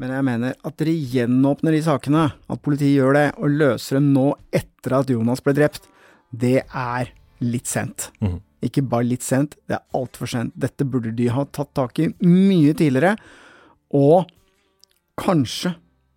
Men 0.00 0.14
jeg 0.14 0.24
mener 0.24 0.54
at 0.64 0.76
dere 0.80 0.94
gjenåpner 1.12 1.74
de 1.76 1.80
sakene, 1.84 2.22
at 2.32 2.60
politiet 2.64 2.94
gjør 2.96 3.18
det, 3.18 3.26
og 3.36 3.56
løser 3.60 3.98
dem 3.98 4.06
nå 4.14 4.30
etter 4.56 4.94
at 4.96 5.12
Jonas 5.12 5.42
ble 5.44 5.52
drept, 5.58 5.90
det 6.32 6.62
er 6.64 7.10
litt 7.44 7.68
sent. 7.68 8.08
Mm. 8.24 8.38
Ikke 8.64 8.84
bare 8.86 9.08
litt 9.10 9.24
sent, 9.24 9.58
det 9.68 9.76
er 9.76 9.98
altfor 9.98 10.30
sent. 10.30 10.56
Dette 10.56 10.86
burde 10.88 11.12
de 11.16 11.28
ha 11.32 11.44
tatt 11.52 11.74
tak 11.76 12.00
i 12.00 12.08
mye 12.24 12.72
tidligere, 12.76 13.12
og 13.92 14.30
kanskje 15.20 15.74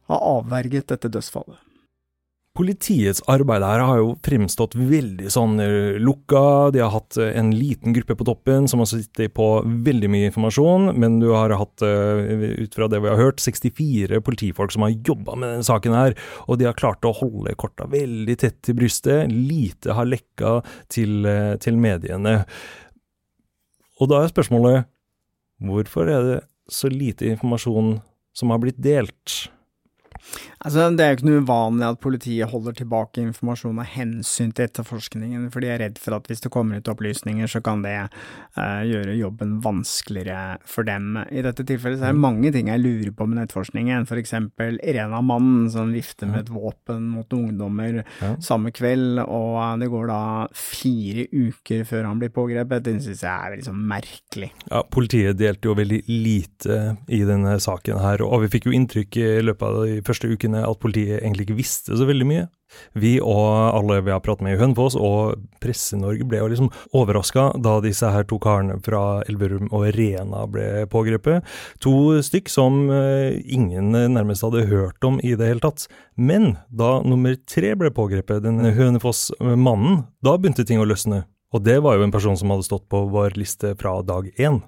ha 0.08 0.20
avverget 0.38 0.88
dette 0.94 1.12
dødsfallet. 1.12 1.60
Politiets 2.54 3.18
arbeid 3.34 3.64
her 3.66 3.82
har 3.82 3.98
jo 3.98 4.12
fremstått 4.22 4.76
veldig 4.78 5.32
sånn 5.34 5.56
eh, 5.64 5.96
lukka. 5.98 6.70
De 6.76 6.84
har 6.84 6.92
hatt 6.94 7.18
eh, 7.18 7.32
en 7.40 7.48
liten 7.50 7.96
gruppe 7.96 8.14
på 8.20 8.28
toppen 8.28 8.68
som 8.70 8.84
har 8.84 8.90
sittet 8.92 9.34
på 9.34 9.48
veldig 9.66 10.12
mye 10.14 10.28
informasjon, 10.30 10.92
men 11.02 11.16
du 11.18 11.32
har 11.34 11.50
hatt, 11.58 11.82
eh, 11.82 12.44
ut 12.62 12.78
fra 12.78 12.86
det 12.94 13.00
vi 13.02 13.10
har 13.10 13.18
hørt, 13.18 13.42
64 13.42 14.22
politifolk 14.22 14.76
som 14.76 14.86
har 14.86 14.94
jobba 14.94 15.34
med 15.34 15.50
denne 15.50 15.66
saken 15.66 15.98
her, 15.98 16.14
og 16.46 16.62
de 16.62 16.70
har 16.70 16.78
klart 16.78 17.10
å 17.10 17.16
holde 17.18 17.56
korta 17.58 17.90
veldig 17.90 18.38
tett 18.46 18.62
til 18.62 18.78
brystet. 18.78 19.34
Lite 19.34 19.98
har 19.98 20.12
lekka 20.12 20.60
til, 20.94 21.26
til 21.58 21.82
mediene. 21.82 22.44
Og 23.98 24.14
da 24.14 24.22
er 24.22 24.30
spørsmålet 24.30 24.86
hvorfor 25.64 26.06
er 26.06 26.30
det 26.30 26.40
så 26.70 26.86
lite 26.94 27.34
informasjon 27.34 27.96
som 28.38 28.54
har 28.54 28.62
blitt 28.62 28.78
delt? 28.78 29.50
Altså, 30.64 30.88
Det 30.96 31.04
er 31.04 31.12
jo 31.12 31.18
ikke 31.18 31.28
noe 31.28 31.44
uvanlig 31.44 31.88
at 31.90 32.00
politiet 32.04 32.52
holder 32.52 32.76
tilbake 32.78 33.20
informasjon 33.20 33.82
av 33.84 33.90
hensyn 33.92 34.54
til 34.56 34.70
etterforskningen, 34.70 35.50
for 35.52 35.64
de 35.64 35.72
er 35.74 35.82
redd 35.84 36.00
for 36.00 36.16
at 36.16 36.30
hvis 36.30 36.44
det 36.44 36.54
kommer 36.54 36.80
ut 36.80 36.92
opplysninger, 36.92 37.50
så 37.52 37.60
kan 37.64 37.84
det 37.84 37.96
uh, 38.08 38.82
gjøre 38.88 39.18
jobben 39.20 39.58
vanskeligere 39.64 40.62
for 40.64 40.88
dem. 40.88 41.18
I 41.28 41.44
dette 41.44 41.66
tilfellet 41.68 42.00
så 42.00 42.08
er 42.08 42.14
det 42.14 42.20
mm. 42.22 42.24
mange 42.24 42.54
ting 42.56 42.72
jeg 42.72 42.84
lurer 42.84 43.12
på 43.12 43.28
med 43.28 43.42
nettforskningen, 43.42 44.08
for 44.08 44.22
eksempel 44.22 44.80
Irena-mannen 44.80 45.68
som 45.74 45.92
vifter 45.94 46.32
med 46.32 46.46
et 46.46 46.54
våpen 46.54 47.10
mot 47.12 47.36
ungdommer 47.36 48.00
ja. 48.04 48.32
samme 48.44 48.72
kveld, 48.76 49.20
og 49.26 49.60
det 49.82 49.92
går 49.92 50.08
da 50.14 50.22
fire 50.56 51.28
uker 51.34 51.84
før 51.90 52.08
han 52.08 52.24
blir 52.24 52.32
pågrepet. 52.34 52.86
Det 52.88 52.96
synes 53.02 53.26
jeg 53.26 53.34
er 53.34 53.56
veldig 53.58 53.68
sånn 53.68 53.84
merkelig. 53.92 54.52
Ja, 54.70 54.84
Politiet 54.94 55.40
delte 55.42 55.72
jo 55.72 55.76
veldig 55.76 56.02
lite 56.08 56.80
i 57.12 57.24
denne 57.28 57.58
saken 57.64 58.00
her, 58.00 58.24
og 58.24 58.46
vi 58.46 58.52
fikk 58.56 58.70
jo 58.70 58.78
inntrykk 58.78 59.20
i 59.20 59.30
løpet 59.44 59.68
av 59.68 59.84
de 59.90 60.00
første 60.06 60.32
ukene 60.32 60.53
overraskende 60.54 60.70
at 60.70 60.80
politiet 60.80 61.22
egentlig 61.22 61.48
ikke 61.48 61.58
visste 61.58 61.98
så 61.98 62.06
veldig 62.06 62.28
mye. 62.28 62.48
Vi 62.98 63.20
og 63.22 63.78
alle 63.78 64.02
vi 64.02 64.12
har 64.12 64.22
pratet 64.22 64.44
med 64.44 64.56
i 64.56 64.60
Hønefoss 64.60 64.96
og 64.96 65.38
Presse-Norge 65.62 66.26
ble 66.26 66.40
jo 66.40 66.50
liksom 66.50 66.72
overraska 66.94 67.54
da 67.62 67.80
disse 67.82 68.06
her 68.10 68.24
to 68.26 68.40
karene 68.40 68.80
fra 68.84 69.22
Elverum 69.28 69.70
og 69.72 69.94
Rena 69.94 70.46
ble 70.48 70.88
pågrepet. 70.90 71.44
To 71.82 72.20
stykk 72.22 72.50
som 72.50 72.90
eh, 72.90 73.38
ingen 73.46 73.92
nærmest 73.92 74.44
hadde 74.44 74.66
hørt 74.68 75.04
om 75.04 75.20
i 75.22 75.36
det 75.36 75.48
hele 75.48 75.62
tatt. 75.62 75.88
Men 76.16 76.58
da 76.70 77.02
nummer 77.04 77.36
tre 77.46 77.76
ble 77.76 77.92
pågrepet, 77.94 78.44
den 78.44 78.60
Hønefoss-mannen, 78.74 80.08
da 80.24 80.38
begynte 80.38 80.66
ting 80.66 80.82
å 80.82 80.90
løsne. 80.90 81.26
Og 81.54 81.62
det 81.62 81.78
var 81.86 82.00
jo 82.00 82.08
en 82.08 82.14
person 82.14 82.38
som 82.38 82.50
hadde 82.50 82.66
stått 82.66 82.90
på 82.90 83.06
vår 83.14 83.38
liste 83.38 83.76
fra 83.78 84.00
dag 84.02 84.32
én. 84.42 84.64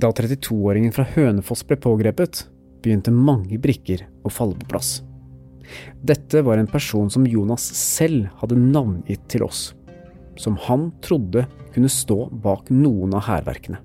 Da 0.00 0.12
32-åringen 0.12 0.92
fra 0.92 1.06
Hønefoss 1.16 1.64
ble 1.66 1.80
pågrepet, 1.80 2.44
begynte 2.82 3.12
mange 3.14 3.58
brikker 3.62 4.06
å 4.24 4.32
falle 4.32 4.58
på 4.60 4.70
plass. 4.74 5.00
Dette 6.02 6.42
var 6.42 6.58
en 6.58 6.70
person 6.70 7.10
som 7.12 7.26
Jonas 7.28 7.62
selv 7.76 8.30
hadde 8.40 8.58
navngitt 8.58 9.28
til 9.30 9.44
oss, 9.46 9.70
som 10.40 10.56
han 10.66 10.90
trodde 11.04 11.46
kunne 11.74 11.90
stå 11.92 12.24
bak 12.42 12.70
noen 12.72 13.14
av 13.14 13.28
hærverkene. 13.28 13.78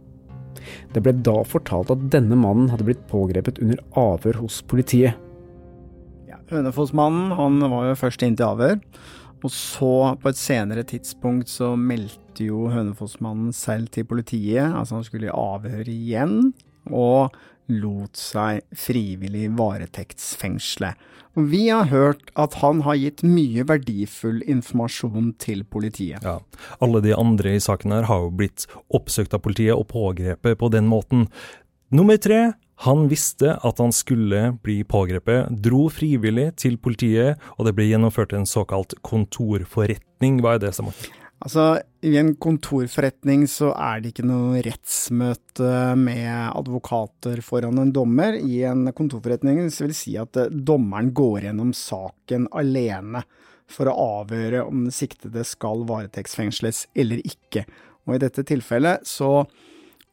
Det 0.96 1.04
ble 1.04 1.14
da 1.26 1.42
fortalt 1.46 1.92
at 1.94 2.08
denne 2.14 2.38
mannen 2.40 2.72
hadde 2.72 2.88
blitt 2.88 3.04
pågrepet 3.12 3.60
under 3.62 3.82
avhør 4.00 4.42
hos 4.46 4.62
politiet. 4.66 5.20
Ja, 6.26 6.40
Hønefoss-mannen 6.50 7.36
han 7.38 7.60
var 7.70 7.92
jo 7.92 8.00
først 8.00 8.26
inn 8.26 8.38
til 8.40 8.48
avhør, 8.48 8.80
og 9.46 9.52
så 9.54 9.94
på 10.18 10.32
et 10.32 10.40
senere 10.40 10.86
tidspunkt 10.88 11.52
så 11.52 11.76
meldte 11.78 12.48
jo 12.48 12.66
Hønefoss-mannen 12.74 13.54
selv 13.54 13.92
til 13.94 14.08
politiet, 14.10 14.72
altså 14.72 14.98
han 14.98 15.06
skulle 15.06 15.30
i 15.30 15.36
avhør 15.36 15.92
igjen. 15.92 16.40
Og 16.90 17.36
lot 17.72 18.18
seg 18.20 18.64
frivillig 18.78 19.50
varetektsfengsle. 19.58 20.94
Og 21.36 21.50
vi 21.52 21.66
har 21.68 21.90
hørt 21.92 22.30
at 22.40 22.60
han 22.62 22.82
har 22.86 22.96
gitt 22.96 23.24
mye 23.28 23.66
verdifull 23.68 24.40
informasjon 24.48 25.34
til 25.42 25.66
politiet. 25.68 26.24
Ja, 26.24 26.40
Alle 26.80 27.02
de 27.04 27.16
andre 27.16 27.58
i 27.58 27.64
saken 27.64 27.92
her 27.92 28.08
har 28.08 28.24
jo 28.24 28.36
blitt 28.40 28.68
oppsøkt 28.88 29.36
av 29.36 29.44
politiet 29.44 29.76
og 29.76 29.90
pågrepet 29.92 30.56
på 30.62 30.72
den 30.72 30.88
måten. 30.88 31.28
Nummer 31.92 32.18
tre, 32.18 32.56
han 32.84 33.06
visste 33.12 33.58
at 33.64 33.80
han 33.80 33.92
skulle 33.96 34.56
bli 34.64 34.82
pågrepet, 34.88 35.52
dro 35.64 35.86
frivillig 35.92 36.54
til 36.60 36.80
politiet, 36.80 37.40
og 37.56 37.68
det 37.68 37.76
ble 37.76 37.88
gjennomført 37.92 38.36
en 38.36 38.48
såkalt 38.48 38.96
kontorforretning. 39.06 40.42
Hva 40.44 40.56
er 40.56 40.66
det, 40.66 40.74
Samuel? 40.76 41.12
Altså, 41.46 41.78
i 42.02 42.16
en 42.18 42.32
kontorforretning 42.42 43.44
så 43.50 43.68
er 43.78 44.00
det 44.02 44.16
ikke 44.16 44.26
noe 44.26 44.64
rettsmøte 44.66 45.94
med 46.00 46.32
advokater 46.58 47.38
foran 47.46 47.78
en 47.84 47.92
dommer. 47.94 48.40
I 48.42 48.64
en 48.66 48.88
kontorforretning 48.98 49.68
så 49.70 49.86
vil 49.86 49.94
si 49.94 50.16
at 50.18 50.40
eh, 50.42 50.50
dommeren 50.50 51.14
går 51.14 51.46
gjennom 51.46 51.70
saken 51.78 52.50
alene 52.50 53.22
for 53.70 53.92
å 53.92 53.96
avgjøre 54.24 54.66
om 54.66 54.88
den 54.88 54.96
siktede 54.96 55.46
skal 55.46 55.86
varetektsfengsles 55.86 56.88
eller 56.98 57.22
ikke. 57.22 57.68
Og 58.10 58.18
i 58.18 58.24
dette 58.26 58.42
tilfellet 58.50 59.06
så 59.06 59.32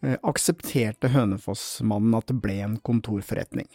eh, 0.04 0.18
aksepterte 0.20 1.14
Hønefoss-mannen 1.16 2.20
at 2.20 2.28
det 2.28 2.40
ble 2.44 2.60
en 2.60 2.78
kontorforretning, 2.84 3.70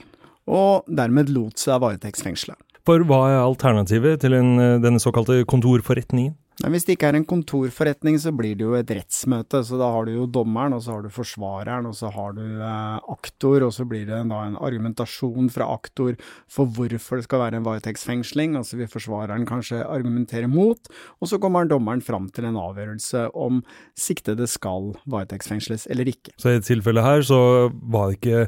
og 0.45 0.86
dermed 0.86 1.34
lot 1.34 1.58
seg 1.62 1.82
varetektsfengsle. 1.82 2.53
For 2.86 3.01
hva 3.01 3.24
er 3.34 3.41
alternativet 3.41 4.22
til 4.22 4.38
en, 4.38 4.60
eh, 4.62 4.82
denne 4.84 5.01
såkalte 5.01 5.41
kontorforretningen? 5.49 6.38
Men 6.64 6.74
hvis 6.74 6.88
det 6.88 6.95
ikke 6.95 7.12
er 7.12 7.18
en 7.20 7.28
kontorforretning, 7.28 8.16
så 8.18 8.32
blir 8.34 8.55
det 8.58 8.66
jo 8.66 8.74
et 8.74 8.89
rettsmøte. 8.89 9.60
Så 9.66 9.78
da 9.78 9.91
har 9.93 10.08
du 10.08 10.16
jo 10.16 10.26
dommeren, 10.26 10.74
og 10.74 10.82
så 10.82 10.95
har 10.95 11.03
du 11.05 11.12
forsvareren, 11.14 11.86
og 11.86 11.93
så 11.97 12.10
har 12.14 12.34
du 12.34 12.43
eh, 12.43 13.12
aktor, 13.14 13.68
og 13.68 13.74
så 13.76 13.86
blir 13.86 14.08
det 14.10 14.24
da 14.32 14.39
en 14.47 14.58
argumentasjon 14.58 15.51
fra 15.53 15.68
aktor 15.76 16.16
for 16.49 16.70
hvorfor 16.74 17.22
det 17.22 17.28
skal 17.28 17.43
være 17.43 17.60
en 17.60 17.68
varetektsfengsling. 17.68 18.55
Altså 18.58 18.80
vil 18.80 18.89
forsvareren 18.89 19.45
kanskje 19.49 19.84
argumentere 19.86 20.49
mot, 20.49 20.89
og 21.22 21.30
så 21.30 21.38
kommer 21.41 21.70
dommeren 21.70 22.01
fram 22.01 22.26
til 22.34 22.49
en 22.49 22.58
avgjørelse 22.58 23.28
om 23.38 23.62
siktede 23.97 24.47
skal 24.49 24.95
varetektsfengsles 25.05 25.86
eller 25.93 26.10
ikke. 26.10 26.34
Så 26.41 26.49
i 26.49 26.58
dette 26.58 26.72
tilfellet 26.72 27.05
her 27.05 27.28
så 27.28 27.39
var 27.70 28.10
det 28.10 28.18
ikke 28.18 28.47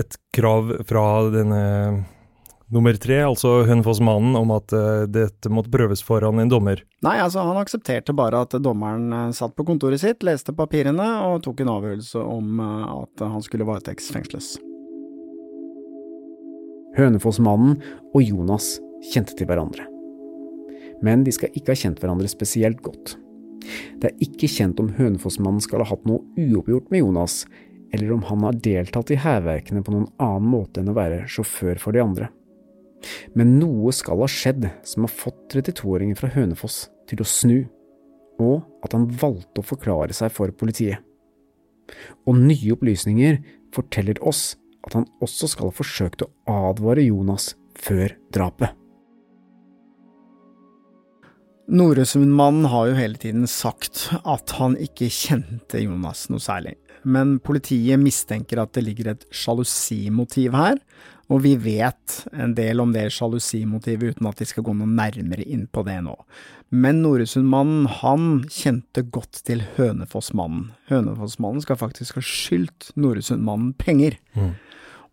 et 0.00 0.16
krav 0.32 0.72
fra 0.88 1.04
denne 1.34 1.60
nummer 2.74 2.96
tre, 3.00 3.18
altså 3.26 3.60
Hønefoss-mannen, 3.68 4.36
om 4.38 4.52
at 4.54 4.72
uh, 4.76 5.04
dette 5.10 5.50
måtte 5.52 5.72
prøves 5.72 6.02
foran 6.06 6.40
en 6.42 6.50
dommer? 6.50 6.82
Nei, 7.04 7.16
altså 7.22 7.44
han 7.46 7.58
aksepterte 7.60 8.14
bare 8.16 8.44
at 8.46 8.56
dommeren 8.62 9.12
uh, 9.12 9.28
satt 9.36 9.56
på 9.58 9.66
kontoret 9.68 10.02
sitt, 10.02 10.24
leste 10.26 10.54
papirene 10.56 11.06
og 11.26 11.42
tok 11.46 11.62
en 11.64 11.72
avgjørelse 11.74 12.22
om 12.22 12.60
uh, 12.62 13.02
at 13.02 13.24
han 13.26 13.46
skulle 13.46 13.68
varetektsfengsles. 13.68 14.54
Hønefoss-mannen 16.98 17.78
og 18.14 18.22
Jonas 18.24 18.76
kjente 19.12 19.36
til 19.38 19.48
hverandre. 19.50 19.86
Men 21.04 21.24
de 21.24 21.32
skal 21.32 21.54
ikke 21.56 21.72
ha 21.72 21.82
kjent 21.82 22.00
hverandre 22.02 22.28
spesielt 22.28 22.82
godt. 22.84 23.16
Det 24.00 24.10
er 24.10 24.24
ikke 24.24 24.48
kjent 24.50 24.80
om 24.82 24.90
Hønefoss-mannen 24.96 25.62
skal 25.64 25.84
ha 25.84 25.90
hatt 25.92 26.06
noe 26.08 26.24
uoppgjort 26.38 26.90
med 26.92 27.04
Jonas, 27.04 27.44
eller 27.94 28.12
om 28.14 28.22
han 28.28 28.44
har 28.46 28.58
deltatt 28.62 29.10
i 29.10 29.18
hærverkene 29.20 29.82
på 29.84 29.94
noen 29.94 30.10
annen 30.22 30.50
måte 30.50 30.82
enn 30.82 30.92
å 30.92 30.96
være 30.96 31.24
sjåfør 31.30 31.80
for 31.82 31.96
de 31.96 32.02
andre. 32.02 32.30
Men 33.36 33.58
noe 33.60 33.92
skal 33.96 34.20
ha 34.22 34.28
skjedd 34.30 34.66
som 34.86 35.06
har 35.06 35.12
fått 35.12 35.54
32-åringen 35.54 36.18
fra 36.18 36.32
Hønefoss 36.34 36.84
til 37.10 37.22
å 37.22 37.28
snu, 37.28 37.58
og 38.40 38.64
at 38.84 38.96
han 38.96 39.08
valgte 39.20 39.62
å 39.62 39.66
forklare 39.66 40.16
seg 40.16 40.32
for 40.34 40.52
politiet. 40.56 41.00
Og 42.28 42.38
nye 42.38 42.74
opplysninger 42.76 43.40
forteller 43.74 44.20
oss 44.26 44.54
at 44.86 44.96
han 44.96 45.08
også 45.24 45.50
skal 45.52 45.70
ha 45.70 45.76
forsøkt 45.76 46.24
å 46.24 46.30
advare 46.50 47.04
Jonas 47.04 47.54
før 47.80 48.14
drapet. 48.32 48.76
Noresundmannen 51.70 52.66
har 52.66 52.88
jo 52.88 52.94
hele 52.98 53.18
tiden 53.20 53.44
sagt 53.46 54.08
at 54.26 54.56
han 54.58 54.72
ikke 54.82 55.06
kjente 55.14 55.78
Jonas 55.84 56.24
noe 56.32 56.42
særlig, 56.42 56.74
men 57.06 57.36
politiet 57.38 58.00
mistenker 58.02 58.58
at 58.58 58.72
det 58.74 58.82
ligger 58.88 59.12
et 59.12 59.26
sjalusimotiv 59.30 60.56
her, 60.58 60.80
og 61.30 61.44
vi 61.44 61.54
vet 61.62 62.24
en 62.34 62.56
del 62.58 62.82
om 62.82 62.90
det 62.94 63.06
sjalusimotivet 63.14 64.16
uten 64.16 64.28
at 64.30 64.40
vi 64.42 64.48
skal 64.50 64.64
gå 64.66 64.74
noe 64.74 64.90
nærmere 64.90 65.46
inn 65.46 65.68
på 65.70 65.84
det 65.86 66.00
nå. 66.02 66.16
Men 66.70 67.02
Noresundmannen, 67.04 67.86
han 68.00 68.26
kjente 68.50 69.04
godt 69.14 69.42
til 69.46 69.62
Hønefossmannen. 69.76 70.72
Hønefossmannen 70.90 71.62
skal 71.64 71.78
faktisk 71.80 72.18
ha 72.18 72.24
skyldt 72.24 72.90
Noresundmannen 72.98 73.72
penger. 73.78 74.18
Mm. 74.34 74.52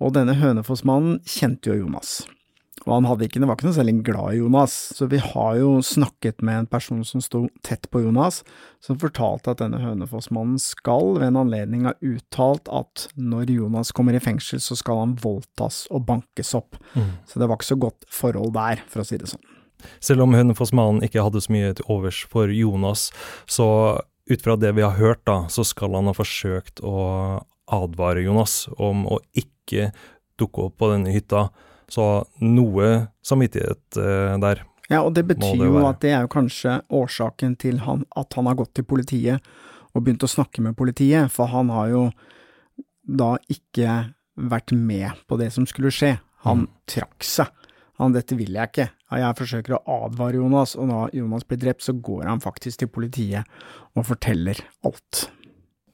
Og 0.01 0.13
denne 0.17 0.37
Hønefossmannen 0.37 1.21
kjente 1.25 1.71
jo 1.71 1.83
Jonas. 1.83 2.19
Og 2.87 3.03
han 3.03 3.23
ikke, 3.25 3.41
var 3.43 3.57
ikke 3.57 3.67
noe 3.67 3.75
særlig 3.75 3.95
glad 4.07 4.33
i 4.33 4.39
Jonas, 4.39 4.75
så 4.95 5.09
vi 5.11 5.19
har 5.19 5.57
jo 5.59 5.73
snakket 5.83 6.39
med 6.45 6.61
en 6.61 6.69
person 6.71 7.03
som 7.05 7.23
sto 7.23 7.43
tett 7.67 7.89
på 7.91 8.01
Jonas, 8.05 8.41
som 8.83 8.99
fortalte 9.01 9.51
at 9.51 9.59
denne 9.59 9.81
Hønefoss-mannen 9.81 10.59
skal 10.61 11.17
ved 11.17 11.27
en 11.27 11.41
anledning 11.43 11.87
ha 11.89 11.95
uttalt 11.99 12.71
at 12.71 13.09
når 13.19 13.51
Jonas 13.57 13.91
kommer 13.95 14.15
i 14.15 14.23
fengsel, 14.23 14.61
så 14.63 14.77
skal 14.79 15.03
han 15.03 15.17
voldtas 15.19 15.83
og 15.91 16.07
bankes 16.07 16.53
opp. 16.57 16.79
Mm. 16.95 17.11
Så 17.27 17.41
det 17.41 17.51
var 17.51 17.59
ikke 17.59 17.73
så 17.73 17.79
godt 17.87 18.07
forhold 18.07 18.55
der, 18.55 18.83
for 18.87 19.03
å 19.03 19.07
si 19.07 19.19
det 19.19 19.31
sånn. 19.33 19.43
Selv 20.01 20.23
om 20.25 20.33
Hønefoss-mannen 20.33 21.03
ikke 21.05 21.21
hadde 21.25 21.43
så 21.43 21.53
mye 21.53 21.75
til 21.77 21.91
overs 21.91 22.23
for 22.31 22.49
Jonas, 22.53 23.09
så 23.51 23.67
ut 24.27 24.43
fra 24.43 24.57
det 24.59 24.73
vi 24.79 24.85
har 24.85 24.95
hørt, 24.97 25.25
da, 25.27 25.43
så 25.51 25.67
skal 25.67 25.95
han 25.99 26.09
ha 26.09 26.15
forsøkt 26.15 26.81
å 26.83 26.97
advare 27.67 28.23
Jonas 28.23 28.65
om 28.79 29.05
å 29.11 29.19
ikke 29.35 29.91
dukke 30.39 30.69
opp 30.69 30.77
på 30.79 30.91
denne 30.93 31.11
hytta 31.11 31.49
Så 31.89 32.25
noe 32.43 33.07
samvittighet 33.23 33.97
eh, 34.01 34.35
der. 34.43 34.63
Ja, 34.89 35.01
og 35.03 35.13
det 35.15 35.25
betyr 35.27 35.57
det 35.59 35.67
jo 35.67 35.81
at 35.87 35.99
det 36.03 36.11
er 36.15 36.21
jo 36.25 36.31
kanskje 36.31 36.77
årsaken 36.95 37.57
til 37.59 37.79
han, 37.83 38.05
at 38.15 38.33
han 38.39 38.47
har 38.47 38.55
gått 38.59 38.73
til 38.75 38.85
politiet 38.87 39.43
og 39.95 40.03
begynt 40.05 40.23
å 40.23 40.29
snakke 40.31 40.61
med 40.63 40.75
politiet, 40.79 41.31
for 41.33 41.49
han 41.51 41.69
har 41.73 41.89
jo 41.91 42.03
da 43.07 43.33
ikke 43.51 44.13
vært 44.37 44.71
med 44.75 45.11
på 45.27 45.37
det 45.39 45.49
som 45.55 45.65
skulle 45.65 45.91
skje. 45.91 46.17
Han 46.45 46.65
Mm. 46.65 46.67
trakk 46.87 47.23
seg. 47.23 47.47
Han, 47.97 48.13
dette 48.13 48.35
vil 48.37 48.53
jeg 48.53 48.69
ikke. 48.69 48.89
Jeg 49.11 49.35
forsøker 49.39 49.73
å 49.79 50.05
advare 50.05 50.35
Jonas, 50.37 50.75
og 50.75 50.87
når 50.87 51.15
Jonas 51.17 51.43
blir 51.43 51.57
drept, 51.57 51.81
så 51.81 51.93
går 51.99 52.27
han 52.27 52.39
faktisk 52.39 52.77
til 52.83 52.87
politiet 52.87 53.43
og 53.95 54.05
forteller 54.05 54.59
alt. 54.85 55.31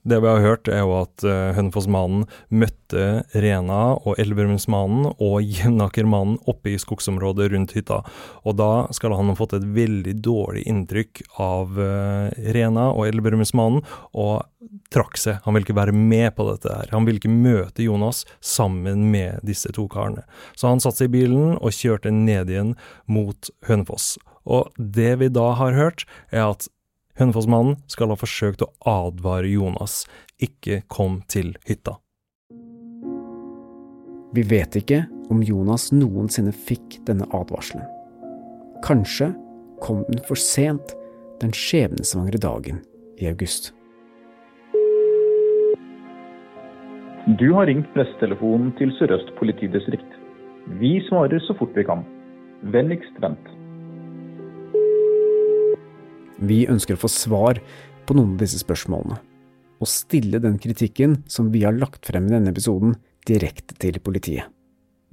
Det 0.04 0.20
vi 0.20 0.28
har 0.28 0.42
hørt, 0.44 0.68
er 0.68 0.82
jo 0.84 0.96
at 1.00 1.24
uh, 1.24 1.54
Hønefoss-mannen 1.56 2.26
møtte 2.52 3.24
Rena 3.32 3.96
og 3.96 4.20
Elverumsmannen 4.20 5.14
og 5.14 5.38
Jevnaker-mannen 5.48 6.42
oppe 6.50 6.74
i 6.74 6.80
skogsområdet 6.82 7.50
rundt 7.54 7.72
hytta. 7.78 8.02
Og 8.44 8.58
da 8.60 8.72
skal 8.96 9.16
han 9.16 9.32
ha 9.32 9.38
fått 9.40 9.56
et 9.56 9.68
veldig 9.76 10.18
dårlig 10.24 10.66
inntrykk 10.70 11.24
av 11.42 11.80
eh, 11.80 12.52
Rena 12.56 12.90
og 12.92 13.08
Elverumsmannen, 13.08 13.84
og 14.14 14.44
trakk 14.94 15.18
seg. 15.20 15.40
Han 15.48 15.56
vil 15.56 15.66
ikke 15.66 15.78
være 15.80 15.96
med 15.96 16.36
på 16.38 16.46
dette 16.52 16.70
her. 16.72 16.92
Han 16.94 17.08
vil 17.08 17.20
ikke 17.20 17.32
møte 17.32 17.86
Jonas 17.86 18.24
sammen 18.44 19.08
med 19.14 19.42
disse 19.48 19.72
to 19.76 19.88
karene. 19.92 20.26
Så 20.60 20.70
han 20.70 20.84
satte 20.84 21.04
seg 21.04 21.12
i 21.12 21.16
bilen 21.18 21.56
og 21.58 21.76
kjørte 21.76 22.14
ned 22.14 22.52
igjen 22.52 22.76
mot 23.08 23.52
Hønefoss. 23.68 24.16
Og 24.44 24.72
det 24.78 25.16
vi 25.22 25.32
da 25.32 25.54
har 25.60 25.78
hørt, 25.80 26.08
er 26.32 26.52
at 26.52 26.68
Hønefoss-mannen 27.20 27.76
skal 27.92 28.10
ha 28.10 28.18
forsøkt 28.18 28.64
å 28.66 28.72
advare 28.90 29.52
Jonas, 29.52 30.04
ikke 30.42 30.82
kom 30.90 31.20
til 31.30 31.54
hytta. 31.68 32.00
Vi 34.34 34.42
vet 34.50 34.74
ikke 34.80 35.04
om 35.30 35.44
Jonas 35.46 35.92
noensinne 35.94 36.56
fikk 36.56 36.98
denne 37.06 37.28
advarselen. 37.38 37.86
Kanskje 38.84 39.30
kom 39.84 40.02
den 40.10 40.24
for 40.26 40.42
sent 40.42 40.96
den 41.44 41.54
skjebnesvangre 41.54 42.42
dagen 42.42 42.82
i 43.22 43.30
august. 43.30 43.70
Du 47.40 47.46
har 47.54 47.70
ringt 47.70 47.94
pressetelefonen 47.94 48.74
til 48.82 48.90
Sør-Øst 48.98 49.36
politidistrikt. 49.38 50.18
Vi 50.82 50.98
svarer 51.06 51.46
så 51.46 51.54
fort 51.60 51.78
vi 51.78 51.86
kan. 51.86 52.02
Vennligst 52.74 53.22
vent. 53.22 53.53
Vi 56.44 56.64
ønsker 56.68 56.98
å 56.98 57.04
få 57.06 57.12
svar 57.12 57.62
på 58.04 58.16
noen 58.18 58.36
av 58.36 58.44
disse 58.44 58.60
spørsmålene, 58.60 59.20
og 59.80 59.90
stille 59.90 60.42
den 60.44 60.58
kritikken 60.60 61.22
som 61.32 61.54
vi 61.54 61.64
har 61.64 61.76
lagt 61.78 62.04
frem 62.10 62.28
i 62.28 62.36
denne 62.36 62.52
episoden, 62.52 62.98
direkte 63.24 63.78
til 63.80 64.00
politiet. 64.04 64.50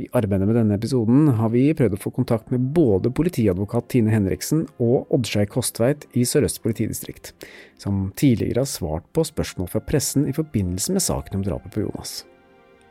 I 0.01 0.09
arbeidet 0.17 0.47
med 0.49 0.57
denne 0.57 0.77
episoden 0.79 1.29
har 1.37 1.51
vi 1.53 1.67
prøvd 1.77 1.95
å 1.95 2.01
få 2.01 2.11
kontakt 2.17 2.49
med 2.51 2.71
både 2.75 3.13
politiadvokat 3.13 3.91
Tine 3.93 4.15
Henriksen 4.15 4.63
og 4.81 5.11
Oddskei 5.13 5.45
Kostveit 5.51 6.07
i 6.17 6.25
Sør-Øst 6.25 6.63
politidistrikt, 6.65 7.35
som 7.79 8.09
tidligere 8.17 8.65
har 8.65 8.71
svart 8.71 9.05
på 9.13 9.27
spørsmål 9.29 9.69
fra 9.75 9.83
pressen 9.85 10.25
i 10.31 10.35
forbindelse 10.35 10.97
med 10.97 11.05
saken 11.05 11.39
om 11.41 11.45
drapet 11.47 11.77
på 11.77 11.85
Jonas. 11.85 12.23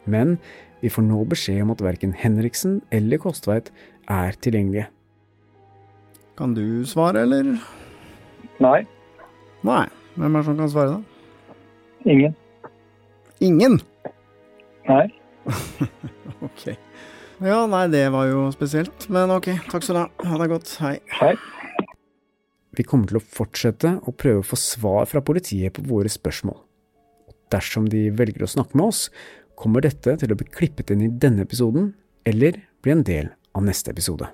Men 0.05 0.37
vi 0.83 0.93
får 0.93 1.07
nå 1.09 1.23
beskjed 1.33 1.65
om 1.65 1.73
at 1.73 1.83
verken 1.83 2.13
Henriksen 2.15 2.77
eller 2.93 3.19
Kostveit 3.25 3.73
er 4.05 4.37
tilgjengelige. 4.45 4.87
Kan 6.37 6.53
du 6.55 6.85
svare, 6.87 7.25
eller? 7.25 7.57
Nei. 8.59 8.83
Nei. 9.63 9.85
Hvem 10.19 10.35
er 10.35 10.41
det 10.41 10.47
som 10.49 10.57
kan 10.59 10.71
svare, 10.71 10.97
da? 10.97 11.59
Ingen. 12.09 12.35
Ingen? 13.39 13.77
Nei. 14.89 15.05
ok. 16.47 16.65
Ja, 17.39 17.61
nei, 17.71 17.85
det 17.93 18.03
var 18.11 18.27
jo 18.27 18.49
spesielt. 18.51 19.07
Men 19.11 19.31
ok, 19.31 19.53
takk 19.71 19.85
skal 19.85 19.95
du 19.95 20.01
ha. 20.01 20.31
Ha 20.31 20.39
det 20.41 20.49
godt. 20.51 20.73
Hei. 20.83 20.97
Hei. 21.21 21.33
Vi 22.75 22.83
kommer 22.87 23.07
til 23.09 23.19
å 23.19 23.23
fortsette 23.23 23.95
å 24.07 24.15
prøve 24.15 24.43
å 24.43 24.49
få 24.49 24.59
svar 24.59 25.07
fra 25.09 25.23
politiet 25.25 25.75
på 25.75 25.85
våre 25.87 26.11
spørsmål. 26.11 26.59
Dersom 27.51 27.87
de 27.89 28.09
velger 28.13 28.43
å 28.45 28.51
snakke 28.51 28.77
med 28.77 28.91
oss, 28.91 29.07
kommer 29.59 29.83
dette 29.83 30.17
til 30.19 30.31
å 30.31 30.37
bli 30.39 30.47
klippet 30.51 30.91
inn 30.93 31.07
i 31.07 31.11
denne 31.11 31.47
episoden, 31.47 31.93
eller 32.27 32.59
bli 32.83 32.93
en 32.93 33.07
del 33.07 33.31
av 33.55 33.65
neste 33.65 33.95
episode. 33.95 34.29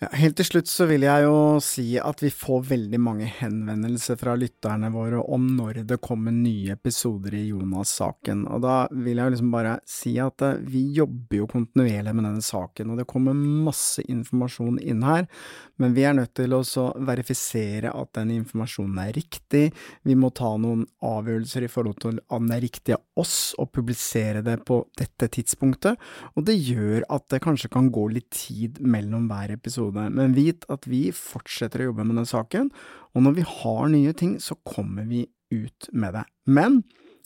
Ja, 0.00 0.08
helt 0.16 0.38
til 0.38 0.46
slutt 0.48 0.68
så 0.72 0.86
vil 0.88 1.02
jeg 1.04 1.26
jo 1.26 1.58
si 1.60 1.98
at 2.00 2.22
vi 2.24 2.30
får 2.32 2.62
veldig 2.70 2.98
mange 3.04 3.26
henvendelser 3.36 4.16
fra 4.16 4.32
lytterne 4.32 4.88
våre 4.94 5.18
om 5.20 5.42
når 5.58 5.82
det 5.90 5.98
kommer 6.00 6.32
nye 6.32 6.72
episoder 6.72 7.34
i 7.36 7.42
Jonas-saken, 7.50 8.46
og 8.48 8.62
da 8.64 8.76
vil 8.94 9.20
jeg 9.20 9.28
jo 9.28 9.34
liksom 9.34 9.50
bare 9.52 9.74
si 9.84 10.14
at 10.24 10.40
eh, 10.46 10.62
vi 10.64 10.86
jobber 10.96 11.42
jo 11.42 11.48
kontinuerlig 11.52 12.14
med 12.16 12.24
denne 12.30 12.44
saken, 12.46 12.94
og 12.94 13.02
det 13.02 13.06
kommer 13.12 13.36
masse 13.36 14.00
informasjon 14.06 14.78
inn 14.80 15.04
her, 15.04 15.28
men 15.76 15.92
vi 15.92 16.06
er 16.08 16.16
nødt 16.16 16.32
til 16.40 16.56
å 16.56 16.62
verifisere 16.96 17.92
at 17.92 18.14
den 18.16 18.32
informasjonen 18.38 19.02
er 19.04 19.12
riktig, 19.18 19.66
vi 20.08 20.16
må 20.16 20.32
ta 20.32 20.54
noen 20.56 20.86
avgjørelser 21.04 21.68
i 21.68 21.70
forhold 21.76 22.00
til 22.06 22.22
om 22.32 22.48
det 22.48 22.56
er 22.56 22.64
riktig 22.70 22.96
av 22.96 23.04
oss 23.20 23.52
å 23.60 23.68
publisere 23.68 24.40
det 24.48 24.56
på 24.64 24.80
dette 24.96 25.28
tidspunktet, 25.36 26.00
og 26.32 26.48
det 26.48 26.56
gjør 26.56 27.04
at 27.12 27.28
det 27.36 27.44
kanskje 27.44 27.68
kan 27.76 27.92
gå 27.92 28.08
litt 28.16 28.32
tid 28.32 28.80
mellom 28.80 29.28
hver 29.28 29.58
episode 29.60 29.89
men 29.96 30.36
vit 30.36 30.66
at 30.72 30.86
vi 30.90 31.08
fortsetter 31.16 31.82
å 31.82 31.90
jobbe 31.90 32.06
med 32.08 32.20
den 32.20 32.28
saken, 32.28 32.70
og 33.14 33.26
når 33.26 33.36
vi 33.40 33.46
har 33.48 33.90
nye 33.90 34.14
ting, 34.16 34.38
så 34.42 34.56
kommer 34.66 35.08
vi 35.10 35.26
ut 35.50 35.90
med 35.92 36.14
det. 36.14 36.24
Men 36.46 36.82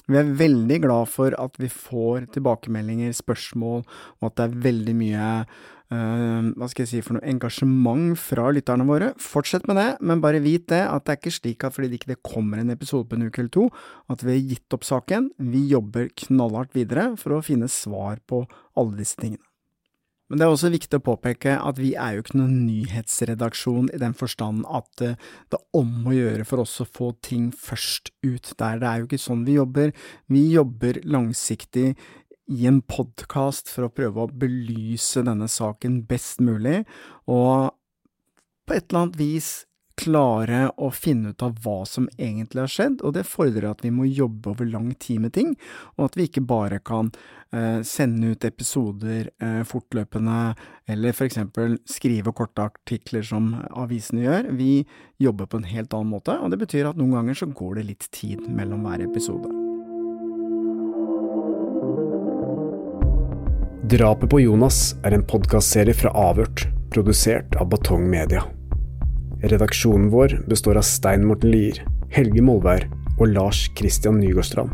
vi 0.09 0.19
er 0.21 0.35
veldig 0.37 0.81
glad 0.85 1.09
for 1.09 1.37
at 1.41 1.55
vi 1.61 1.71
får 1.73 2.27
tilbakemeldinger, 2.35 3.15
spørsmål, 3.17 3.87
og 4.21 4.27
at 4.29 4.37
det 4.37 4.45
er 4.45 4.59
veldig 4.67 4.95
mye 4.99 5.29
uh, 5.95 6.51
hva 6.59 6.69
skal 6.69 6.85
jeg 6.85 6.91
si 6.91 7.01
for 7.07 7.17
noe 7.17 7.25
engasjement 7.31 8.13
fra 8.21 8.51
lytterne 8.53 8.85
våre. 8.89 9.15
Fortsett 9.21 9.65
med 9.71 9.81
det, 9.81 9.89
men 10.05 10.21
bare 10.25 10.43
vit 10.45 10.67
det 10.73 10.83
at 10.85 11.07
det 11.07 11.15
er 11.15 11.23
ikke 11.23 11.35
slik 11.39 11.65
at 11.65 11.77
fordi 11.77 11.93
det 11.93 12.03
ikke 12.03 12.21
kommer 12.35 12.61
en 12.61 12.75
episode 12.75 13.09
på 13.09 13.17
en 13.17 13.31
uke 13.31 13.41
eller 13.45 13.55
to, 13.57 13.71
at 14.13 14.27
vi 14.27 14.37
har 14.37 14.53
gitt 14.53 14.77
opp 14.77 14.85
saken. 14.85 15.33
Vi 15.55 15.65
jobber 15.73 16.13
knallhardt 16.27 16.77
videre 16.77 17.15
for 17.21 17.39
å 17.39 17.45
finne 17.45 17.73
svar 17.73 18.21
på 18.29 18.45
alle 18.77 19.01
disse 19.01 19.17
tingene. 19.21 19.45
Men 20.35 20.41
det 20.41 20.47
er 20.49 20.51
også 20.51 20.69
viktig 20.75 20.99
å 20.99 21.03
påpeke 21.07 21.53
at 21.63 21.77
vi 21.79 21.93
er 21.95 22.17
jo 22.17 22.23
ikke 22.25 22.39
noen 22.41 22.65
nyhetsredaksjon 22.67 23.93
i 23.95 24.01
den 24.03 24.17
forstand 24.19 24.65
at 24.67 25.03
eh, 25.07 25.13
det 25.47 25.61
er 25.61 25.79
om 25.79 26.09
å 26.11 26.15
gjøre 26.17 26.47
for 26.49 26.65
oss 26.65 26.73
å 26.83 26.87
få 26.91 27.13
ting 27.23 27.53
først 27.55 28.11
ut 28.27 28.51
der. 28.59 28.81
Det 28.83 28.89
er 28.89 28.99
jo 28.99 29.07
ikke 29.07 29.21
sånn 29.23 29.45
vi 29.47 29.55
jobber. 29.55 29.93
Vi 30.35 30.43
jobber 30.57 30.99
langsiktig 31.07 31.93
i 32.51 32.67
en 32.67 32.81
podkast 32.83 33.71
for 33.71 33.87
å 33.87 33.93
prøve 33.95 34.25
å 34.25 34.33
belyse 34.43 35.23
denne 35.23 35.47
saken 35.47 36.01
best 36.11 36.43
mulig, 36.43 36.81
og 37.31 37.71
på 38.67 38.75
et 38.75 38.89
eller 38.89 39.05
annet 39.05 39.23
vis 39.23 39.53
klare 39.99 40.69
å 40.83 40.91
finne 40.95 41.33
ut 41.33 41.43
av 41.45 41.57
hva 41.63 41.85
som 41.89 42.09
egentlig 42.19 42.65
har 42.65 42.73
skjedd, 42.73 43.01
og 43.07 43.15
det 43.17 43.27
fordrer 43.29 43.69
at 43.71 43.85
vi 43.85 43.93
må 43.95 44.09
jobbe 44.09 44.53
over 44.53 44.69
lang 44.69 44.93
tid 45.01 45.23
med 45.23 45.35
ting, 45.37 45.55
og 45.97 46.09
at 46.09 46.19
vi 46.19 46.27
ikke 46.29 46.45
bare 46.49 46.81
kan 46.85 47.13
eh, 47.55 47.81
sende 47.87 48.35
ut 48.35 48.47
episoder 48.47 49.31
eh, 49.39 49.63
fortløpende, 49.69 50.55
eller 50.91 51.17
for 51.17 51.29
eksempel 51.29 51.79
skrive 51.89 52.35
korte 52.37 52.67
artikler 52.71 53.27
som 53.27 53.53
avisene 53.71 54.27
gjør. 54.27 54.51
Vi 54.59 54.73
jobber 55.23 55.51
på 55.51 55.63
en 55.63 55.69
helt 55.71 55.95
annen 55.95 56.15
måte, 56.17 56.37
og 56.39 56.51
det 56.51 56.61
betyr 56.65 56.91
at 56.91 56.99
noen 56.99 57.15
ganger 57.21 57.45
så 57.45 57.51
går 57.51 57.79
det 57.79 57.91
litt 57.93 58.09
tid 58.15 58.49
mellom 58.51 58.87
hver 58.87 59.07
episode. 59.07 59.53
Drapet 63.95 64.31
på 64.33 64.41
Jonas 64.41 64.95
er 65.05 65.13
en 65.13 65.27
podkastserie 65.29 65.95
fra 65.95 66.11
Avhørt, 66.17 66.65
produsert 66.91 67.55
av 67.61 67.69
Batong 67.69 68.09
Media. 68.09 68.43
Redaksjonen 69.45 70.09
vår 70.09 70.39
består 70.49 70.79
av 70.81 70.87
Stein 70.89 71.25
Morten 71.29 71.51
Lier, 71.53 71.83
Helge 72.15 72.41
Molvær 72.41 72.87
og 73.19 73.29
Lars 73.29 73.67
Christian 73.77 74.17
Nygårdstrand. 74.23 74.73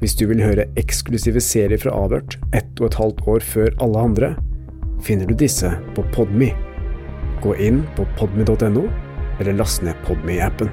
Hvis 0.00 0.14
du 0.16 0.24
vil 0.30 0.40
høre 0.40 0.64
eksklusive 0.80 1.42
serier 1.44 1.80
fra 1.82 1.92
Avhørt 1.92 2.38
ett 2.56 2.80
og 2.80 2.88
et 2.88 2.96
halvt 2.96 3.20
år 3.28 3.44
før 3.44 3.74
alle 3.84 4.04
andre, 4.08 4.30
finner 5.04 5.28
du 5.28 5.36
disse 5.36 5.68
på 5.96 6.04
Podme. 6.16 6.48
Gå 7.44 7.52
inn 7.60 7.82
på 7.98 8.08
podme.no, 8.16 8.86
eller 9.40 9.60
last 9.60 9.84
ned 9.84 10.00
Podme-appen. 10.08 10.72